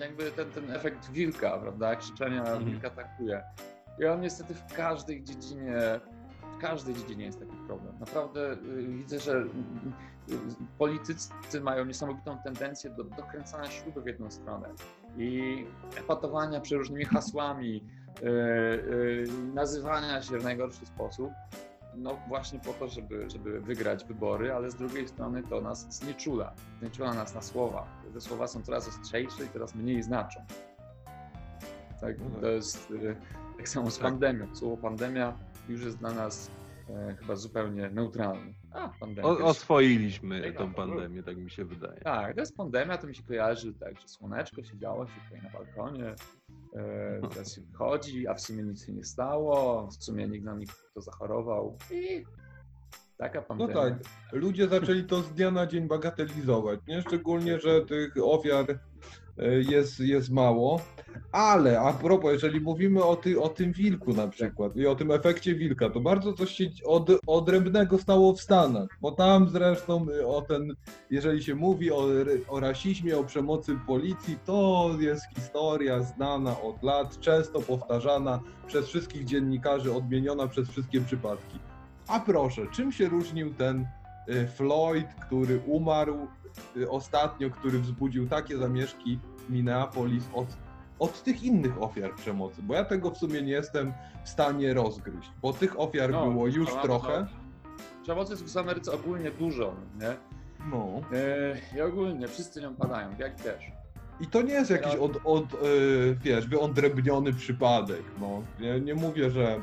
jakby 0.00 0.30
ten, 0.30 0.50
ten 0.50 0.70
efekt 0.70 1.10
wilka, 1.10 1.58
prawda? 1.58 1.96
Krzyczenia 1.96 2.40
Mhm. 2.40 2.64
wilka 2.64 2.88
atakuje. 2.88 3.42
I 3.98 4.04
on 4.04 4.20
niestety 4.20 4.54
w 4.54 4.66
każdej 4.74 5.24
dziedzinie, 5.24 5.76
w 6.56 6.58
każdej 6.58 6.94
dziedzinie 6.94 7.24
jest 7.24 7.38
taki 7.40 7.56
problem. 7.66 7.94
Naprawdę 8.00 8.52
y, 8.52 8.86
widzę, 8.88 9.20
że 9.20 9.32
y, 9.38 9.44
y, 10.34 10.38
politycy 10.78 11.60
mają 11.62 11.84
niesamowitą 11.84 12.38
tendencję 12.44 12.90
do 12.90 13.04
dokręcania 13.04 13.70
śruby 13.70 14.00
w 14.02 14.06
jedną 14.06 14.30
stronę 14.30 14.68
i 15.16 15.66
epatowania 15.98 16.60
przeróżnymi 16.60 17.04
hasłami, 17.04 17.84
nazywania 19.54 20.22
się 20.22 20.38
w 20.38 20.44
najgorszy 20.44 20.86
sposób. 20.86 21.30
No 21.96 22.18
właśnie 22.28 22.60
po 22.60 22.72
to, 22.72 22.88
żeby, 22.88 23.30
żeby 23.30 23.60
wygrać 23.60 24.04
wybory, 24.04 24.52
ale 24.52 24.70
z 24.70 24.74
drugiej 24.74 25.08
strony 25.08 25.42
to 25.42 25.60
nas 25.60 25.96
znieczula. 25.96 26.52
Znieczula 26.80 27.14
nas 27.14 27.34
na 27.34 27.42
słowa. 27.42 27.86
Te 28.14 28.20
słowa 28.20 28.46
są 28.46 28.62
coraz 28.62 28.88
ostrzejsze 28.88 29.44
i 29.44 29.48
coraz 29.48 29.74
mniej 29.74 30.02
znaczą. 30.02 30.40
Tak, 32.00 32.18
No 32.20 32.30
tak. 32.30 32.40
to 32.40 32.48
jest 32.48 32.90
y, 32.90 33.16
tak 33.56 33.68
samo 33.68 33.90
z 33.90 33.98
Tak. 33.98 34.02
pandemią. 34.02 34.54
Słowo 34.56 34.76
pandemia 34.76 35.36
już 35.68 35.84
jest 35.84 35.98
dla 35.98 36.12
nas 36.12 36.50
e, 36.90 37.16
chyba 37.20 37.36
zupełnie 37.36 37.90
neutralne. 37.90 38.52
A, 38.72 38.88
pandemia. 39.00 39.28
O, 39.28 39.38
oswoiliśmy 39.38 40.52
tą 40.52 40.68
no, 40.68 40.74
pandemię, 40.74 41.22
tak 41.22 41.36
mi 41.36 41.50
się 41.50 41.64
wydaje. 41.64 42.00
tak, 42.00 42.34
to 42.34 42.40
jest 42.40 42.56
pandemia, 42.56 42.98
to 42.98 43.06
mi 43.06 43.14
się 43.14 43.22
kojarzy 43.22 43.74
tak, 43.74 44.00
że 44.00 44.08
słoneczko 44.08 44.62
siedziało 44.62 45.06
się 45.06 45.12
tutaj 45.24 45.42
na 45.42 45.50
balkonie, 45.50 46.14
e, 46.74 47.28
teraz 47.32 47.54
się 47.54 47.60
wychodzi, 47.60 48.28
a 48.28 48.34
w 48.34 48.40
sumie 48.40 48.62
nic 48.62 48.86
się 48.86 48.92
nie 48.92 49.04
stało, 49.04 49.86
w 49.86 50.04
sumie 50.04 50.28
nikt 50.28 50.44
na 50.44 50.54
nich 50.54 50.70
to 50.94 51.00
zachorował 51.00 51.78
i 51.90 52.24
taka 53.18 53.38
No 53.40 53.44
pandemia. 53.46 53.74
tak, 53.74 53.94
ludzie 54.32 54.68
zaczęli 54.68 55.04
to 55.04 55.22
z 55.22 55.32
dnia 55.32 55.50
na 55.50 55.66
dzień 55.66 55.88
bagatelizować, 55.88 56.80
nie? 56.88 57.02
Szczególnie, 57.02 57.60
że 57.60 57.86
tych 57.86 58.12
ofiar 58.22 58.66
jest, 59.68 60.00
jest 60.00 60.30
mało. 60.30 60.80
Ale 61.32 61.80
a 61.80 61.92
propos, 61.92 62.32
jeżeli 62.32 62.60
mówimy 62.60 63.04
o, 63.04 63.16
ty, 63.16 63.40
o 63.40 63.48
tym 63.48 63.72
wilku 63.72 64.12
na 64.12 64.28
przykład 64.28 64.76
i 64.76 64.86
o 64.86 64.94
tym 64.94 65.10
efekcie 65.10 65.54
wilka, 65.54 65.90
to 65.90 66.00
bardzo 66.00 66.32
coś 66.32 66.50
się 66.50 66.70
od, 66.84 67.10
odrębnego 67.26 67.98
stało 67.98 68.32
w 68.32 68.40
Stanach, 68.40 68.88
bo 69.00 69.12
tam 69.12 69.48
zresztą 69.50 70.06
y, 70.08 70.26
o 70.26 70.42
ten, 70.42 70.74
jeżeli 71.10 71.42
się 71.42 71.54
mówi 71.54 71.92
o, 71.92 72.06
o 72.48 72.60
rasizmie, 72.60 73.18
o 73.18 73.24
przemocy 73.24 73.78
policji, 73.86 74.38
to 74.44 74.90
jest 75.00 75.24
historia 75.34 76.02
znana 76.02 76.60
od 76.60 76.82
lat, 76.82 77.20
często 77.20 77.60
powtarzana 77.60 78.40
przez 78.66 78.88
wszystkich 78.88 79.24
dziennikarzy, 79.24 79.94
odmieniona 79.94 80.48
przez 80.48 80.68
wszystkie 80.68 81.00
przypadki. 81.00 81.58
A 82.08 82.20
proszę, 82.20 82.66
czym 82.72 82.92
się 82.92 83.08
różnił 83.08 83.54
ten 83.54 83.80
y, 83.80 83.86
Floyd, 84.56 85.06
który 85.26 85.60
umarł 85.66 86.26
y, 86.76 86.90
ostatnio, 86.90 87.50
który 87.50 87.78
wzbudził 87.78 88.28
takie 88.28 88.56
zamieszki 88.58 89.18
Minneapolis 89.48 90.24
od 90.34 90.46
od 90.98 91.22
tych 91.22 91.42
innych 91.42 91.82
ofiar 91.82 92.14
przemocy, 92.14 92.62
bo 92.62 92.74
ja 92.74 92.84
tego 92.84 93.10
w 93.10 93.16
sumie 93.18 93.42
nie 93.42 93.52
jestem 93.52 93.92
w 94.24 94.28
stanie 94.28 94.74
rozgryźć, 94.74 95.30
bo 95.42 95.52
tych 95.52 95.80
ofiar 95.80 96.10
No, 96.10 96.30
było 96.30 96.46
już 96.46 96.70
to- 96.70 96.82
trochę. 96.82 97.26
Przemocy 98.02 98.32
jest 98.32 98.54
w 98.54 98.56
Ameryce 98.56 98.92
ogólnie 98.92 99.30
dużo, 99.30 99.74
nie? 100.00 100.16
No. 100.70 100.86
E, 101.12 101.76
I 101.76 101.80
ogólnie 101.80 102.28
wszyscy 102.28 102.60
nią 102.60 102.74
padają, 102.74 103.08
jak 103.18 103.34
też. 103.34 103.64
I 104.20 104.26
to 104.26 104.42
nie 104.42 104.52
jest 104.52 104.70
jakiś 104.70 104.94
od, 104.94 105.12
od 105.24 105.52
yy, 105.52 106.16
wiesz, 106.22 106.46
wyodrębniony 106.48 107.32
przypadek. 107.32 108.02
No. 108.20 108.42
Nie, 108.60 108.80
nie 108.80 108.94
mówię, 108.94 109.30
że 109.30 109.56
y, 109.56 109.60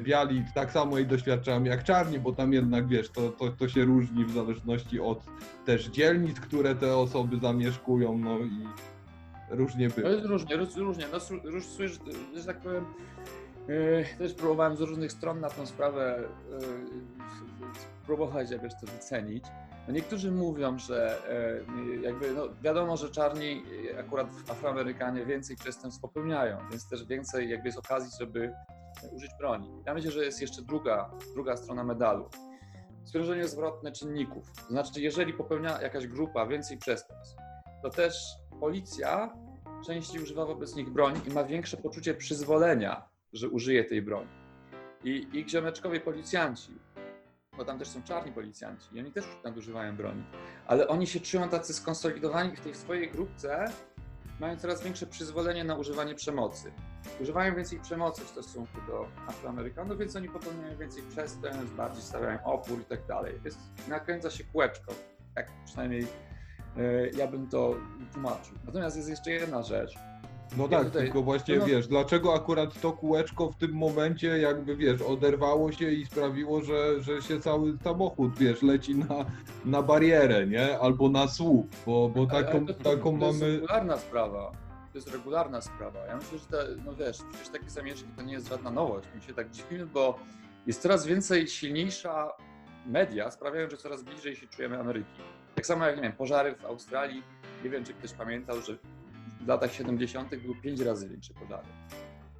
biali 0.00 0.44
tak 0.54 0.72
samo 0.72 0.98
jej 0.98 1.06
doświadczają 1.06 1.64
jak 1.64 1.84
czarni, 1.84 2.18
bo 2.18 2.32
tam 2.32 2.52
jednak 2.52 2.88
wiesz, 2.88 3.10
to, 3.10 3.28
to, 3.30 3.50
to 3.50 3.68
się 3.68 3.84
różni 3.84 4.24
w 4.24 4.30
zależności 4.30 5.00
od 5.00 5.24
też 5.64 5.86
dzielnic, 5.86 6.40
które 6.40 6.74
te 6.74 6.96
osoby 6.96 7.38
zamieszkują, 7.42 8.18
no 8.18 8.38
i 8.38 8.66
różnie 9.50 9.88
bywa. 9.88 10.08
jest 10.08 10.26
różnie, 10.26 10.56
róż, 10.56 10.76
różnie. 10.76 11.06
No, 11.12 11.18
róż, 11.50 11.66
słysz, 11.66 11.98
że 12.36 12.44
tak 12.44 12.60
powiem, 12.60 12.84
e, 13.68 14.18
też 14.18 14.34
próbowałem 14.34 14.76
z 14.76 14.80
różnych 14.80 15.12
stron 15.12 15.40
na 15.40 15.50
tą 15.50 15.66
sprawę 15.66 16.18
e, 16.18 16.24
próbować 18.06 18.50
jakoś 18.50 18.72
to 18.80 18.86
wycenić. 18.86 19.44
No 19.88 19.94
niektórzy 19.94 20.30
mówią, 20.32 20.78
że 20.78 21.18
e, 21.28 22.02
jakby, 22.02 22.34
no 22.34 22.48
wiadomo, 22.62 22.96
że 22.96 23.10
czarni, 23.10 23.64
e, 23.94 23.98
akurat 23.98 24.26
Afroamerykanie 24.48 25.26
więcej 25.26 25.56
przestępstw 25.56 26.00
popełniają, 26.00 26.58
więc 26.70 26.88
też 26.88 27.04
więcej 27.04 27.50
jakby 27.50 27.68
jest 27.68 27.78
okazji, 27.78 28.10
żeby 28.20 28.52
użyć 29.12 29.30
broni. 29.38 29.70
Ja 29.86 29.94
myślę, 29.94 30.10
że 30.10 30.24
jest 30.24 30.40
jeszcze 30.40 30.62
druga, 30.62 31.10
druga 31.34 31.56
strona 31.56 31.84
medalu. 31.84 32.28
Sprężenie 33.04 33.48
zwrotne 33.48 33.92
czynników. 33.92 34.52
To 34.56 34.68
znaczy, 34.68 35.00
jeżeli 35.00 35.32
popełnia 35.32 35.82
jakaś 35.82 36.06
grupa 36.06 36.46
więcej 36.46 36.78
przestępstw, 36.78 37.36
to 37.82 37.90
też 37.90 38.16
policja 38.60 39.34
częściej 39.86 40.22
używa 40.22 40.46
wobec 40.46 40.76
nich 40.76 40.90
broni 40.90 41.20
i 41.26 41.30
ma 41.30 41.44
większe 41.44 41.76
poczucie 41.76 42.14
przyzwolenia, 42.14 43.08
że 43.32 43.48
użyje 43.48 43.84
tej 43.84 44.02
broni. 44.02 44.30
I 45.04 45.28
ich 45.32 45.48
ziomeczkowie 45.48 46.00
policjanci, 46.00 46.72
bo 47.56 47.64
tam 47.64 47.78
też 47.78 47.88
są 47.88 48.02
czarni 48.02 48.32
policjanci 48.32 48.88
i 48.92 49.00
oni 49.00 49.12
też 49.12 49.24
nadużywają 49.44 49.96
broni, 49.96 50.24
ale 50.66 50.88
oni 50.88 51.06
się 51.06 51.20
czują 51.20 51.48
tacy 51.48 51.74
skonsolidowani 51.74 52.56
w 52.56 52.60
tej 52.60 52.74
swojej 52.74 53.10
grupce, 53.10 53.64
mają 54.40 54.56
coraz 54.56 54.82
większe 54.82 55.06
przyzwolenie 55.06 55.64
na 55.64 55.74
używanie 55.74 56.14
przemocy. 56.14 56.72
Używają 57.20 57.54
więcej 57.54 57.80
przemocy 57.80 58.24
w 58.24 58.28
stosunku 58.28 58.80
do 58.86 59.06
Afroamerykanów, 59.28 59.98
więc 59.98 60.16
oni 60.16 60.28
popełniają 60.28 60.78
więcej 60.78 61.02
przestępstw, 61.02 61.76
bardziej 61.76 62.02
stawiają 62.02 62.44
opór 62.44 62.80
i 62.80 62.84
tak 62.84 63.06
dalej. 63.06 63.40
Jest, 63.44 63.58
nakręca 63.88 64.30
się 64.30 64.44
kółeczko, 64.44 64.92
tak 65.34 65.46
przynajmniej 65.64 66.06
e, 66.76 67.08
ja 67.08 67.26
bym 67.26 67.48
to 67.48 67.76
tłumaczył. 68.12 68.54
Natomiast 68.64 68.96
jest 68.96 69.08
jeszcze 69.08 69.30
jedna 69.30 69.62
rzecz. 69.62 69.94
No 70.56 70.64
Ja 70.64 70.70
tak, 70.78 70.84
tutaj- 70.86 71.02
tylko 71.02 71.22
właśnie 71.22 71.56
no- 71.56 71.66
wiesz, 71.66 71.88
dlaczego 71.88 72.34
akurat 72.34 72.80
to 72.80 72.92
kółeczko 72.92 73.50
w 73.52 73.56
tym 73.56 73.72
momencie 73.72 74.38
jakby 74.38 74.76
wiesz, 74.76 75.02
oderwało 75.02 75.72
się 75.72 75.90
i 75.90 76.06
sprawiło, 76.06 76.62
że, 76.62 77.02
że 77.02 77.22
się 77.22 77.40
cały 77.40 77.78
samochód, 77.84 78.38
wiesz, 78.38 78.62
leci 78.62 78.94
na, 78.94 79.24
na 79.64 79.82
barierę, 79.82 80.46
nie? 80.46 80.78
Albo 80.78 81.08
na 81.08 81.28
słup, 81.28 81.76
bo, 81.86 82.08
bo 82.08 82.26
Ale- 82.30 82.44
taką, 82.44 82.58
ale 82.58 82.74
to, 82.74 82.96
taką 82.96 83.18
to 83.20 83.26
jest 83.26 83.40
mamy... 83.40 83.52
regularna 83.52 83.96
sprawa. 83.98 84.52
To 84.92 84.98
jest 84.98 85.12
regularna 85.12 85.60
sprawa. 85.60 86.06
Ja 86.06 86.16
myślę, 86.16 86.38
że 86.38 86.46
te, 86.46 86.66
no 86.84 86.94
wiesz, 86.94 87.18
przecież 87.32 87.48
takie 87.48 87.70
zamieszki 87.70 88.08
to 88.16 88.22
nie 88.22 88.32
jest 88.32 88.48
żadna 88.48 88.70
nowość. 88.70 89.08
My 89.14 89.22
się 89.22 89.34
tak 89.34 89.50
dziwimy, 89.50 89.86
bo 89.86 90.18
jest 90.66 90.82
coraz 90.82 91.06
więcej 91.06 91.48
silniejsza 91.48 92.32
media 92.86 93.30
sprawiają, 93.30 93.70
że 93.70 93.76
coraz 93.76 94.02
bliżej 94.02 94.36
się 94.36 94.46
czujemy 94.46 94.80
Ameryki. 94.80 95.20
Tak 95.54 95.66
samo 95.66 95.86
jak, 95.86 95.96
nie 95.96 96.02
wiem, 96.02 96.12
pożary 96.12 96.54
w 96.54 96.64
Australii. 96.64 97.22
Nie 97.64 97.70
wiem, 97.70 97.84
czy 97.84 97.94
ktoś 97.94 98.12
pamiętał, 98.12 98.60
że 98.60 98.78
w 99.44 99.48
latach 99.48 99.72
70. 99.72 100.36
były 100.36 100.54
pięć 100.54 100.80
razy 100.80 101.08
większe 101.08 101.34
pożary. 101.34 101.66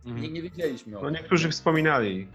I 0.05 0.33
nie 0.33 0.43
wiedzieliśmy 0.43 0.99
o 0.99 1.03
No 1.03 1.07
tym. 1.11 1.15
niektórzy 1.17 1.51
wspominali. 1.51 2.29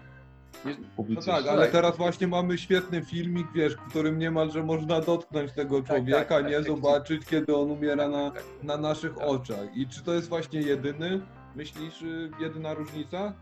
Nie- 0.64 0.72
No 0.74 0.86
publicyści. 0.96 1.30
tak, 1.30 1.46
ale 1.46 1.68
teraz 1.68 1.96
właśnie 1.96 2.26
mamy 2.28 2.58
świetny 2.58 3.04
filmik, 3.04 3.46
wiesz, 3.54 3.74
w 3.74 3.80
którym 3.88 4.18
niemalże 4.18 4.62
można 4.62 5.00
dotknąć 5.00 5.52
tego 5.52 5.82
człowieka, 5.82 6.24
tak, 6.24 6.46
nie 6.46 6.54
tak. 6.56 6.64
zobaczyć, 6.66 7.24
kiedy 7.26 7.56
on 7.56 7.70
umiera 7.70 8.08
na, 8.08 8.30
Tak. 8.30 8.42
na 8.62 8.76
naszych 8.76 9.14
Tak. 9.14 9.26
oczach. 9.28 9.76
I 9.76 9.86
czy 9.88 10.02
to 10.02 10.14
jest 10.14 10.28
właśnie 10.28 10.60
jedyny, 10.60 11.20
myślisz, 11.56 12.02
y, 12.02 12.30
jedyna 12.40 12.74
różnica? 12.74 13.32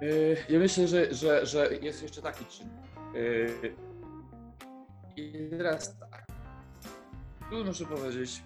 Yy, 0.00 0.36
Ja 0.48 0.58
myślę, 0.58 0.88
że, 0.88 1.14
że, 1.14 1.46
że 1.46 1.68
jest 1.82 2.02
jeszcze 2.02 2.22
taki 2.22 2.44
czynnik. 2.44 2.74
Yy, 3.14 3.74
I 5.16 5.48
teraz 5.58 5.98
tak. 5.98 6.26
Tu 7.50 7.64
muszę 7.64 7.84
powiedzieć 7.86 8.42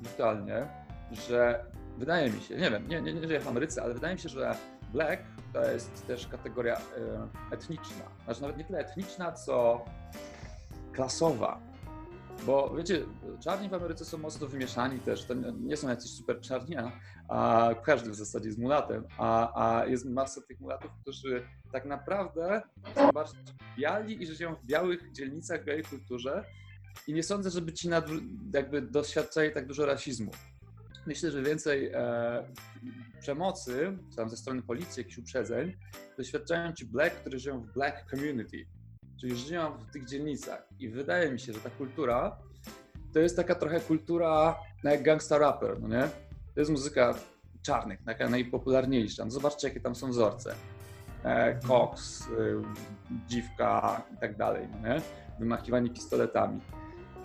brutalnie, 0.00 0.66
że 1.12 1.64
wydaje 1.98 2.30
mi 2.30 2.40
się, 2.40 2.56
nie 2.56 2.70
wiem, 2.70 2.88
nie, 2.88 3.02
nie, 3.02 3.14
nie 3.14 3.26
żyję 3.26 3.40
w 3.40 3.48
Ameryce, 3.48 3.82
ale 3.82 3.94
wydaje 3.94 4.14
mi 4.14 4.20
się, 4.20 4.28
że 4.28 4.54
black 4.92 5.22
to 5.52 5.70
jest 5.70 6.06
też 6.06 6.26
kategoria 6.26 6.74
yy, 6.74 7.56
etniczna. 7.56 8.04
Znaczy 8.24 8.42
nawet 8.42 8.56
nie 8.56 8.64
tyle 8.64 8.78
etniczna, 8.78 9.32
co 9.32 9.84
klasowa. 10.92 11.60
Bo 12.46 12.74
wiecie, 12.76 13.02
czarni 13.40 13.68
w 13.68 13.74
Ameryce 13.74 14.04
są 14.04 14.18
mocno 14.18 14.46
wymieszani 14.46 14.98
też. 14.98 15.24
To 15.24 15.34
nie- 15.34 15.76
są 15.76 15.88
jacyś 15.88 16.10
super 16.10 16.40
czarni, 16.40 16.76
a, 17.28 17.70
każdy 17.84 18.10
w 18.10 18.14
zasadzie 18.14 18.46
jest 18.46 18.58
mulatem, 18.58 19.04
a, 19.18 19.78
a 19.80 19.86
jest 19.86 20.06
masa 20.06 20.40
tych 20.48 20.60
mulatów, 20.60 20.90
którzy 21.02 21.42
tak 21.72 21.84
naprawdę 21.84 22.62
są 22.94 23.10
bardziej 23.12 23.40
biali 23.78 24.22
i 24.22 24.26
żyją 24.26 24.54
w 24.54 24.66
białych 24.66 25.12
dzielnicach, 25.12 25.62
w 25.62 25.64
białej 25.64 25.82
kulturze 25.82 26.44
i 27.06 27.12
nie 27.14 27.22
sądzę, 27.22 27.50
żeby 27.50 27.72
ci 27.72 27.88
jakby 28.54 28.82
doświadczali 28.82 29.52
tak 29.52 29.66
dużo 29.66 29.86
rasizmu. 29.86 30.30
Myślę, 31.08 31.30
że 31.30 31.42
więcej 31.42 31.90
e, 31.94 32.44
przemocy, 33.20 33.98
tam 34.16 34.30
ze 34.30 34.36
strony 34.36 34.62
policji, 34.62 35.00
jakichś 35.00 35.18
uprzedzeń, 35.18 35.76
doświadczają 36.18 36.72
ci 36.72 36.86
black, 36.86 37.16
którzy 37.16 37.38
żyją 37.38 37.60
w 37.60 37.72
black 37.72 38.10
community, 38.10 38.66
czyli 39.20 39.36
żyją 39.36 39.78
w 39.78 39.92
tych 39.92 40.04
dzielnicach. 40.04 40.68
I 40.78 40.88
wydaje 40.88 41.32
mi 41.32 41.40
się, 41.40 41.52
że 41.52 41.60
ta 41.60 41.70
kultura 41.70 42.38
to 43.12 43.20
jest 43.20 43.36
taka 43.36 43.54
trochę 43.54 43.80
kultura 43.80 44.56
no 44.84 44.90
jak 44.90 45.02
gangsta 45.02 45.38
rapper, 45.38 45.80
no 45.80 45.88
nie? 45.88 46.08
To 46.54 46.60
jest 46.60 46.70
muzyka 46.70 47.14
czarnych, 47.62 48.04
taka 48.04 48.28
najpopularniejsza. 48.28 49.24
No 49.24 49.30
zobaczcie, 49.30 49.68
jakie 49.68 49.80
tam 49.80 49.94
są 49.94 50.10
wzorce. 50.10 50.54
E, 51.24 51.60
Cox, 51.60 52.26
y, 52.26 52.62
dziwka 53.26 54.02
i 54.14 54.16
tak 54.16 54.36
dalej, 54.36 54.68
no 54.72 54.88
nie? 54.88 55.02
Wymachiwanie 55.38 55.90
pistoletami. 55.90 56.60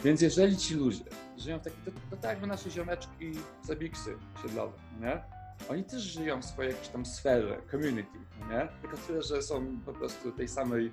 Więc 0.04 0.22
jeżeli 0.22 0.58
ci 0.58 0.76
ludzie 0.76 1.04
żyją 1.38 1.60
w 1.60 1.62
taki, 1.62 1.78
to, 1.86 1.91
to 2.10 2.18
tak 2.18 2.32
jakby 2.32 2.47
nasze 2.47 2.72
ziomeczki 2.72 3.32
zabiksy 3.64 4.18
siedlowe, 4.41 4.78
nie? 5.01 5.24
Oni 5.70 5.84
też 5.84 6.01
żyją 6.01 6.41
w 6.41 6.45
swojej 6.45 6.72
jakiejś 6.72 6.89
tam 6.89 7.06
sferze, 7.06 7.58
community, 7.72 8.18
nie? 8.49 8.68
Tylko 8.82 8.97
tyle, 8.97 9.24
że 9.24 9.41
są 9.41 9.78
po 9.86 9.93
prostu 9.93 10.32
tej 10.32 10.47
samej 10.47 10.91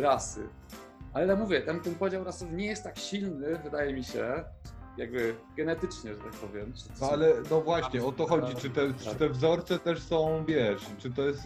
rasy. 0.00 0.48
Ale 1.12 1.26
ja 1.26 1.36
mówię, 1.36 1.60
ten, 1.60 1.80
ten 1.80 1.94
podział 1.94 2.24
rasowy 2.24 2.56
nie 2.56 2.66
jest 2.66 2.84
tak 2.84 2.98
silny, 2.98 3.58
wydaje 3.64 3.92
mi 3.92 4.04
się, 4.04 4.44
jakby 4.96 5.34
genetycznie, 5.56 6.14
że 6.14 6.20
tak 6.20 6.32
powiem. 6.32 6.72
No 7.00 7.10
ale 7.10 7.32
no 7.50 7.60
właśnie, 7.60 8.04
o 8.04 8.12
to 8.12 8.26
chodzi, 8.26 8.54
czy 8.54 8.70
te, 8.70 8.94
czy 8.94 9.14
te 9.14 9.28
wzorce 9.28 9.78
też 9.78 10.02
są, 10.02 10.44
wiesz, 10.44 10.82
czy 10.98 11.10
to 11.10 11.22
jest 11.22 11.42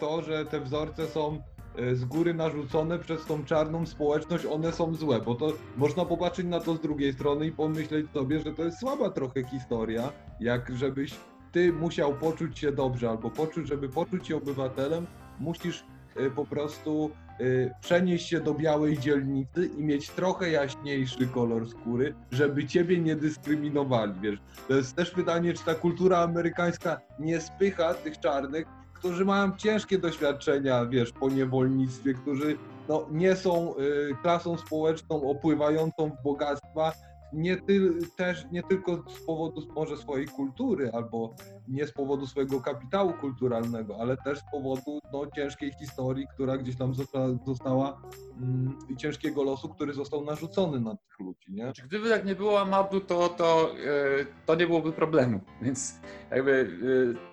to, 0.00 0.22
że 0.22 0.46
te 0.46 0.60
wzorce 0.60 1.06
są 1.06 1.42
z 1.92 2.04
góry 2.04 2.34
narzucone 2.34 2.98
przez 2.98 3.24
tą 3.24 3.44
czarną 3.44 3.86
społeczność, 3.86 4.46
one 4.46 4.72
są 4.72 4.94
złe, 4.94 5.20
bo 5.20 5.34
to 5.34 5.52
można 5.76 6.04
popatrzeć 6.04 6.46
na 6.46 6.60
to 6.60 6.74
z 6.74 6.80
drugiej 6.80 7.12
strony 7.12 7.46
i 7.46 7.52
pomyśleć 7.52 8.10
sobie, 8.10 8.40
że 8.40 8.54
to 8.54 8.64
jest 8.64 8.78
słaba 8.80 9.10
trochę 9.10 9.44
historia, 9.44 10.12
jak 10.40 10.76
żebyś 10.76 11.14
ty 11.52 11.72
musiał 11.72 12.14
poczuć 12.14 12.58
się 12.58 12.72
dobrze, 12.72 13.10
albo 13.10 13.30
poczuć, 13.30 13.68
żeby 13.68 13.88
poczuć 13.88 14.28
się 14.28 14.36
obywatelem, 14.36 15.06
musisz 15.40 15.84
e, 16.16 16.30
po 16.30 16.44
prostu 16.44 17.10
e, 17.40 17.74
przenieść 17.80 18.28
się 18.28 18.40
do 18.40 18.54
białej 18.54 18.98
dzielnicy 18.98 19.66
i 19.78 19.82
mieć 19.82 20.10
trochę 20.10 20.50
jaśniejszy 20.50 21.26
kolor 21.26 21.68
skóry, 21.68 22.14
żeby 22.30 22.66
ciebie 22.66 22.98
nie 22.98 23.16
dyskryminowali, 23.16 24.14
wiesz. 24.22 24.38
To 24.68 24.74
jest 24.74 24.96
też 24.96 25.10
pytanie, 25.10 25.54
czy 25.54 25.64
ta 25.64 25.74
kultura 25.74 26.18
amerykańska 26.18 27.00
nie 27.18 27.40
spycha 27.40 27.94
tych 27.94 28.20
czarnych, 28.20 28.66
którzy 28.98 29.24
mają 29.24 29.56
ciężkie 29.56 29.98
doświadczenia, 29.98 30.86
wiesz, 30.86 31.12
po 31.12 31.30
niewolnictwie, 31.30 32.14
którzy 32.14 32.56
no, 32.88 33.06
nie 33.10 33.36
są 33.36 33.76
y, 33.76 34.16
klasą 34.22 34.58
społeczną 34.58 35.30
opływającą 35.30 36.10
w 36.10 36.22
bogactwa, 36.22 36.92
nie, 37.32 37.56
ty, 37.56 37.98
też, 38.16 38.46
nie 38.52 38.62
tylko 38.62 39.04
z 39.08 39.20
powodu 39.26 39.62
może 39.74 39.96
swojej 39.96 40.26
kultury, 40.26 40.90
albo 40.92 41.34
nie 41.68 41.86
z 41.86 41.92
powodu 41.92 42.26
swojego 42.26 42.60
kapitału 42.60 43.12
kulturalnego, 43.12 43.96
ale 44.00 44.16
też 44.16 44.38
z 44.38 44.42
powodu 44.52 45.00
no, 45.12 45.26
ciężkiej 45.36 45.72
historii, 45.72 46.26
która 46.34 46.58
gdzieś 46.58 46.76
tam 46.76 46.94
została, 46.94 47.28
została 47.46 48.02
mm, 48.40 48.78
i 48.88 48.96
ciężkiego 48.96 49.42
losu, 49.42 49.68
który 49.68 49.92
został 49.92 50.24
narzucony 50.24 50.80
na 50.80 50.96
tych 50.96 51.20
ludzi, 51.20 51.52
nie? 51.52 51.62
Znaczy, 51.62 51.82
gdyby 51.82 52.08
tak 52.08 52.24
nie 52.24 52.34
było 52.34 52.60
Amadu, 52.60 53.00
to, 53.00 53.28
to, 53.28 53.70
e, 53.72 54.24
to 54.46 54.54
nie 54.54 54.66
byłoby 54.66 54.92
problemu. 54.92 55.40
Więc 55.62 56.00
jakby 56.30 56.70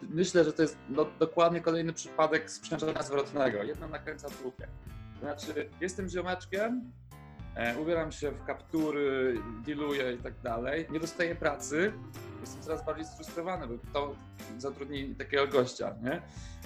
e, 0.01 0.05
myślę, 0.07 0.43
że 0.43 0.53
to 0.53 0.61
jest 0.61 0.77
no, 0.89 1.05
dokładnie 1.19 1.61
kolejny 1.61 1.93
przypadek 1.93 2.51
sprzężenia 2.51 3.03
zwrotnego. 3.03 3.63
Jedno 3.63 3.87
nakręca 3.87 4.27
drugie. 4.41 4.67
Znaczy, 5.19 5.69
jestem 5.81 6.09
ziomeczkiem, 6.09 6.91
e, 7.11 7.24
ubieram 7.81 8.11
się 8.11 8.31
w 8.31 8.45
kaptury, 8.45 9.37
dealuję 9.65 10.13
i 10.13 10.17
tak 10.17 10.33
dalej, 10.43 10.87
nie 10.91 10.99
dostaję 10.99 11.35
pracy, 11.35 11.93
jestem 12.41 12.61
coraz 12.61 12.85
bardziej 12.85 13.05
sfrustrowany, 13.05 13.67
bo 13.67 13.73
to 13.93 14.15
zatrudni 14.57 15.15
takiego 15.15 15.47
gościa, 15.47 15.95
nie? 16.03 16.21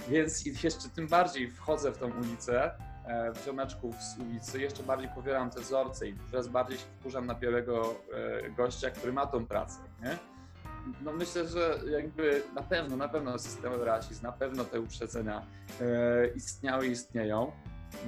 Więc 0.08 0.62
jeszcze 0.64 0.88
tym 0.88 1.08
bardziej 1.08 1.50
wchodzę 1.50 1.92
w 1.92 1.98
tą 1.98 2.10
ulicę, 2.20 2.70
e, 3.06 3.32
w 3.32 3.44
ziomeczków 3.44 3.94
z 4.02 4.18
ulicy, 4.18 4.60
jeszcze 4.60 4.82
bardziej 4.82 5.08
powieram 5.14 5.50
te 5.50 5.60
wzorce 5.60 6.08
i 6.08 6.16
coraz 6.30 6.48
bardziej 6.48 6.78
się 6.78 6.84
wkurzam 7.00 7.26
na 7.26 7.34
białego 7.34 7.94
e, 8.14 8.50
gościa, 8.50 8.90
który 8.90 9.12
ma 9.12 9.26
tą 9.26 9.46
pracę, 9.46 9.78
nie? 10.02 10.18
No 11.00 11.12
myślę, 11.12 11.48
że 11.48 11.78
jakby 11.90 12.42
na 12.54 12.62
pewno, 12.62 12.96
na 12.96 13.08
pewno 13.08 13.38
systemowy 13.38 13.84
rasizm, 13.84 14.22
na 14.22 14.32
pewno 14.32 14.64
te 14.64 14.80
uprzedzenia 14.80 15.46
e, 15.80 16.28
istniały 16.28 16.86
i 16.86 16.90
istnieją, 16.90 17.52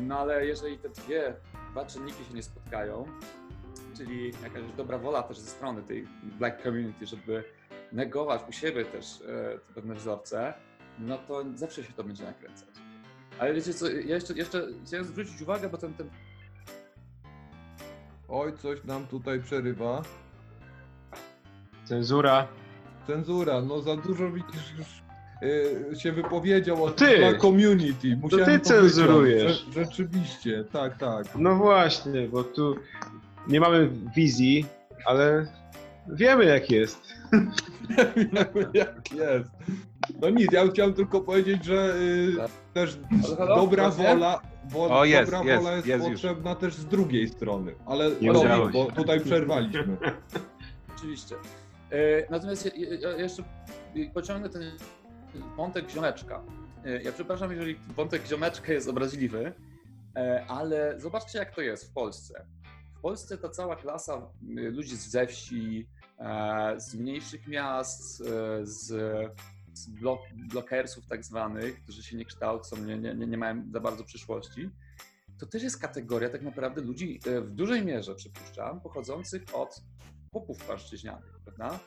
no 0.01 0.19
ale 0.19 0.47
jeżeli 0.47 0.79
te 0.79 0.89
dwie, 0.89 1.35
dwa 1.73 1.85
czynniki 1.85 2.25
się 2.25 2.35
nie 2.35 2.43
spotkają, 2.43 3.05
czyli 3.97 4.33
jakaś 4.43 4.63
dobra 4.77 4.99
wola 4.99 5.23
też 5.23 5.39
ze 5.39 5.51
strony 5.51 5.83
tej 5.83 6.07
black 6.23 6.63
community, 6.63 7.07
żeby 7.07 7.45
negować 7.93 8.43
u 8.49 8.53
siebie 8.53 8.85
też 8.85 9.21
e, 9.21 9.59
te 9.59 9.75
pewne 9.75 9.95
wzorce, 9.95 10.55
no 10.99 11.19
to 11.19 11.45
zawsze 11.55 11.85
się 11.85 11.93
to 11.93 12.05
będzie 12.05 12.25
nakręcać. 12.25 12.69
Ale 13.39 13.55
wiecie 13.55 13.75
co, 13.75 13.91
ja 13.91 14.15
jeszcze, 14.15 14.35
jeszcze 14.35 14.67
chciałem 14.87 15.05
zwrócić 15.05 15.43
uwagę, 15.43 15.69
bo 15.69 15.79
ten, 15.79 15.95
ten 15.95 16.11
Oj, 18.29 18.59
coś 18.59 18.85
nam 18.85 19.07
tutaj 19.07 19.41
przerywa. 19.41 20.03
Cenzura. 21.85 22.49
Cenzura, 23.07 23.61
no 23.61 23.81
za 23.81 23.97
dużo 23.97 24.31
widzisz 24.31 24.75
już 24.79 25.02
y, 25.93 25.97
się 26.01 26.13
wypowiedział 26.13 26.85
o 26.85 26.91
Ty! 26.91 27.19
dla 27.19 27.35
community. 27.39 28.17
Musiałem 28.17 28.47
ty 28.47 28.61
cenzurujesz. 28.61 29.67
Rze- 29.67 29.73
rzeczywiście, 29.75 30.65
tak, 30.73 30.99
tak. 30.99 31.25
No 31.39 31.57
właśnie, 31.57 32.29
bo 32.29 32.45
tu 32.45 32.75
nie 33.49 33.61
mamy 33.61 33.91
wizji, 34.17 34.67
ale 35.07 35.47
wiemy 36.09 36.45
jak 36.45 36.71
jest. 36.71 37.03
Jak 38.75 39.13
jest. 39.13 39.51
No 40.21 40.31
nic, 40.31 40.53
ja 40.53 40.67
chciałem 40.69 40.95
tylko 40.95 41.21
powiedzieć, 41.21 41.65
że 41.65 41.95
y, 41.97 42.37
Tak. 42.37 42.51
też 42.75 42.99
Halo, 43.23 43.37
halo? 43.37 43.57
dobra 43.57 43.91
wola, 43.91 44.41
wo, 44.71 44.99
O, 44.99 45.05
jest, 45.05 45.31
dobra 45.33 45.53
jest, 45.53 45.63
wola 45.65 45.77
jest, 45.77 45.87
jest 45.89 46.05
już. 46.09 46.13
potrzebna 46.13 46.55
też 46.55 46.75
z 46.75 46.85
drugiej 46.87 47.29
strony. 47.29 47.75
Ale 47.87 48.11
Nie 48.21 48.33
no, 48.33 48.41
udało 48.41 48.69
bo 48.69 48.85
tutaj 48.93 49.21
przerwaliśmy. 49.21 49.97
Oczywiście. 50.97 51.35
E, 51.91 52.31
Natomiast 52.31 52.71
ja 53.01 53.11
jeszcze 53.11 53.43
pociągnę 54.15 54.49
ten 54.49 54.63
wątek 55.57 55.91
ziomeczka. 55.91 56.43
E, 56.85 57.03
Ja 57.03 57.13
przepraszam, 57.13 57.51
jeżeli 57.51 57.75
wątek 57.97 58.27
ziomeczka 58.27 58.73
jest 58.73 58.89
obraźliwy, 58.89 59.53
e, 60.17 60.45
ale 60.49 61.01
zobaczcie, 61.01 61.39
jak 61.39 61.55
to 61.55 61.61
jest 61.61 61.91
w 61.91 61.93
Polsce. 61.93 62.47
W 62.99 63.01
Polsce 63.03 63.39
ta 63.39 63.49
cała 63.49 63.77
klasa 63.77 64.31
y, 64.59 64.71
ludzi 64.71 64.97
ze 64.97 65.27
wsi, 65.27 65.89
e, 66.19 66.75
z 66.81 66.95
mniejszych 66.95 67.49
miast, 67.49 68.21
e, 68.21 68.67
z, 68.67 68.87
z 69.73 69.89
blok, 69.89 70.21
blokersów 70.49 71.07
tak 71.07 71.25
zwanych, 71.25 71.83
którzy 71.83 72.03
się 72.03 72.17
nie 72.17 72.25
kształcą, 72.25 72.77
nie, 72.77 72.99
nie, 72.99 73.15
nie 73.15 73.39
mają 73.39 73.65
za 73.73 73.81
bardzo 73.81 74.05
przyszłości, 74.05 74.71
to 75.39 75.47
też 75.47 75.63
jest 75.63 75.79
kategoria 75.81 76.29
tak 76.29 76.43
naprawdę 76.43 76.81
ludzi 76.81 77.21
e, 77.27 77.41
w 77.41 77.51
dużej 77.51 77.85
mierze, 77.85 78.15
przypuszczam, 78.15 78.81
pochodzących 78.81 79.43
od 79.53 79.83
chłopów 80.33 80.59
płaszczyźnianych, 80.59 81.41
prawda? 81.45 81.79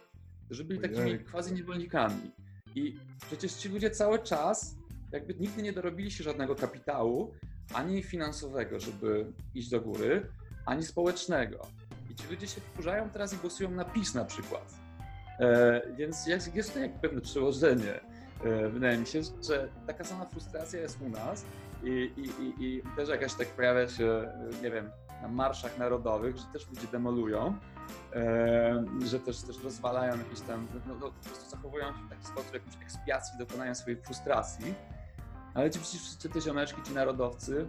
Którzy 0.46 0.64
byli 0.64 0.80
takimi 0.80 1.20
quasi 1.20 1.54
niewolnikami. 1.54 2.32
I 2.76 2.96
przecież 3.28 3.54
ci 3.54 3.70
ludzie 3.70 3.92
cały 3.92 4.20
czas 4.20 4.76
jakby 5.12 5.34
nigdy 5.34 5.62
nie 5.62 5.74
dorobili 5.74 6.12
się 6.12 6.24
żadnego 6.24 6.56
kapitału, 6.56 7.34
ani 7.74 8.04
finansowego, 8.04 8.80
żeby 8.80 9.34
iść 9.56 9.70
do 9.70 9.82
góry, 9.82 10.28
ani 10.66 10.84
społecznego. 10.84 11.68
I 12.12 12.16
ci 12.16 12.24
ludzie 12.30 12.48
się 12.48 12.62
wkurzają 12.62 13.10
teraz 13.10 13.34
i 13.34 13.38
głosują 13.38 13.72
na 13.72 13.86
PiS 13.86 14.14
na 14.14 14.26
przykład. 14.26 14.74
E, 15.40 15.82
więc 15.98 16.28
jest, 16.28 16.56
jest 16.56 16.74
to 16.74 16.80
jak 16.80 17.02
pewne 17.02 17.22
przełożenie. 17.22 18.00
E, 18.44 18.70
wydaje 18.70 18.98
mi 18.98 19.06
się, 19.06 19.22
że 19.48 19.70
taka 19.88 20.04
sama 20.04 20.26
frustracja 20.26 20.80
jest 20.80 21.02
u 21.02 21.10
nas 21.10 21.46
i, 21.84 22.12
i, 22.18 22.44
i, 22.44 22.66
i 22.66 22.82
też 22.96 23.10
jakaś 23.10 23.34
tak 23.34 23.48
pojawia 23.48 23.88
się, 23.88 24.30
nie 24.64 24.72
wiem, 24.72 24.90
na 25.22 25.28
marszach 25.28 25.78
narodowych, 25.78 26.38
że 26.38 26.44
też 26.54 26.70
ludzie 26.70 26.88
demolują, 26.92 27.60
że 29.06 29.20
też, 29.20 29.42
też 29.42 29.64
rozwalają 29.64 30.18
jakieś 30.18 30.42
tam, 30.42 30.68
no, 30.88 30.96
no, 30.96 31.12
po 31.12 31.30
prostu 31.30 31.50
zachowują 31.50 31.86
się 31.86 32.04
w 32.06 32.10
taki 32.10 32.26
sposób, 32.26 32.54
jakąś 32.54 32.76
ekspiacji, 32.82 33.38
dokonają 33.40 33.76
swojej 33.76 34.02
frustracji. 34.02 34.74
Ale 35.54 35.72
ci 35.72 35.80
wszyscy 35.80 36.30
te 36.30 36.42
ziomeczki, 36.42 36.84
ci 36.84 36.94
narodowcy, 36.94 37.68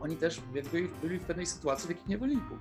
oni 0.00 0.16
też 0.16 0.40
byli 1.02 1.18
w 1.18 1.24
pewnej 1.24 1.46
sytuacji 1.46 1.88
takich 1.88 2.06
niewolników. 2.06 2.58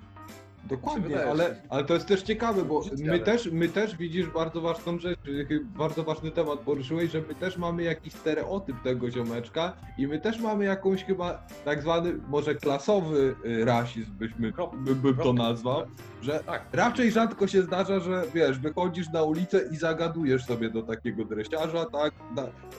Dokładnie, 0.63 1.01
wydaje, 1.09 1.29
ale, 1.31 1.55
ale 1.69 1.83
to 1.83 1.93
jest 1.93 2.07
też 2.07 2.21
ciekawe, 2.21 2.65
bo 2.65 2.81
my 2.97 3.19
też, 3.19 3.49
my 3.51 3.69
też 3.69 3.95
widzisz 3.95 4.27
bardzo 4.27 4.61
ważną 4.61 4.99
rzecz, 4.99 5.19
y, 5.27 5.59
bardzo 5.77 6.03
ważny 6.03 6.31
temat 6.31 6.59
poruszyłeś, 6.59 7.11
że 7.11 7.21
my 7.21 7.35
też 7.35 7.57
mamy 7.57 7.83
jakiś 7.83 8.13
stereotyp 8.13 8.81
tego 8.83 9.11
ziomeczka 9.11 9.73
i 9.97 10.07
my 10.07 10.19
też 10.19 10.39
mamy 10.39 10.65
jakąś 10.65 11.03
chyba 11.03 11.47
tak 11.65 11.81
zwany 11.81 12.13
może 12.27 12.55
klasowy 12.55 13.35
y, 13.45 13.65
rasizm, 13.65 14.11
byśmy, 14.11 14.53
by, 14.73 14.95
bym 14.95 15.15
to 15.15 15.33
nazwał, 15.33 15.81
że 16.21 16.39
Tak. 16.45 16.65
raczej 16.73 17.11
rzadko 17.11 17.47
się 17.47 17.61
zdarza, 17.61 17.99
że 17.99 18.23
wiesz, 18.33 18.59
wychodzisz 18.59 19.09
na 19.09 19.23
ulicę 19.23 19.61
i 19.71 19.75
zagadujesz 19.77 20.45
sobie 20.45 20.69
do 20.69 20.83
takiego 20.83 21.25
dresiarza, 21.25 21.85
tak, 21.85 22.13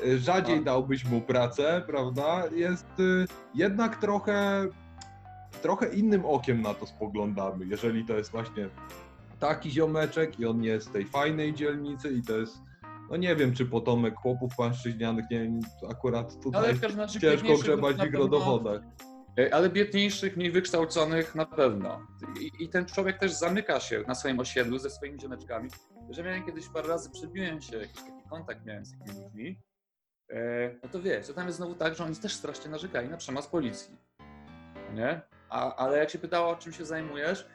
y, 0.06 0.18
rzadziej 0.18 0.56
Tak. 0.56 0.64
dałbyś 0.64 1.04
mu 1.04 1.20
pracę, 1.20 1.82
prawda, 1.86 2.42
jest 2.54 2.86
jednak 3.54 3.96
trochę 3.96 4.66
trochę 5.62 5.94
innym 5.94 6.24
okiem 6.26 6.62
na 6.62 6.74
to 6.74 6.86
spoglądamy, 6.86 7.66
jeżeli 7.66 8.04
to 8.04 8.16
jest 8.16 8.30
właśnie 8.30 8.68
taki 9.38 9.70
ziomeczek 9.70 10.40
i 10.40 10.46
on 10.46 10.64
jest 10.64 10.88
z 10.88 10.92
tej 10.92 11.04
fajnej 11.04 11.54
dzielnicy 11.54 12.10
i 12.12 12.22
to 12.22 12.38
jest, 12.38 12.58
no 13.10 13.16
nie 13.16 13.36
wiem, 13.36 13.54
czy 13.54 13.66
potomek 13.66 14.14
chłopów 14.16 14.56
płaszczyźnianych, 14.56 15.24
nie 15.30 15.40
wiem, 15.40 15.60
akurat 15.90 16.42
tutaj 16.42 16.74
ciężko 17.20 17.58
grzebać 17.58 17.96
w 17.96 18.04
ich. 18.04 18.14
E, 19.38 19.54
Ale 19.54 19.70
biedniejszych, 19.70 20.36
mniej 20.36 20.50
wykształconych 20.50 21.34
na 21.34 21.46
pewno. 21.46 22.06
I, 22.40 22.64
I 22.64 22.68
ten 22.68 22.86
człowiek 22.86 23.18
też 23.18 23.32
zamyka 23.32 23.80
się 23.80 24.04
na 24.08 24.14
swoim 24.14 24.40
osiedlu 24.40 24.78
ze 24.78 24.90
swoimi 24.90 25.20
ziomeczkami. 25.20 25.70
Że 26.10 26.22
miałem 26.22 26.46
kiedyś 26.46 26.68
parę 26.68 26.88
razy, 26.88 27.10
przebiłem 27.10 27.60
się, 27.60 27.76
jakiś 27.76 27.96
taki 28.02 28.28
kontakt 28.30 28.66
miałem 28.66 28.84
z 28.84 28.98
takimi 28.98 29.24
ludźmi. 29.24 29.60
E, 30.30 30.70
no 30.82 30.88
to 30.88 31.00
wiesz, 31.02 31.26
to 31.26 31.34
tam 31.34 31.46
jest 31.46 31.56
znowu 31.58 31.74
tak, 31.74 31.94
że 31.94 32.04
oni 32.04 32.16
też 32.16 32.34
strasznie 32.34 32.70
narzekali 32.70 33.08
na 33.08 33.16
przemoc 33.16 33.46
policji. 33.46 33.96
Nie? 34.94 35.20
A, 35.50 35.76
ale 35.76 35.98
jak 35.98 36.10
się 36.10 36.18
pytało, 36.18 36.56
czym 36.56 36.72
się 36.72 36.84
zajmujesz, 36.84 37.46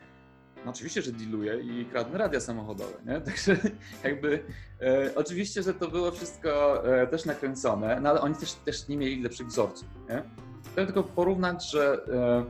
no 0.65 0.71
oczywiście, 0.71 1.01
że 1.01 1.11
dealuję 1.11 1.59
i 1.59 1.85
kradnę 1.85 2.17
radia 2.17 2.39
samochodowe, 2.39 2.93
nie? 3.05 3.21
Także 3.31 3.57
jakby 4.03 4.43
e, 4.81 5.15
oczywiście, 5.15 5.63
że 5.63 5.73
to 5.73 5.87
było 5.87 6.11
wszystko 6.11 6.83
e, 7.01 7.07
też 7.07 7.25
nakręcone, 7.25 7.99
no 8.01 8.09
ale 8.09 8.21
oni 8.21 8.35
też, 8.35 8.53
też 8.53 8.87
nie 8.87 8.97
mieli 8.97 9.23
lepszych 9.23 9.47
wzorców, 9.47 9.87
nie? 10.09 10.23
Chciałem 10.71 10.87
tylko 10.87 11.03
porównać, 11.03 11.71
że 11.71 12.05
e, 12.13 12.45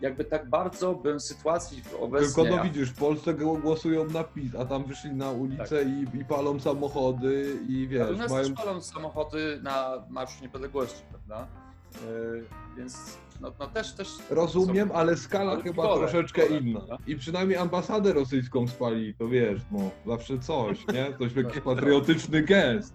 jakby 0.00 0.24
tak 0.24 0.48
bardzo 0.48 0.94
bym 0.94 1.20
sytuacji 1.20 1.82
obecnie... 2.00 2.26
Tylko 2.26 2.56
no 2.56 2.62
widzisz, 2.62 2.90
w 2.90 2.98
Polsce 2.98 3.34
gło- 3.34 3.60
głosują 3.60 4.04
na 4.04 4.24
PiS, 4.24 4.54
a 4.54 4.64
tam 4.64 4.84
wyszli 4.84 5.12
na 5.12 5.30
ulicę 5.30 5.84
i, 5.84 6.18
i 6.20 6.24
palą 6.24 6.60
samochody 6.60 7.56
i 7.68 7.88
wiesz, 7.88 8.10
u 8.10 8.16
nas 8.16 8.30
mają... 8.30 8.44
też 8.44 8.52
palą 8.52 8.82
samochody 8.82 9.60
na 9.62 10.04
Marszu 10.08 10.42
Niepodległości, 10.42 11.02
prawda? 11.10 11.46
E, 11.94 12.76
więc 12.76 13.18
no, 13.40 13.52
no 13.58 13.66
też, 13.66 13.92
też... 13.92 14.08
Rozumiem, 14.30 14.90
ale 14.94 15.16
skala 15.16 15.52
ale 15.52 15.62
chyba 15.62 15.82
pole, 15.82 15.98
troszeczkę 15.98 16.42
pole, 16.42 16.58
inna. 16.58 16.80
I 17.06 17.16
przynajmniej 17.16 17.58
ambasadę 17.58 18.12
rosyjską 18.12 18.68
spali, 18.68 19.14
to 19.14 19.28
wiesz, 19.28 19.60
no, 19.72 19.90
zawsze 20.06 20.38
coś, 20.38 20.86
nie? 20.86 21.18
Coś, 21.18 21.36
jakiś 21.36 21.54
Tak. 21.54 21.62
patriotyczny 21.64 22.42
gest. 22.42 22.94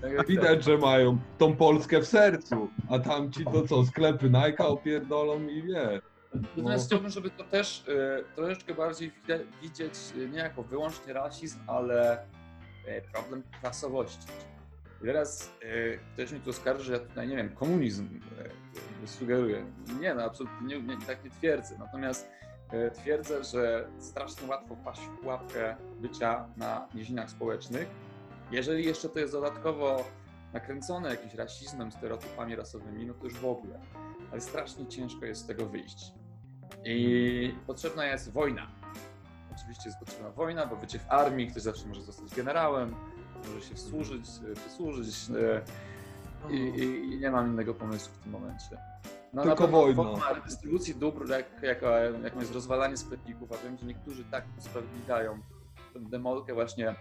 Tak 0.00 0.26
Widać, 0.26 0.64
że 0.64 0.78
mają 0.78 1.18
tą 1.38 1.56
Polskę 1.56 2.00
w 2.00 2.06
sercu, 2.06 2.68
a 2.90 2.98
tamci 2.98 3.44
to 3.44 3.66
co, 3.68 3.84
sklepy 3.84 4.30
Nike 4.30 4.66
opierdolą 4.66 5.48
i 5.48 5.62
wie. 5.62 6.00
Natomiast 6.34 6.84
No. 6.84 6.86
chciałbym, 6.86 7.10
żeby 7.10 7.30
to 7.30 7.44
też 7.44 7.84
e, 7.88 8.24
troszeczkę 8.36 8.74
bardziej 8.74 9.12
widzieć 9.62 9.94
e, 10.16 10.28
nie 10.28 10.38
jako 10.38 10.62
wyłącznie 10.62 11.12
rasizm, 11.12 11.58
ale 11.66 12.26
e, 12.86 13.00
problem 13.12 13.42
klasowości. 13.60 14.26
I 15.02 15.06
teraz 15.06 15.52
e, 15.62 15.98
ktoś 16.14 16.32
mi 16.32 16.40
tu 16.40 16.50
oskarży, 16.50 16.84
że 16.84 16.92
ja 16.92 16.98
tutaj, 16.98 17.28
nie 17.28 17.36
wiem, 17.36 17.48
komunizm 17.48 18.08
sugeruję. 19.08 19.66
Nie, 20.00 20.14
no 20.14 20.22
absolutnie 20.22 20.80
nie, 20.80 20.96
nie, 20.96 21.06
tak 21.06 21.24
nie 21.24 21.30
twierdzę. 21.30 21.78
Natomiast 21.78 22.30
e, 22.72 22.90
twierdzę, 22.90 23.44
że 23.44 23.88
strasznie 23.98 24.48
łatwo 24.48 24.76
paść 24.76 25.00
w 25.00 25.20
pułapkę 25.20 25.76
bycia 26.00 26.48
na 26.56 26.88
niezinach 26.94 27.30
społecznych. 27.30 27.88
Jeżeli 28.50 28.84
jeszcze 28.84 29.08
to 29.08 29.18
jest 29.18 29.32
dodatkowo 29.32 30.04
nakręcone 30.52 31.10
jakimś 31.10 31.34
rasizmem, 31.34 31.92
stereotypami 31.92 32.56
rasowymi, 32.56 33.06
no 33.06 33.14
to 33.14 33.24
już 33.24 33.34
w 33.34 33.44
ogóle. 33.44 33.80
Ale 34.32 34.40
strasznie 34.40 34.86
ciężko 34.86 35.26
jest 35.26 35.42
z 35.42 35.46
tego 35.46 35.66
wyjść. 35.66 36.12
I 36.84 37.54
potrzebna 37.66 38.06
jest 38.06 38.32
wojna. 38.32 38.66
Oczywiście 39.56 39.88
jest 39.88 39.98
potrzebna 39.98 40.30
wojna, 40.30 40.66
bo 40.66 40.76
bycie 40.76 40.98
w 40.98 41.10
armii, 41.10 41.46
ktoś 41.46 41.62
zawsze 41.62 41.86
może 41.86 42.02
zostać 42.02 42.34
generałem, 42.34 42.94
może 43.46 43.66
się 43.66 43.76
służyć, 43.76 44.26
przysłużyć 44.54 45.14
e, 45.30 45.62
i, 46.50 46.54
i, 46.54 47.12
i 47.12 47.18
nie 47.18 47.30
mam 47.30 47.48
innego 47.48 47.74
pomysłu 47.74 48.14
w 48.14 48.22
tym 48.22 48.32
momencie. 48.32 48.78
No, 49.32 49.42
Tylko 49.42 49.64
na 49.64 49.70
wojna. 49.70 49.94
Forma 49.94 50.32
redystrybucji 50.32 50.94
dóbr, 50.94 51.28
jak, 51.28 51.62
jako, 51.62 51.98
jaką 51.98 52.40
jest 52.40 52.54
rozwalanie 52.54 52.96
sklepików, 52.96 53.52
a 53.52 53.56
wiem, 53.64 53.78
że 53.78 53.86
niektórzy 53.86 54.24
tak 54.24 54.44
usprawiedliwiają 54.58 55.40
tę 55.92 56.00
demolkę 56.00 56.54
właśnie 56.54 56.94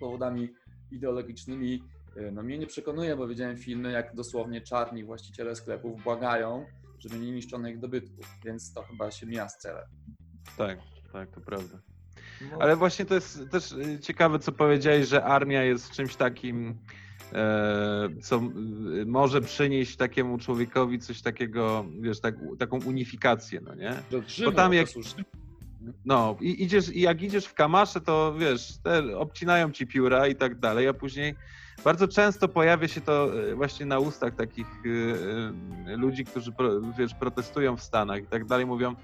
powodami 0.00 0.54
ideologicznymi 0.90 1.82
e, 2.16 2.30
no 2.30 2.42
mnie 2.42 2.58
nie 2.58 2.66
przekonuje, 2.66 3.16
bo 3.16 3.28
widziałem 3.28 3.56
filmy, 3.56 3.92
jak 3.92 4.14
dosłownie 4.14 4.60
czarni 4.60 5.04
właściciele 5.04 5.56
sklepów 5.56 6.02
błagają, 6.02 6.66
żeby 6.98 7.18
nie 7.18 7.32
niszczono 7.32 7.68
ich 7.68 7.78
dobytków, 7.78 8.26
więc 8.44 8.72
to 8.72 8.82
chyba 8.82 9.10
się 9.10 9.26
mija 9.26 9.48
z 9.48 9.58
celem. 9.58 9.84
Tak, 10.56 10.78
tak, 11.12 11.30
to 11.30 11.40
prawda. 11.40 11.78
No, 12.40 12.58
Ale 12.60 12.76
właśnie 12.76 13.04
to 13.04 13.14
jest 13.14 13.50
też 13.50 13.72
y, 13.72 13.98
ciekawe, 14.00 14.38
co 14.38 14.52
powiedziałeś, 14.52 15.08
że 15.08 15.24
armia 15.24 15.62
jest 15.62 15.90
czymś 15.90 16.16
takim, 16.16 16.78
co 18.22 18.36
y, 19.00 19.06
może 19.06 19.40
przynieść 19.40 19.96
takiemu 19.96 20.38
człowiekowi 20.38 20.98
coś 20.98 21.22
takiego, 21.22 21.86
wiesz, 22.00 22.20
tak, 22.20 22.34
taką 22.58 22.80
unifikację, 22.84 23.60
no 23.60 23.74
nie? 23.74 24.02
Rzymu, 24.26 24.52
tam 24.52 24.72
jak- 24.72 24.88
No, 26.04 26.36
i 26.40 26.62
idziesz, 26.64 26.88
i 26.88 27.00
jak 27.00 27.22
idziesz 27.22 27.46
w 27.46 27.54
kamasze, 27.54 28.00
to 28.00 28.34
wiesz, 28.38 28.72
obcinają 29.16 29.72
ci 29.72 29.86
pióra 29.86 30.26
i 30.26 30.34
tak 30.36 30.58
dalej, 30.60 30.88
a 30.88 30.94
później 30.94 31.34
bardzo 31.84 32.08
często 32.08 32.48
pojawia 32.48 32.88
się 32.88 33.00
to 33.00 33.42
e, 33.50 33.54
właśnie 33.54 33.86
na 33.86 33.98
ustach 33.98 34.34
takich 34.34 34.66
e, 35.86 35.92
e, 35.92 35.96
ludzi, 35.96 36.24
którzy 36.24 36.52
wiesz, 36.98 37.14
protestują 37.14 37.76
w 37.76 37.82
Stanach 37.82 38.22
i 38.22 38.26
tak 38.26 38.44
dalej, 38.44 38.66
mówią, 38.66 38.94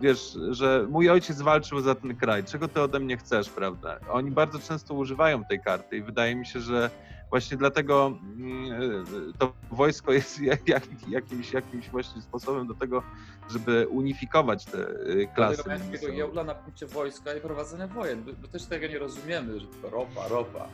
wiesz, 0.00 0.38
że 0.50 0.86
mój 0.90 1.10
ojciec 1.10 1.42
walczył 1.42 1.80
za 1.80 1.94
ten 1.94 2.16
kraj, 2.16 2.44
czego 2.44 2.68
ty 2.68 2.80
ode 2.80 3.00
mnie 3.00 3.16
chcesz, 3.16 3.50
prawda? 3.50 3.98
Oni 4.10 4.30
bardzo 4.30 4.58
często 4.58 4.94
używają 4.94 5.44
tej 5.44 5.60
karty 5.60 5.96
i 5.96 6.02
wydaje 6.02 6.36
mi 6.36 6.46
się, 6.46 6.60
że 6.60 6.90
właśnie 7.32 7.56
dlatego 7.56 8.18
mm, 8.36 8.72
e, 8.72 9.38
to 9.38 9.52
wojsko 9.70 10.12
jest 10.12 10.40
jak, 10.40 10.68
jak, 10.68 10.84
jakimś, 11.08 11.52
jakimś 11.52 11.88
właśnie 11.90 12.22
sposobem 12.22 12.66
do 12.66 12.74
tego, 12.74 13.02
żeby 13.50 13.88
unifikować 13.88 14.64
te 14.64 14.78
e, 14.88 15.26
klasy. 15.34 15.62
między 15.68 15.84
Tego 15.90 15.98
sobą. 15.98 16.12
jełla 16.12 16.44
na 16.44 16.54
punkcie 16.54 16.86
wojska 16.86 17.34
i 17.34 17.40
prowadzenia 17.40 17.86
wojen. 17.86 18.24
My, 18.26 18.32
my 18.42 18.48
też 18.48 18.64
tego 18.66 18.86
nie 18.86 18.98
rozumiemy, 18.98 19.60
że 19.60 19.66
to 19.66 19.90
ropa, 19.90 20.28
ropa. 20.28 20.68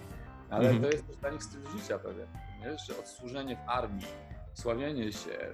Ale 0.51 0.65
Mhm. 0.71 0.83
to 0.83 0.91
jest 0.91 1.07
też 1.07 1.17
dla 1.17 1.31
nich 1.31 1.43
styl 1.43 1.61
życia 1.77 1.99
pewien. 1.99 2.27
Nie? 2.61 2.79
Że 2.79 2.99
odsłużenie 2.99 3.57
w 3.57 3.69
armii, 3.69 4.07
sławienie 4.55 5.13
się, 5.13 5.53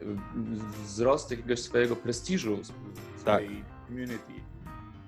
wzrost 0.84 1.30
jakiegoś 1.30 1.60
swojego 1.60 1.96
prestiżu, 1.96 2.58
Tak. 3.24 3.42
swojej 3.42 3.64
community. 3.86 4.32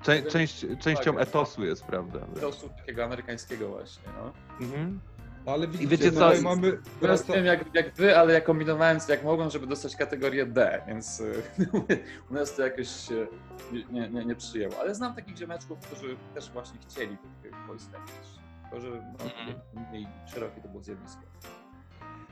Cze- 0.03 0.22
część, 0.22 0.66
częścią 0.80 1.12
Tak. 1.14 1.22
etosu 1.22 1.64
jest, 1.64 1.84
prawda? 1.84 2.18
Dosu 2.40 2.68
takiego 2.68 3.05
amerykańskiego 3.05 3.68
właśnie. 3.68 4.03
No. 4.16 4.32
Mhm. 4.66 5.01
Ale 5.47 5.66
widzicie, 5.68 5.86
wiecie 5.90 6.12
co, 6.12 6.20
tutaj 6.20 6.40
i- 6.40 6.42
mamy... 6.42 6.78
Teraz 7.01 7.26
wiem 7.26 7.44
jak, 7.44 7.74
jak 7.74 7.94
wy, 7.94 8.18
ale 8.18 8.32
ja 8.32 8.40
kombinowałem 8.40 8.99
jak 9.09 9.24
mogłem, 9.24 9.51
żeby 9.51 9.66
dostać 9.66 9.97
kategorię 9.97 10.47
D, 10.47 10.82
więc 10.88 11.20
y, 11.20 11.42
u 12.30 12.34
nas 12.34 12.57
to 12.57 12.62
jakoś 12.62 12.88
się 12.88 13.26
nie, 13.92 14.09
nie, 14.09 14.24
nie 14.24 14.34
przyjęło. 14.36 14.74
Ale 14.80 14.94
znam 14.94 15.14
takich 15.14 15.36
ziomeczków, 15.36 15.78
którzy 15.78 16.16
też 16.34 16.51
właśnie 16.51 16.78
chcieli 16.88 17.16
wojska 17.68 17.99
mieć. 17.99 18.36
Tylko, 18.62 18.80
że 18.80 18.90
no, 18.90 19.24
Mhm. 19.24 19.61
mniej 19.90 20.07
szerokie 20.26 20.61
to 20.61 20.68
było 20.68 20.82
zjawisko. 20.82 21.20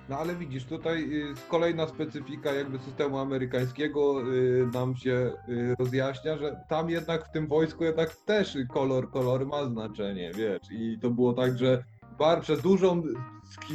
No 0.08 0.18
ale 0.18 0.34
widzisz, 0.34 0.64
tutaj 0.64 1.02
y, 1.12 1.34
kolejna 1.48 1.86
specyfika 1.88 2.52
jakby 2.52 2.78
systemu 2.78 3.18
amerykańskiego 3.18 4.22
y, 4.32 4.68
nam 4.74 4.96
się 4.96 5.32
y, 5.48 5.74
rozjaśnia, 5.78 6.36
że 6.38 6.60
tam 6.68 6.90
jednak 6.90 7.24
w 7.28 7.30
tym 7.30 7.46
wojsku 7.46 7.84
jednak 7.84 8.16
też 8.16 8.58
kolor, 8.72 9.10
kolor 9.10 9.46
ma 9.46 9.64
znaczenie, 9.64 10.32
wiesz. 10.34 10.62
I 10.70 10.98
to 11.02 11.10
było 11.10 11.32
tak, 11.32 11.58
że 11.58 11.84
bar, 12.18 12.40
przez 12.40 12.62
dużą, 12.62 13.02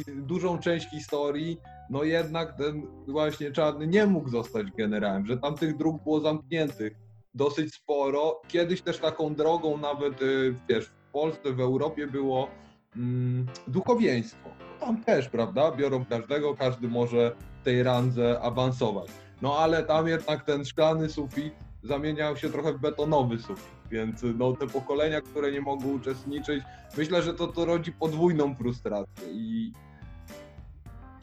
dużą 0.06 0.58
część 0.58 0.90
historii, 0.90 1.60
no 1.90 2.04
jednak 2.04 2.56
ten 2.56 2.82
właśnie 3.08 3.52
czarny 3.52 3.86
nie 3.86 4.06
mógł 4.06 4.28
zostać 4.28 4.66
generałem, 4.70 5.26
że 5.26 5.36
tam 5.36 5.54
tych 5.54 5.76
dróg 5.76 6.02
było 6.02 6.20
zamkniętych 6.20 6.92
dosyć 7.34 7.74
sporo. 7.74 8.42
Kiedyś 8.48 8.82
też 8.82 8.98
taką 8.98 9.34
drogą 9.34 9.76
nawet, 9.76 10.22
y, 10.22 10.54
wiesz, 10.68 10.86
w 10.86 11.12
Polsce, 11.12 11.52
w 11.52 11.60
Europie 11.60 12.06
było 12.06 12.48
mm, 12.96 13.46
duchowieństwo. 13.68 14.50
Tam 14.80 15.04
też, 15.04 15.28
prawda? 15.28 15.72
Biorą 15.72 16.04
każdego, 16.04 16.54
każdy 16.54 16.88
może 16.88 17.36
tej 17.64 17.82
randze 17.82 18.40
awansować. 18.40 19.08
No 19.42 19.58
ale 19.58 19.82
tam 19.82 20.08
jednak 20.08 20.44
ten 20.44 20.64
szklany 20.64 21.08
sufit 21.08 21.54
zamieniał 21.82 22.36
się 22.36 22.50
trochę 22.50 22.72
w 22.72 22.78
betonowy 22.78 23.38
sufit, 23.38 23.79
więc 23.90 24.20
no 24.38 24.52
te 24.52 24.66
pokolenia, 24.66 25.20
które 25.20 25.52
nie 25.52 25.60
mogły 25.60 25.92
uczestniczyć, 25.92 26.64
myślę, 26.98 27.22
że 27.22 27.34
to, 27.34 27.46
to 27.46 27.64
rodzi 27.64 27.92
podwójną 27.92 28.54
frustrację 28.54 29.28
i 29.32 29.72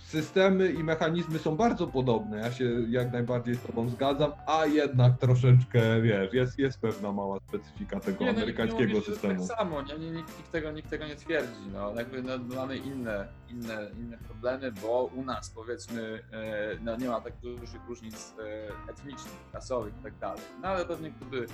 systemy 0.08 0.72
i 0.72 0.84
mechanizmy 0.84 1.40
są 1.40 1.56
bardzo 1.56 1.88
podobne, 1.88 2.38
ja 2.38 2.52
się 2.52 2.66
jak 2.90 3.12
najbardziej 3.12 3.56
z 3.56 3.62
tobą 3.62 3.90
zgadzam, 3.90 4.32
a 4.46 4.66
jednak 4.66 5.18
troszeczkę, 5.18 6.02
wiesz, 6.02 6.34
jest, 6.34 6.60
jest 6.60 6.80
pewna 6.82 7.12
mała 7.12 7.40
specyfika 7.40 8.00
tego 8.00 8.26
Nie, 8.26 8.34
no, 8.34 8.38
amerykańskiego 8.38 9.02
systemu. 9.02 9.48
Tak 9.48 9.58
samo, 9.58 9.82
nie, 9.82 10.00
nie, 10.00 10.12
nikt, 10.12 10.38
nikt, 10.38 10.52
tego, 10.52 10.72
nikt 10.72 10.90
tego 10.90 11.08
nie 11.08 11.16
twierdzi. 11.16 11.68
No, 11.74 11.94
jakby 11.96 12.24
no, 12.24 12.38
mamy 12.56 12.78
inne, 12.78 13.28
inne, 13.50 13.92
inne 14.00 14.18
problemy, 14.18 14.72
bo 14.72 15.10
u 15.16 15.26
nas 15.26 15.50
powiedzmy 15.50 16.24
e, 16.32 16.78
no, 16.82 16.98
nie 16.98 17.10
ma 17.10 17.22
tak 17.22 17.34
dużych 17.38 17.82
różnic 17.88 18.34
e, 18.40 18.92
etnicznych, 18.92 19.36
rasowych 19.54 19.94
i 20.00 20.04
tak 20.04 20.18
dalej. 20.18 20.42
No 20.62 20.68
ale 20.68 20.86
pewnie 20.86 21.12
gdyby 21.12 21.46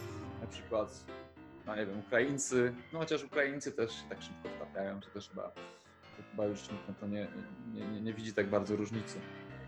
na 0.42 0.48
przykład, 0.48 1.06
no 1.66 1.76
nie 1.76 1.86
wiem, 1.86 2.00
Ukraińcy, 2.00 2.74
no 2.94 3.00
chociaż 3.00 3.24
Ukraińcy 3.24 3.72
też 3.72 3.92
tak 4.10 4.22
szybko 4.22 4.50
wtapiają, 4.58 5.02
że 5.02 5.10
też 5.10 5.30
chyba, 5.30 5.52
chyba 6.32 6.46
już 6.46 6.60
nikt 6.72 6.88
na 6.88 6.94
to 6.94 7.08
nie, 7.08 7.28
nie, 7.74 7.88
nie, 7.88 8.02
nie 8.02 8.14
widzi 8.14 8.34
tak 8.34 8.50
bardzo 8.50 8.76
różnicy. 8.76 9.20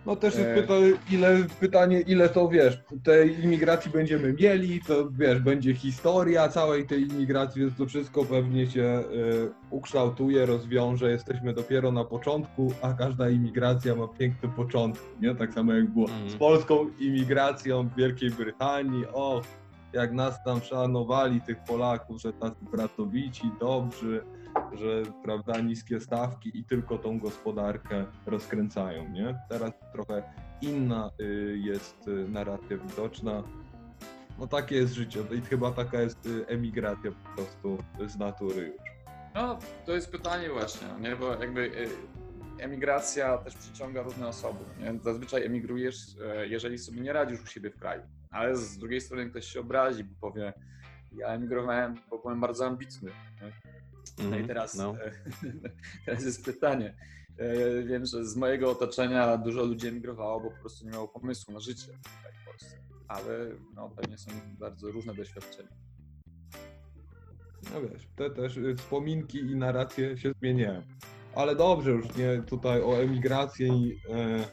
No 0.05 0.15
też 0.15 0.35
jest 0.35 0.47
E. 0.47 0.55
pyta, 0.61 0.73
ile, 1.11 1.37
pytanie, 1.59 2.01
ile 2.01 2.29
to 2.29 2.47
wiesz, 2.49 2.79
tej 3.03 3.43
imigracji 3.43 3.91
będziemy 3.91 4.33
mieli, 4.33 4.81
to 4.87 5.09
wiesz, 5.11 5.39
będzie 5.39 5.73
historia 5.75 6.49
całej 6.49 6.87
tej 6.87 7.01
imigracji, 7.07 7.61
więc 7.61 7.77
to 7.77 7.85
wszystko 7.85 8.25
pewnie 8.25 8.67
się 8.67 9.03
y, 9.13 9.51
ukształtuje, 9.69 10.45
rozwiąże. 10.45 11.11
Jesteśmy 11.11 11.53
dopiero 11.53 11.91
na 11.91 12.03
początku, 12.05 12.73
a 12.81 12.93
każda 12.93 13.29
imigracja 13.29 13.95
ma 13.95 14.07
piękny 14.07 14.49
początek, 14.49 15.01
nie? 15.21 15.35
Tak 15.35 15.53
samo 15.53 15.73
jak 15.73 15.89
było 15.89 16.05
Mhm. 16.09 16.29
z 16.29 16.35
polską 16.35 16.87
imigracją 16.99 17.87
w 17.87 17.95
Wielkiej 17.95 18.31
Brytanii. 18.31 19.05
O, 19.13 19.41
jak 19.93 20.11
nas 20.13 20.43
tam 20.43 20.61
szanowali, 20.61 21.41
tych 21.41 21.57
Polaków, 21.67 22.21
że 22.21 22.33
tacy 22.33 22.65
pracowici, 22.71 23.51
dobrzy, 23.59 24.23
że 24.73 25.03
prawda, 25.23 25.59
niskie 25.59 25.99
stawki 25.99 26.59
i 26.59 26.63
tylko 26.63 26.97
tą 26.97 27.19
gospodarkę 27.19 28.05
rozkręcają, 28.25 29.09
nie? 29.09 29.39
Teraz 29.49 29.71
trochę 29.93 30.23
inna 30.61 31.11
y, 31.21 31.57
jest 31.63 32.07
y, 32.07 32.27
narracja 32.29 32.77
widoczna. 32.77 33.43
No 34.39 34.47
takie 34.47 34.75
jest 34.75 34.93
życie 34.93 35.19
i 35.37 35.41
chyba 35.41 35.71
taka 35.71 36.01
jest 36.01 36.25
y, 36.25 36.47
emigracja 36.47 37.11
po 37.11 37.35
prostu 37.35 37.77
z 38.07 38.17
natury 38.17 38.67
już. 38.67 38.95
No, 39.35 39.59
to 39.85 39.95
jest 39.95 40.11
pytanie 40.11 40.49
właśnie, 40.49 40.87
nie? 40.99 41.15
bo 41.15 41.35
jakby 41.35 41.71
emigracja 42.59 43.37
też 43.37 43.55
przyciąga 43.55 44.01
różne 44.01 44.27
osoby. 44.27 44.59
Nie? 44.79 44.99
Zazwyczaj 45.03 45.45
emigrujesz, 45.45 45.97
e, 46.25 46.47
jeżeli 46.47 46.77
sobie 46.77 47.01
nie 47.01 47.13
radzisz 47.13 47.41
u 47.43 47.47
siebie 47.47 47.69
w 47.69 47.79
kraju, 47.79 48.01
ale 48.31 48.55
z 48.55 48.77
drugiej 48.77 49.01
strony 49.01 49.29
ktoś 49.29 49.45
się 49.45 49.59
obrazi, 49.59 50.03
bo 50.03 50.29
powie, 50.29 50.53
ja 51.11 51.27
emigrowałem, 51.27 51.95
bo 52.09 52.19
byłem 52.19 52.39
bardzo 52.41 52.65
ambitny. 52.65 53.11
Nie? 53.41 53.74
No 54.17 54.23
i 54.23 54.27
Mhm, 54.27 54.47
teraz, 54.47 54.75
no. 54.75 54.95
e, 55.05 55.11
teraz 56.05 56.23
jest 56.25 56.45
pytanie. 56.45 56.95
E, 57.37 57.83
Wiem, 57.83 58.05
że 58.05 58.25
z 58.25 58.35
mojego 58.35 58.71
otoczenia 58.71 59.37
dużo 59.37 59.63
ludzi 59.65 59.87
emigrowało, 59.87 60.39
bo 60.41 60.51
po 60.51 60.57
prostu 60.59 60.85
nie 60.85 60.91
miało 60.91 61.07
pomysłu 61.07 61.53
na 61.53 61.59
życie 61.59 61.85
tutaj 61.87 62.33
w 62.41 62.45
Polsce. 62.45 62.77
Ale 63.07 63.49
no, 63.75 63.89
pewnie 63.89 64.17
są 64.17 64.31
bardzo 64.59 64.91
różne 64.91 65.13
doświadczenia. 65.15 65.69
No 67.73 67.81
wiesz, 67.81 68.07
te 68.15 68.29
też 68.29 68.59
wspominki 68.77 69.37
i 69.39 69.55
narracje 69.55 70.17
się 70.17 70.31
zmieniają. 70.39 70.81
Ale 71.35 71.55
dobrze, 71.55 71.91
już 71.91 72.15
nie 72.15 72.41
tutaj 72.47 72.81
o 72.81 72.97
emigracji. 73.01 73.67
i, 73.67 73.91
E, 74.13 74.45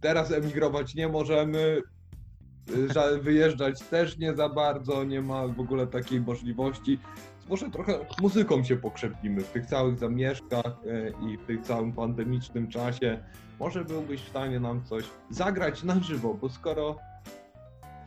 teraz 0.00 0.32
emigrować 0.32 0.94
nie 0.94 1.08
możemy. 1.08 1.82
ża- 2.68 3.20
Wyjeżdżać 3.22 3.82
też 3.82 4.18
nie 4.18 4.34
za 4.34 4.48
bardzo, 4.48 5.04
nie 5.04 5.20
ma 5.22 5.48
w 5.48 5.60
ogóle 5.60 5.86
takiej 5.86 6.20
możliwości. 6.20 6.98
Może 7.48 7.70
trochę 7.70 7.98
muzyką 8.20 8.64
się 8.64 8.76
pokrzepimy 8.76 9.40
w 9.40 9.50
tych 9.50 9.66
całych 9.66 9.98
zamieszkach 9.98 10.66
e, 10.66 11.28
i 11.28 11.36
w 11.36 11.46
tym 11.46 11.62
całym 11.62 11.92
pandemicznym 11.92 12.68
czasie. 12.68 13.22
Może 13.60 13.84
byłbyś 13.84 14.22
w 14.22 14.28
stanie 14.28 14.60
nam 14.60 14.84
coś 14.84 15.04
zagrać 15.30 15.82
na 15.82 16.00
żywo, 16.00 16.34
bo 16.34 16.48
skoro 16.48 16.96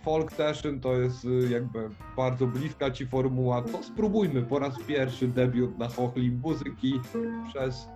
folk 0.03 0.31
session 0.31 0.79
to 0.79 0.93
jest 0.93 1.25
y, 1.25 1.49
jakby 1.49 1.89
bardzo 2.17 2.47
bliska 2.47 2.91
ci 2.91 3.05
formuła, 3.07 3.61
to 3.61 3.83
spróbujmy 3.83 4.43
po 4.43 4.59
raz 4.59 4.73
pierwszy 4.87 5.27
debiut 5.27 5.77
na 5.77 5.87
chochli 5.87 6.31
muzyki 6.31 7.01
przez, 7.49 7.87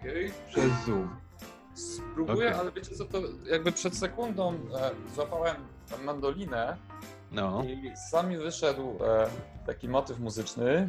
Okay. 0.00 0.30
przez 0.48 0.84
Zoom. 0.86 1.16
Spróbuję, 1.74 2.48
Okej. 2.48 2.60
ale 2.60 2.72
wiecie 2.72 2.94
co, 2.94 3.04
to 3.04 3.18
jakby 3.50 3.72
przed 3.72 3.96
sekundą 3.96 4.52
e, 4.52 4.90
złapałem 5.14 5.56
mandolinę 6.04 6.76
No. 7.32 7.64
i 7.64 7.96
sam 7.96 8.28
mi 8.28 8.36
wyszedł 8.36 8.98
e, 9.04 9.26
taki 9.66 9.88
motyw 9.88 10.18
muzyczny. 10.18 10.88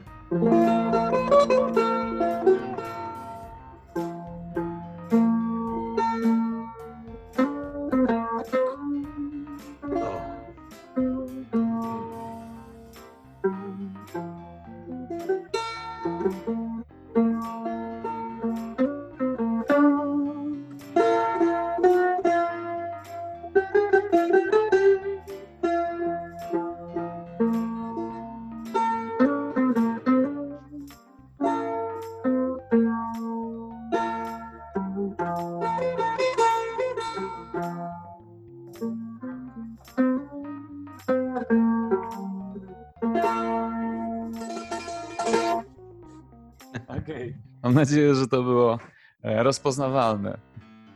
Nadzieję, 47.84 48.16
że 48.16 48.28
to 48.28 48.44
było 48.44 48.80
e, 49.24 49.44
rozpoznawalne. 49.44 50.38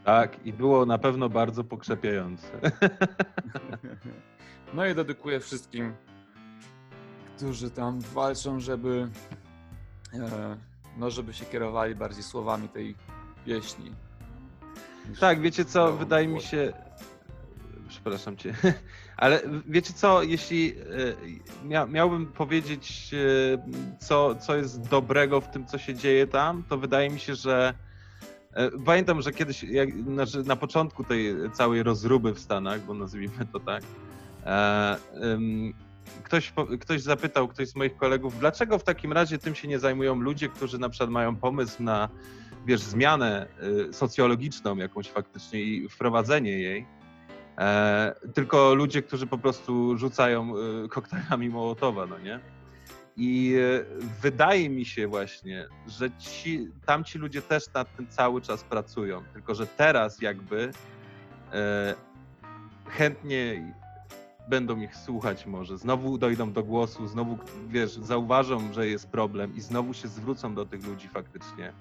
Tak, 0.05 0.45
i 0.45 0.53
było 0.53 0.85
na 0.85 0.97
pewno 0.97 1.29
bardzo 1.29 1.63
pokrzepiające. 1.63 2.47
No 4.73 4.85
i 4.85 4.95
dedykuję 4.95 5.39
wszystkim, 5.39 5.93
którzy 7.35 7.71
tam 7.71 7.99
walczą, 7.99 8.59
żeby, 8.59 9.09
e, 10.13 10.57
no, 10.97 11.09
żeby 11.09 11.33
się 11.33 11.45
kierowali 11.45 11.95
bardziej 11.95 12.23
słowami 12.23 12.69
tej 12.69 12.95
pieśni. 13.45 13.91
Tak, 15.19 15.41
wiecie 15.41 15.65
co, 15.65 15.85
białą 15.85 15.97
wydaje 15.97 16.27
mi 16.27 16.33
głosem. 16.33 16.49
się. 16.49 16.73
Przepraszam 17.89 18.37
cię, 18.37 18.53
ale 19.17 19.41
wiecie 19.67 19.93
co, 19.93 20.23
jeśli 20.23 20.75
e, 21.63 21.65
mia, 21.67 21.85
miałbym 21.85 22.25
powiedzieć, 22.25 23.11
e, 23.13 23.97
co, 23.99 24.35
co 24.35 24.55
jest 24.55 24.89
dobrego 24.89 25.41
w 25.41 25.51
tym, 25.51 25.65
co 25.65 25.77
się 25.77 25.95
dzieje 25.95 26.27
tam, 26.27 26.63
to 26.69 26.77
wydaje 26.77 27.09
mi 27.09 27.19
się, 27.19 27.35
że. 27.35 27.73
e, 28.53 28.71
Pamiętam, 28.85 29.21
że 29.21 29.31
kiedyś, 29.31 29.65
na 30.45 30.55
początku 30.55 31.03
tej 31.03 31.35
całej 31.53 31.83
rozruby 31.83 32.33
w 32.33 32.39
Stanach, 32.39 32.81
bo 32.81 32.93
nazwijmy 32.93 33.45
to 33.53 33.59
tak, 33.59 33.83
ktoś, 36.23 36.53
ktoś 36.79 37.01
zapytał, 37.01 37.47
ktoś 37.47 37.67
z 37.67 37.75
moich 37.75 37.97
kolegów, 37.97 38.39
dlaczego 38.39 38.79
w 38.79 38.83
takim 38.83 39.13
razie 39.13 39.37
tym 39.37 39.55
się 39.55 39.67
nie 39.67 39.79
zajmują 39.79 40.15
ludzie, 40.15 40.49
którzy 40.49 40.79
na 40.79 40.89
przykład 40.89 41.09
mają 41.09 41.35
pomysł 41.35 41.83
na, 41.83 42.09
wiesz, 42.65 42.81
zmianę 42.81 43.47
socjologiczną 43.91 44.77
jakąś 44.77 45.09
faktycznie 45.09 45.61
i 45.61 45.89
wprowadzenie 45.89 46.51
jej, 46.51 46.85
tylko 48.33 48.73
ludzie, 48.73 49.01
którzy 49.01 49.27
po 49.27 49.37
prostu 49.37 49.97
rzucają 49.97 50.53
y, 50.85 50.89
koktajlami 50.89 51.49
Mołotowa, 51.49 52.05
no 52.05 52.19
nie? 52.19 52.39
I 53.17 53.53
y, 53.55 53.85
wydaje 54.21 54.69
mi 54.69 54.85
się 54.85 55.07
właśnie, 55.07 55.67
że 55.87 56.11
ci, 56.11 56.69
tamci 56.85 57.17
ludzie 57.17 57.41
też 57.41 57.73
nad 57.73 57.95
tym 57.95 58.07
cały 58.07 58.41
czas 58.41 58.63
pracują, 58.63 59.23
tylko 59.33 59.55
że 59.55 59.67
teraz 59.67 60.21
jakby 60.21 60.71
e, 61.53 61.95
chętnie 62.85 63.73
będą 64.49 64.81
ich 64.81 64.95
słuchać 64.95 65.45
może, 65.45 65.77
znowu 65.77 66.17
dojdą 66.17 66.51
do 66.51 66.63
głosu, 66.63 67.07
znowu, 67.07 67.37
wiesz, 67.69 67.91
zauważą, 67.91 68.73
że 68.73 68.87
jest 68.87 69.07
problem 69.09 69.55
i 69.55 69.61
znowu 69.61 69.93
się 69.93 70.07
zwrócą 70.07 70.55
do 70.55 70.65
tych 70.65 70.87
ludzi 70.87 71.07
faktycznie. 71.07 71.73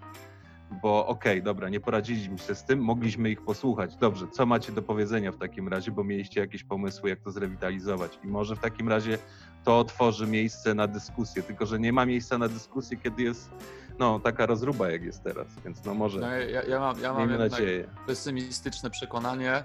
Bo 0.71 1.07
okej, 1.07 1.43
dobra, 1.43 1.69
nie 1.69 1.81
poradziliśmy 1.81 2.39
się 2.39 2.55
z 2.55 2.64
tym, 2.64 2.81
mogliśmy 2.81 3.31
ich 3.31 3.43
posłuchać. 3.45 3.97
Dobrze, 3.97 4.27
co 4.29 4.47
macie 4.47 4.73
do 4.73 4.83
powiedzenia 4.83 5.33
w 5.33 5.37
takim 5.39 5.69
razie, 5.69 5.91
bo 5.91 6.05
mieliście 6.05 6.41
jakieś 6.41 6.64
pomysły, 6.64 7.11
jak 7.11 7.21
to 7.21 7.31
zrewitalizować. 7.31 8.19
I 8.25 8.27
może 8.27 8.57
w 8.57 8.59
takim 8.59 8.89
razie 8.89 9.19
to 9.64 9.79
otworzy 9.79 10.27
miejsce 10.27 10.75
na 10.75 10.87
dyskusję, 10.87 11.43
tylko 11.43 11.67
że 11.67 11.79
nie 11.79 11.93
ma 11.93 12.07
miejsca 12.07 12.39
na 12.39 12.49
dyskusję, 12.49 12.97
kiedy 12.97 13.23
jest 13.23 13.51
no, 13.99 14.21
taka 14.21 14.47
rozruba, 14.47 14.91
jak 14.91 15.03
jest 15.03 15.23
teraz, 15.23 15.47
więc 15.64 15.85
no 15.85 15.95
może, 15.95 16.21
No, 16.21 16.31
ja, 16.31 16.62
ja 16.62 16.81
mam, 16.81 17.01
ja 17.01 17.12
mam 17.12 17.39
nadzieję. 17.39 17.89
pesymistyczne 18.07 18.91
przekonanie, 18.91 19.53
e, 19.53 19.64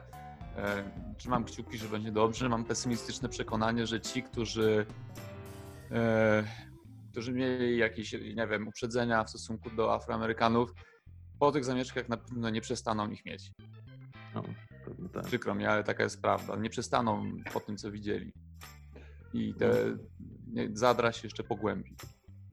trzymam 1.18 1.44
kciuki, 1.44 1.78
że 1.78 1.88
będzie 1.88 2.12
dobrze, 2.12 2.50
mam 2.50 2.64
pesymistyczne 2.66 3.30
przekonanie, 3.30 3.88
że 3.88 4.02
ci, 4.02 4.24
którzy, 4.24 4.86
e, 5.92 6.44
którzy 7.12 7.34
mieli 7.34 7.78
jakieś, 7.78 8.14
nie 8.14 8.48
wiem, 8.48 8.68
uprzedzenia 8.68 9.24
w 9.24 9.30
stosunku 9.30 9.70
do 9.70 9.94
Afroamerykanów, 9.94 10.74
po 11.42 11.52
tych 11.52 11.66
zamieszkach 11.66 12.10
na 12.10 12.18
pewno 12.18 12.50
nie 12.50 12.62
przestaną 12.62 13.12
ich 13.12 13.26
mieć. 13.26 13.52
No, 14.36 14.44
pewnie 14.86 15.10
tak. 15.10 15.26
Przykro 15.26 15.56
mi, 15.56 15.66
ale 15.66 15.84
taka 15.84 16.04
jest 16.04 16.22
prawda. 16.22 16.56
Nie 16.56 16.70
przestaną 16.70 17.32
po 17.54 17.60
tym, 17.60 17.78
co 17.78 17.92
widzieli. 17.92 18.34
I 19.34 19.54
te 19.54 19.98
nie, 20.48 20.70
zadra 20.74 21.12
się 21.12 21.28
jeszcze 21.28 21.44
pogłębi. 21.44 21.96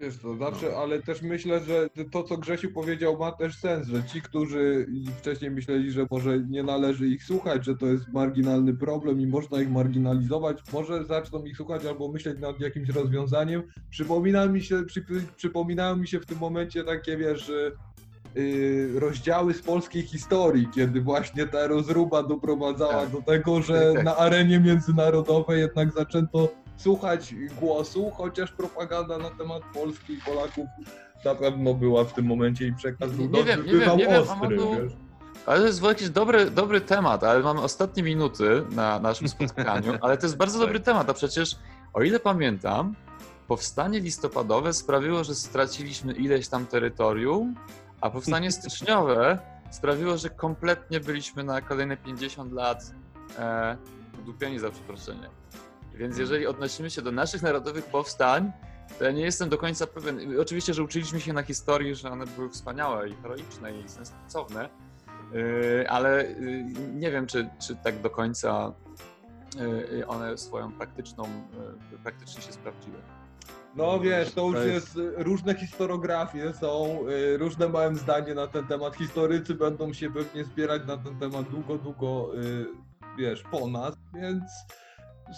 Wiesz 0.00 0.18
to 0.18 0.36
zawsze, 0.36 0.76
ale 0.76 1.02
też 1.02 1.22
myślę, 1.22 1.60
że 1.60 1.88
to, 2.12 2.22
co 2.22 2.38
Grzesiu 2.38 2.72
powiedział, 2.72 3.18
ma 3.18 3.32
też 3.32 3.58
sens, 3.58 3.86
że 3.86 4.04
ci, 4.04 4.22
którzy 4.22 4.86
wcześniej 5.18 5.50
myśleli, 5.50 5.90
że 5.90 6.06
może 6.10 6.40
nie 6.40 6.62
należy 6.62 7.08
ich 7.08 7.24
słuchać, 7.24 7.64
że 7.64 7.76
to 7.76 7.86
jest 7.86 8.08
marginalny 8.08 8.74
problem 8.74 9.20
i 9.20 9.26
można 9.26 9.60
ich 9.60 9.70
marginalizować, 9.70 10.58
może 10.72 11.04
zaczną 11.04 11.44
ich 11.44 11.56
słuchać 11.56 11.84
albo 11.84 12.12
myśleć 12.12 12.38
nad 12.38 12.60
jakimś 12.60 12.88
rozwiązaniem. 12.88 13.62
Przypomina 13.90 14.46
mi 14.46 14.62
się, 14.62 14.84
przy, 14.84 15.06
przypominają 15.36 15.96
mi 15.96 16.08
się 16.08 16.20
w 16.20 16.26
tym 16.26 16.38
momencie 16.38 16.84
takie, 16.84 17.16
wiesz, 17.16 17.52
rozdziały 18.94 19.54
z 19.54 19.62
polskiej 19.62 20.02
historii, 20.02 20.68
kiedy 20.74 21.00
właśnie 21.00 21.46
ta 21.46 21.66
rozruba 21.66 22.22
doprowadzała 22.22 22.92
Tak. 23.00 23.10
do 23.10 23.22
tego, 23.22 23.62
że 23.62 23.84
Tak, 23.86 23.94
tak. 23.94 24.04
na 24.04 24.16
arenie 24.16 24.60
międzynarodowej 24.60 25.60
jednak 25.60 25.92
zaczęto 25.92 26.48
słuchać 26.76 27.34
głosu, 27.60 28.10
chociaż 28.10 28.52
propaganda 28.52 29.18
na 29.18 29.30
temat 29.30 29.62
Polski 29.74 30.12
i 30.12 30.20
Polaków 30.26 30.66
na 31.24 31.34
pewno 31.34 31.74
była 31.74 32.04
w 32.04 32.12
tym 32.12 32.26
momencie 32.26 32.66
i 32.66 32.72
przekaz 32.72 33.10
był 33.10 33.30
Nie 33.30 33.44
wiem, 33.44 33.66
nie 33.66 33.72
bywał 33.72 33.96
wiem, 33.96 34.08
nie 34.08 34.14
wiem, 34.14 34.22
ostry, 34.22 34.56
mam 34.56 34.82
wiesz. 34.82 34.92
Ale 35.46 35.60
to 35.60 35.66
jest 35.66 35.82
jakiś 35.82 36.10
dobry, 36.10 36.50
dobry 36.50 36.80
temat, 36.80 37.24
ale 37.24 37.40
mamy 37.40 37.60
ostatnie 37.60 38.02
minuty 38.02 38.62
na 38.70 39.00
naszym 39.00 39.28
spotkaniu, 39.28 39.92
ale 40.00 40.16
to 40.16 40.26
jest 40.26 40.36
bardzo 40.36 40.58
dobry 40.64 40.80
temat, 40.80 41.10
a 41.10 41.14
przecież 41.14 41.56
o 41.94 42.02
ile 42.02 42.20
pamiętam, 42.20 42.94
powstanie 43.48 44.00
listopadowe 44.00 44.72
sprawiło, 44.72 45.24
że 45.24 45.34
straciliśmy 45.34 46.12
ileś 46.12 46.48
tam 46.48 46.66
terytorium, 46.66 47.54
a 48.00 48.10
powstanie 48.10 48.52
styczniowe 48.52 49.38
sprawiło, 49.70 50.18
że 50.18 50.30
kompletnie 50.30 51.00
byliśmy 51.00 51.44
na 51.44 51.60
kolejne 51.60 51.96
50 51.96 52.52
lat 52.52 52.94
e, 53.38 53.76
za 54.56 54.70
przeproszenie. 54.70 55.30
Więc 55.94 56.18
jeżeli 56.18 56.46
odnosimy 56.46 56.90
się 56.90 57.02
do 57.02 57.12
naszych 57.12 57.42
narodowych 57.42 57.84
powstań, 57.84 58.52
to 58.98 59.04
ja 59.04 59.10
nie 59.10 59.22
jestem 59.22 59.48
do 59.48 59.58
końca 59.58 59.86
pewien. 59.86 60.40
Oczywiście, 60.40 60.74
że 60.74 60.82
uczyliśmy 60.82 61.20
się 61.20 61.32
na 61.32 61.42
historii, 61.42 61.94
że 61.94 62.10
one 62.10 62.26
były 62.26 62.50
wspaniałe 62.50 63.08
i 63.08 63.14
heroiczne 63.14 63.72
i 63.72 63.88
sensowne, 63.88 64.68
yy, 65.32 65.90
ale 65.90 66.24
yy, 66.24 66.64
nie 66.94 67.10
wiem, 67.10 67.26
czy, 67.26 67.48
czy 67.66 67.76
tak 67.76 68.00
do 68.00 68.10
końca 68.10 68.72
yy, 69.90 70.06
one 70.06 70.38
swoją 70.38 70.72
praktyczną, 70.72 71.24
praktycznie 72.02 72.42
się 72.42 72.52
sprawdziły. 72.52 73.17
No 73.76 74.00
wiesz, 74.00 74.32
to 74.32 74.46
już 74.46 74.54
jest, 74.54 74.96
jest- 74.96 75.14
różne 75.16 75.54
historiografie 75.54 76.52
są, 76.52 76.98
y, 77.08 77.38
różne 77.38 77.68
mają 77.68 77.94
zdanie 77.96 78.34
na 78.34 78.46
ten 78.46 78.66
temat. 78.66 78.96
Historycy 78.96 79.54
będą 79.54 79.92
się 79.92 80.10
pewnie 80.10 80.44
zbierać 80.44 80.82
na 80.86 80.96
ten 80.96 81.18
temat 81.18 81.48
długo, 81.50 81.78
długo, 81.78 82.30
y, 82.42 82.66
wiesz, 83.18 83.42
po 83.50 83.68
nas, 83.68 83.94
więc 84.14 84.42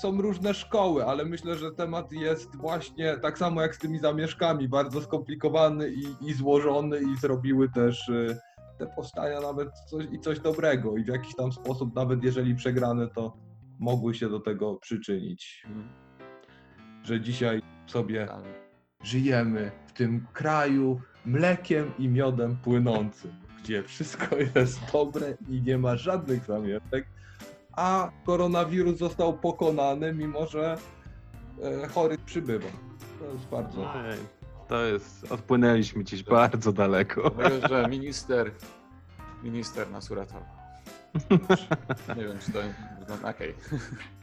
są 0.01 0.23
różne 0.23 0.55
szkoły, 0.55 1.05
ale 1.05 1.25
myślę, 1.25 1.55
że 1.55 1.73
temat 1.73 2.13
jest 2.13 2.57
właśnie 2.57 3.17
tak 3.17 3.39
samo 3.39 3.63
jak 3.63 3.75
z 3.75 3.79
tymi 3.79 3.99
zamieszkami, 3.99 4.69
bardzo 4.69 5.01
skomplikowany 5.01 5.91
i, 5.91 6.29
i 6.29 6.35
złożony 6.35 7.01
i 7.01 7.17
zrobiły 7.17 7.69
też 7.69 8.09
y, 8.09 8.39
te 8.79 8.87
powstania 8.87 9.41
nawet 9.41 9.69
coś, 9.91 10.07
i 10.13 10.21
coś 10.21 10.41
dobrego 10.41 10.97
i 10.97 11.05
w 11.05 11.09
jakiś 11.09 11.35
tam 11.35 11.53
sposób, 11.53 11.95
nawet 11.95 12.25
jeżeli 12.25 12.55
przegrane, 12.55 13.09
to 13.09 13.37
mogły 13.79 14.15
się 14.15 14.29
do 14.29 14.41
tego 14.41 14.77
przyczynić. 14.77 15.67
Że 17.03 17.21
dzisiaj 17.21 17.63
sobie 17.91 18.29
żyjemy 19.03 19.71
w 19.87 19.93
tym 19.93 20.27
kraju 20.33 21.01
mlekiem 21.27 21.93
i 21.99 22.09
miodem 22.09 22.57
płynącym, 22.57 23.31
gdzie 23.63 23.83
wszystko 23.83 24.37
jest 24.55 24.81
dobre 24.93 25.37
i 25.49 25.63
nie 25.63 25.79
ma 25.79 25.97
żadnych 25.97 26.45
zamieszek, 26.45 27.07
a 27.73 28.11
koronawirus 28.27 28.99
został 28.99 29.39
pokonany, 29.39 30.13
mimo 30.13 30.47
że 30.47 30.77
e, 31.63 31.89
chorych 31.89 32.21
przybywa. 32.21 32.69
To 33.19 33.25
jest 33.33 33.47
bardzo. 33.47 33.95
Ej, 33.95 34.19
To 34.69 34.83
jest, 34.85 35.33
odpłynęliśmy 35.33 36.03
gdzieś 36.03 36.23
bardzo 36.23 36.73
daleko. 36.73 37.31
Dlatego, 37.31 37.69
że 37.69 37.89
minister, 37.99 38.51
minister 39.43 39.91
nas 39.91 40.11
uratował. 40.11 40.60
Nie 42.17 42.25
wiem, 42.25 42.39
czy 42.39 42.53
to... 42.53 42.59
no. 43.09 43.17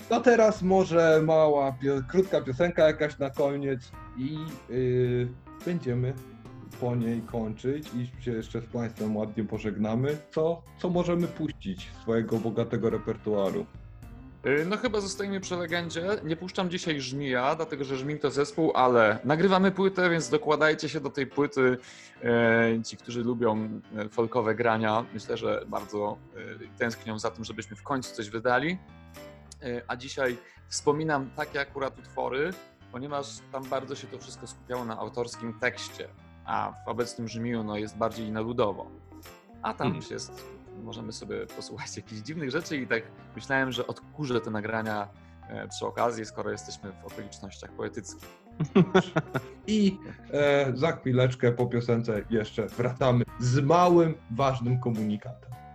No 0.09 0.19
teraz 0.21 0.61
może 0.61 1.21
mała, 1.25 1.71
pio- 1.83 2.03
krótka 2.07 2.41
piosenka 2.41 2.87
jakaś 2.87 3.17
na 3.19 3.29
koniec 3.29 3.91
i 4.17 4.37
yy, 4.69 5.27
będziemy 5.65 6.13
po 6.81 6.95
niej 6.95 7.21
kończyć 7.21 7.89
i 7.93 8.23
się 8.23 8.31
jeszcze 8.31 8.61
z 8.61 8.65
Państwem 8.65 9.17
ładnie 9.17 9.43
pożegnamy. 9.43 10.17
Co, 10.31 10.61
co 10.79 10.89
możemy 10.89 11.27
puścić 11.27 11.91
z 11.91 12.01
swojego 12.01 12.37
bogatego 12.37 12.89
repertuaru? 12.89 13.65
Y, 14.45 14.65
No 14.65 14.77
chyba 14.77 15.01
zostajemy 15.01 15.39
przy 15.39 15.55
legendzie. 15.55 16.07
Nie 16.23 16.35
puszczam 16.35 16.69
dzisiaj 16.69 17.01
Żmija, 17.01 17.55
dlatego 17.55 17.83
że 17.83 17.97
Żmij 17.97 18.19
to 18.19 18.31
zespół, 18.31 18.71
ale 18.75 19.19
nagrywamy 19.23 19.71
płytę, 19.71 20.09
więc 20.09 20.29
dokładajcie 20.29 20.89
się 20.89 20.99
do 20.99 21.09
tej 21.09 21.27
płyty. 21.27 21.77
E, 22.23 22.83
Ci, 22.85 22.97
którzy 22.97 23.23
lubią 23.23 23.69
e, 23.97 24.09
folkowe 24.09 24.55
grania, 24.55 25.05
myślę, 25.13 25.37
że 25.37 25.63
bardzo 25.67 26.17
tęsknią 26.77 27.19
za 27.19 27.31
tym, 27.31 27.43
żebyśmy 27.43 27.75
w 27.75 27.83
końcu 27.83 28.15
coś 28.15 28.29
wydali. 28.29 28.77
A 29.87 29.95
dzisiaj 29.95 30.37
wspominam 30.67 31.29
takie 31.35 31.59
akurat 31.61 31.99
utwory, 31.99 32.53
ponieważ 32.91 33.27
tam 33.51 33.63
bardzo 33.63 33.95
się 33.95 34.07
to 34.07 34.17
wszystko 34.19 34.47
skupiało 34.47 34.85
na 34.85 34.97
autorskim 34.97 35.53
tekście, 35.59 36.07
a 36.45 36.73
w 36.85 36.87
obecnym 36.89 37.27
Żmiju 37.27 37.63
no, 37.63 37.77
jest 37.77 37.97
bardziej 37.97 38.31
na 38.31 38.41
ludowo. 38.41 38.87
A 39.61 39.73
tam 39.73 39.87
Mhm. 39.87 39.95
już 39.95 40.11
jest, 40.11 40.43
możemy 40.83 41.11
sobie 41.11 41.45
posłuchać 41.57 41.97
jakichś 41.97 42.21
dziwnych 42.21 42.51
rzeczy 42.51 42.77
i 42.77 42.87
tak 42.87 43.03
myślałem, 43.35 43.71
że 43.71 43.87
odkurzę 43.87 44.41
te 44.41 44.51
nagrania 44.51 45.07
e, 45.49 45.67
przy 45.67 45.85
okazji, 45.85 46.25
skoro 46.25 46.51
jesteśmy 46.51 46.91
w 46.91 47.05
okolicznościach 47.05 47.71
poetyckich. 47.71 48.29
I 49.67 49.97
e, 50.33 50.71
za 50.75 50.91
chwileczkę 50.91 51.51
po 51.51 51.65
piosence 51.65 52.21
jeszcze 52.29 52.67
wracamy 52.67 53.25
z 53.39 53.59
małym, 53.59 54.15
ważnym 54.31 54.79
komunikatem. 54.79 55.66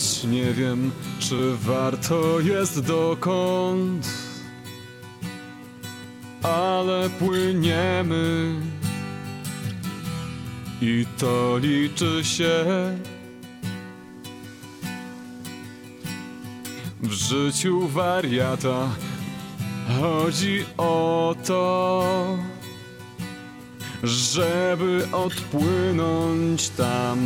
Choć 0.00 0.24
nie 0.24 0.52
wiem, 0.52 0.90
czy 1.18 1.56
warto 1.56 2.40
jest 2.40 2.80
dokąd. 2.80 4.08
Ale 6.42 7.10
płyniemy 7.10 8.54
i 10.82 11.06
to 11.18 11.58
liczy 11.58 12.24
się. 12.24 12.64
W 17.02 17.12
życiu 17.12 17.88
wariata 17.88 18.88
chodzi 20.00 20.64
o 20.78 21.34
to, 21.46 22.38
żeby 24.02 25.08
odpłynąć 25.12 26.68
tam 26.68 27.18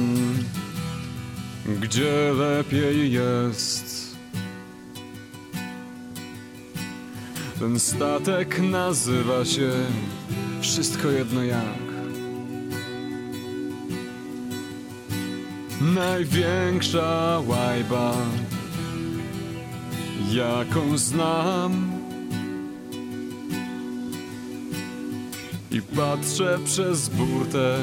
gdzie 1.67 2.33
lepiej 2.33 3.13
jest. 3.13 4.17
Ten 7.59 7.81
statek 7.81 8.59
nazywa 8.59 9.45
się 9.45 9.71
wszystko 10.61 11.11
jedno 11.11 11.45
jak. 11.45 11.85
Największa 15.81 17.41
łajba, 17.47 18.15
jaką 20.33 20.99
znam. 20.99 21.93
I 25.71 25.83
patrzę 25.83 26.59
przez 26.65 27.09
burtę 27.09 27.79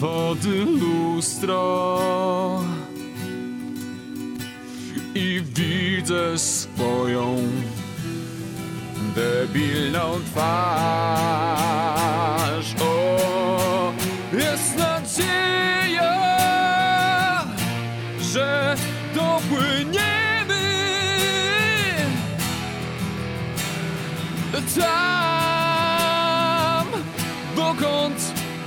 wody 0.00 0.64
lustro 0.64 1.88
i 5.14 5.42
widzę 5.54 6.38
swoją 6.38 7.36
debilną 9.14 10.20
twarz. 10.32 11.54
O, 12.80 13.92
jest 14.32 14.76
nadzieja, 14.78 16.14
że 18.20 18.76
dopłyniemy 19.14 20.08
tam, 24.52 25.27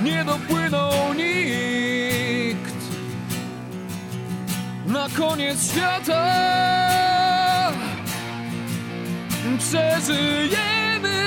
nie 0.04 0.26
dopłynął 0.26 1.14
nikt. 1.14 2.72
Na 4.86 5.08
koniec 5.18 5.72
świata 5.72 6.42
przeżyjemy 9.60 11.22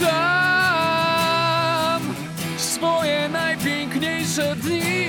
tam 0.00 2.02
swoje 2.56 3.28
najpiękniejsze 3.28 4.56
dni. 4.56 5.01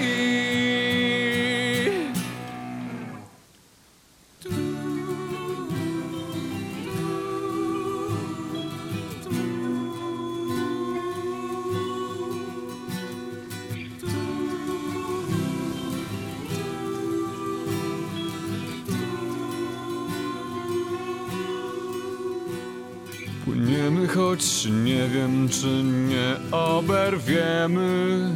Choć 24.34 24.65
nie 24.65 25.07
wiem, 25.07 25.49
czy 25.49 25.84
nie 25.84 26.35
oberwiemy. 26.51 28.30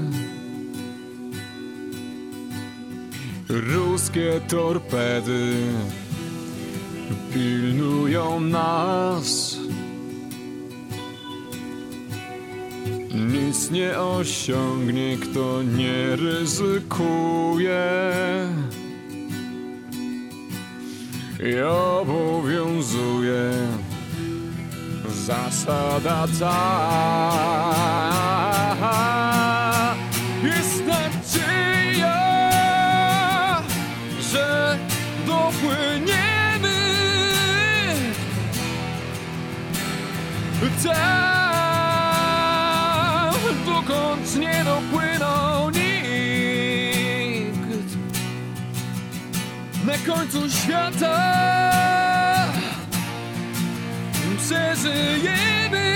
Ruskie 3.50 4.42
torpedy 4.48 5.54
pilnują 7.34 8.40
nas. 8.40 9.58
Nic 13.14 13.72
nie 13.72 14.00
osiągnie, 14.00 15.18
kto 15.18 15.64
nie 15.64 16.16
ryzykuje. 16.16 17.82
I 21.40 21.62
obowiązuje 21.62 23.52
zasada 25.28 26.28
ta. 26.40 26.58
Jest 30.44 30.84
nadzieja, 30.86 32.20
że 34.32 34.78
dopłyniemy. 35.26 36.78
Tam, 40.84 42.14
dokąd 43.66 44.36
nie 44.40 44.64
dopłynął 44.64 45.70
nikt. 45.70 46.78
Na 49.86 49.98
końcu 50.14 50.50
świata 50.50 52.17
przeżyjemy 54.48 55.88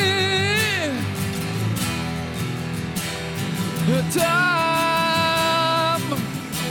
tam 4.16 6.02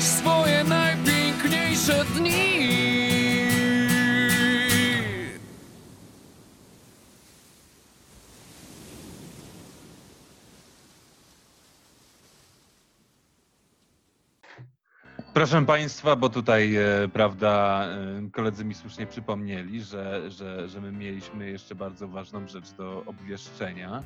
swoje 0.00 0.64
najpiękniejsze 0.64 2.04
dni. 2.16 2.79
Proszę 15.40 15.66
Państwa, 15.66 16.16
bo 16.16 16.28
tutaj, 16.28 16.76
e, 16.76 17.08
prawda, 17.12 17.84
e, 17.84 18.30
koledzy 18.30 18.64
mi 18.64 18.74
słusznie 18.74 19.06
przypomnieli, 19.06 19.82
że, 19.82 20.30
że, 20.30 20.68
że 20.68 20.80
my 20.80 20.92
mieliśmy 20.92 21.50
jeszcze 21.50 21.74
bardzo 21.74 22.08
ważną 22.08 22.48
rzecz 22.48 22.70
do 22.70 23.02
obwieszczenia. 23.06 24.02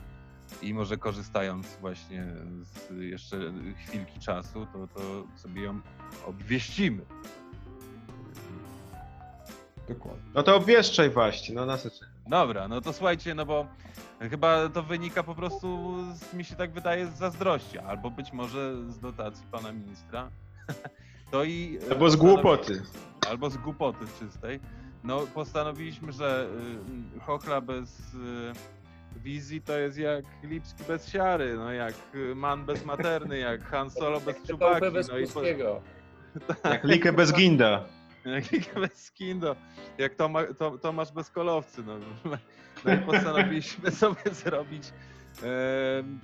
i 0.62 0.74
może 0.74 0.96
korzystając 0.96 1.76
właśnie 1.80 2.26
z 2.62 2.90
jeszcze 2.98 3.52
chwilki 3.76 4.20
czasu, 4.20 4.66
to, 4.72 4.86
to 4.86 5.00
sobie 5.36 5.62
ją 5.62 5.80
obwieścimy. 6.26 7.02
Dokładnie. 9.88 10.30
No 10.34 10.42
to 10.42 10.56
obwieszczaj 10.56 11.10
właśnie, 11.10 11.54
no 11.54 11.66
na. 11.66 11.78
Dobra, 12.26 12.68
no 12.68 12.80
to 12.80 12.92
słuchajcie, 12.92 13.34
no 13.34 13.46
bo 13.46 13.66
chyba 14.20 14.68
to 14.68 14.82
wynika 14.82 15.22
po 15.22 15.34
prostu, 15.34 15.94
z, 16.14 16.34
mi 16.34 16.44
się 16.44 16.56
tak 16.56 16.72
wydaje, 16.72 17.06
z 17.06 17.18
zazdrości, 17.18 17.78
albo 17.78 18.10
być 18.10 18.32
może 18.32 18.92
z 18.92 18.98
dotacji 18.98 19.46
pana 19.50 19.72
ministra. 19.72 20.30
To 21.30 21.44
i... 21.44 21.78
e, 21.88 21.92
Albo 21.92 22.10
z 22.10 22.16
głupoty. 22.16 22.82
Albo 23.30 23.50
z 23.50 23.56
głupoty 23.56 24.04
czystej. 24.18 24.60
No 25.04 25.20
postanowiliśmy, 25.34 26.12
że 26.12 26.48
y, 27.16 27.20
chochla 27.20 27.60
bez 27.60 28.14
y, 28.14 29.18
wizji 29.20 29.60
to 29.62 29.78
jest 29.78 29.98
jak 29.98 30.24
Lipski 30.42 30.84
bez 30.84 31.08
siary, 31.08 31.54
no 31.56 31.72
jak 31.72 31.94
y, 32.14 32.34
Man 32.34 32.64
bez 32.64 32.84
materny, 32.84 33.38
jak 33.38 33.64
Han 33.64 33.90
Solo 33.90 34.20
bez 34.20 34.42
czubaki. 34.42 34.90
bez 34.92 35.08
No 35.08 35.18
i 35.18 35.26
po, 35.26 35.32
polskiego. 35.32 35.80
Jak 36.64 36.84
Likę 36.84 37.12
bez 37.12 37.32
ginda. 37.32 37.84
jak 38.24 38.50
Liga 38.52 38.80
bez 38.80 39.04
Skindo, 39.04 39.56
jak 39.98 40.14
Toma, 40.14 40.40
to, 40.58 40.78
Tomasz 40.78 41.12
bez 41.12 41.30
kolowcy. 41.30 41.82
No. 41.86 41.94
no 42.84 42.94
i 42.94 42.98
postanowiliśmy 42.98 43.90
sobie 43.90 44.22
zrobić 44.32 44.92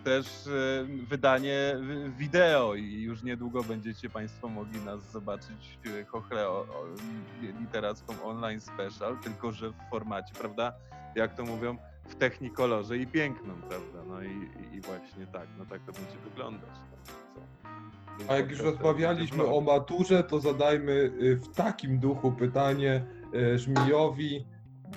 też 0.04 0.46
e, 0.46 0.84
wydanie 1.08 1.76
wi- 1.80 2.10
wideo 2.12 2.74
i 2.74 3.02
już 3.02 3.22
niedługo 3.22 3.62
będziecie 3.62 4.10
Państwo 4.10 4.48
mogli 4.48 4.80
nas 4.80 5.10
zobaczyć 5.12 5.78
e, 6.00 6.04
chochlę 6.04 6.48
o, 6.48 6.52
o, 6.60 6.84
literacką 7.60 8.22
online 8.24 8.60
special, 8.60 9.18
tylko 9.22 9.52
że 9.52 9.70
w 9.70 9.74
formacie, 9.90 10.34
prawda, 10.38 10.72
jak 11.14 11.34
to 11.34 11.44
mówią, 11.44 11.76
w 12.08 12.14
technikolorze 12.14 12.96
i 12.98 13.06
piękną, 13.06 13.54
prawda, 13.68 14.04
no 14.08 14.22
i, 14.22 14.48
i- 14.76 14.80
właśnie 14.80 15.26
tak, 15.26 15.48
no 15.58 15.66
tak 15.66 15.80
to 15.84 15.92
będzie 15.92 16.18
wyglądać. 16.24 16.70
A 18.28 18.34
jak 18.36 18.50
już 18.50 18.60
rozmawialiśmy 18.60 19.44
o 19.44 19.60
maturze, 19.60 20.24
to 20.24 20.40
zadajmy 20.40 20.92
y, 20.92 21.36
w 21.36 21.54
takim 21.54 21.98
duchu 21.98 22.32
pytanie 22.32 23.04
y, 23.34 23.58
Żmijowi. 23.58 24.44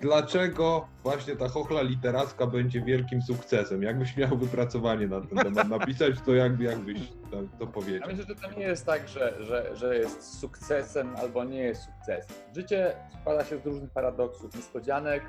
Dlaczego 0.02 0.88
właśnie 1.04 1.36
ta 1.36 1.48
chochla 1.48 1.82
literacka 1.82 2.48
będzie 2.48 2.82
wielkim 2.82 3.22
sukcesem? 3.22 3.84
Jakbyś 3.84 4.18
miał 4.18 4.38
wypracowanie 4.38 5.08
na 5.08 5.22
ten 5.22 5.38
temat 5.38 5.70
napisać, 5.70 6.16
to 6.26 6.34
jakby, 6.34 6.64
jakbyś 6.64 7.00
to, 7.32 7.38
to 7.60 7.66
Ja 7.66 7.68
powiedział? 7.68 8.10
myślę, 8.10 8.26
że 8.30 8.36
to 8.36 8.60
nie 8.60 8.64
jest 8.66 8.86
tak, 8.86 9.08
że, 9.08 9.34
że, 9.40 9.76
że 9.76 9.98
jest 9.98 10.40
sukcesem 10.40 11.16
albo 11.16 11.44
nie 11.44 11.60
jest 11.60 11.82
sukcesem. 11.84 12.36
Życie 12.56 12.96
składa 13.22 13.46
się 13.46 13.58
z 13.60 13.66
różnych 13.66 13.90
paradoksów, 13.92 14.56
niespodzianek. 14.56 15.24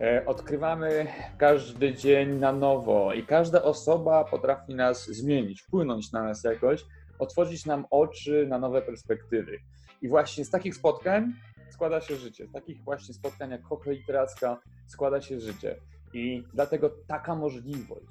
E, 0.00 0.26
odkrywamy 0.26 1.06
każdy 1.38 1.94
dzień 1.94 2.34
na 2.38 2.52
nowo 2.52 3.12
i 3.12 3.22
każda 3.22 3.62
osoba 3.62 4.24
potrafi 4.24 4.74
nas 4.74 5.06
zmienić, 5.06 5.62
wpłynąć 5.62 6.12
na 6.12 6.22
nas 6.22 6.44
jakoś, 6.44 6.84
otworzyć 7.18 7.66
nam 7.66 7.84
oczy 7.90 8.46
na 8.48 8.58
nowe 8.58 8.82
perspektywy. 8.82 9.58
I 10.02 10.08
właśnie 10.08 10.44
z 10.44 10.50
takich 10.50 10.74
spotkań 10.74 11.32
składa 11.76 12.00
się 12.00 12.16
życie. 12.16 12.46
Z 12.46 12.52
takich 12.52 12.84
właśnie 12.84 13.14
spotkań 13.14 13.50
jak 13.50 13.64
Chochla 13.64 13.92
Literacka 13.92 14.60
składa 14.86 15.20
się 15.20 15.40
życie. 15.40 15.76
I 16.14 16.42
dlatego 16.54 16.90
taka 17.06 17.34
możliwość, 17.34 18.06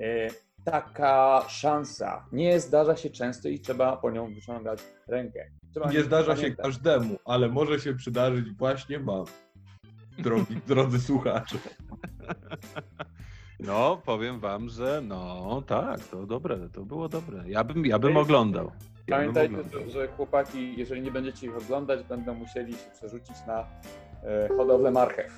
e, 0.00 0.28
taka 0.64 1.44
szansa 1.48 2.26
nie 2.32 2.60
zdarza 2.60 2.96
się 2.96 3.10
często 3.10 3.48
i 3.48 3.60
trzeba 3.60 3.96
po 3.96 4.10
nią 4.10 4.34
wyciągać 4.34 4.80
rękę. 5.08 5.40
Trzeba 5.72 5.92
Nie 5.92 6.02
zdarza 6.02 6.36
się 6.36 6.42
pamiętać. 6.42 6.64
każdemu, 6.66 7.16
ale 7.24 7.48
może 7.48 7.80
się 7.80 7.94
przydarzyć 7.94 8.50
właśnie 8.50 9.00
wam, 9.00 9.24
drogi, 10.18 10.56
drodzy 10.68 11.00
słuchacze. 11.00 11.58
No, 13.62 14.00
powiem 14.04 14.40
wam, 14.40 14.68
że 14.68 15.02
no 15.04 15.62
tak, 15.66 16.00
to 16.00 16.26
dobre, 16.26 16.68
to 16.72 16.84
było 16.84 17.08
dobre. 17.08 17.42
Ja 17.46 17.64
bym, 17.64 17.86
ja 17.86 17.98
bym 17.98 18.16
oglądał. 18.16 18.64
Ja 19.06 19.16
bym 19.18 19.32
Pamiętajcie, 19.34 19.54
oglądał. 19.54 19.80
że, 19.80 19.90
że 19.90 20.08
chłopaki, 20.08 20.76
jeżeli 20.78 21.02
nie 21.02 21.10
będziecie 21.10 21.46
ich 21.46 21.56
oglądać, 21.56 22.02
będą 22.04 22.34
musieli 22.34 22.72
się 22.72 22.90
przerzucić 22.92 23.36
na 23.46 23.64
e, 24.22 24.48
hodowlę 24.56 24.90
marchew. 24.90 25.32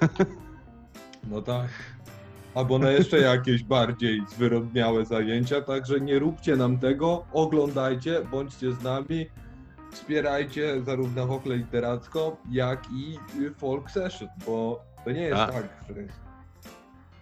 No 1.30 1.42
tak. 1.42 1.68
Albo 2.54 2.78
na 2.78 2.90
jeszcze 2.90 3.18
jakieś 3.18 3.62
bardziej 3.62 4.22
zwyrodniałe 4.28 5.04
zajęcia, 5.04 5.60
także 5.60 6.00
nie 6.00 6.18
róbcie 6.18 6.56
nam 6.56 6.78
tego, 6.78 7.24
oglądajcie, 7.32 8.20
bądźcie 8.30 8.72
z 8.72 8.82
nami, 8.82 9.26
wspierajcie 9.92 10.82
zarówno 10.82 11.26
Hochlę 11.26 11.56
Literacką, 11.56 12.36
jak 12.50 12.82
i 12.92 13.18
Folk 13.56 13.90
Session, 13.90 14.28
bo 14.46 14.84
to 15.04 15.12
nie 15.12 15.22
jest 15.22 15.36
Tak. 15.36 15.52
tak, 15.52 15.68
że 15.88 15.94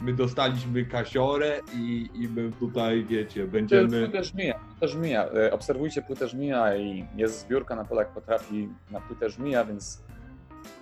my 0.03 0.13
dostaliśmy 0.13 0.85
kasiorę 0.85 1.61
i, 1.75 2.11
i 2.15 2.29
my 2.29 2.53
tutaj, 2.61 3.05
wiecie, 3.05 3.47
będziemy... 3.47 4.09
Płytę 4.09 4.25
żmija, 4.25 4.55
płytę 4.55 4.89
żmija. 4.89 5.25
E, 5.25 5.53
Obserwujcie 5.53 6.03
płytę 6.03 6.29
żmija 6.29 6.77
i 6.77 7.07
jest 7.17 7.41
zbiórka 7.41 7.77
na 7.77 7.85
Polak 7.85 8.09
Potrafi 8.09 8.69
na 8.91 9.01
płytę 9.01 9.31
żmija, 9.31 9.65
więc 9.65 10.03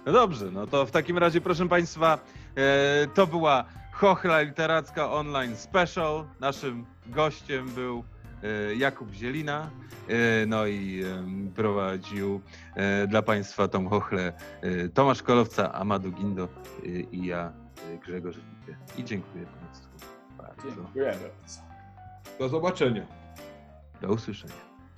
No 0.06 0.12
dobrze, 0.12 0.50
no 0.52 0.66
to 0.66 0.86
w 0.86 0.90
takim 0.90 1.18
razie, 1.18 1.40
proszę 1.40 1.68
Państwa, 1.68 2.18
e, 2.56 3.06
to 3.14 3.26
była 3.26 3.64
Chochla 3.92 4.40
Literacka 4.40 5.12
Online 5.12 5.56
Special. 5.56 6.24
Naszym 6.40 6.86
gościem 7.06 7.68
był 7.68 8.04
e, 8.42 8.74
Jakub 8.74 9.12
Zielina, 9.12 9.70
no 10.46 10.66
i 10.66 11.04
prowadził 11.56 12.40
dla 13.08 13.22
Państwa 13.22 13.68
tą 13.68 13.88
chochlę 13.88 14.32
Tomasz 14.94 15.22
Kolowca, 15.22 15.72
Amadu 15.72 16.12
Gindo 16.12 16.48
i 17.12 17.26
ja, 17.26 17.52
Grzegorz 17.98 18.36
Wipie. 18.36 18.76
I 18.98 19.04
dziękuję 19.04 19.46
Państwu 19.46 19.88
bardzo. 20.38 20.62
dziękujemy 20.62 21.18
bardzo. 21.20 21.60
Do 22.38 22.48
zobaczenia. 22.48 23.06
Do 24.00 24.08
usłyszenia. 24.08 24.54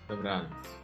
Dobranoc. 0.08 0.81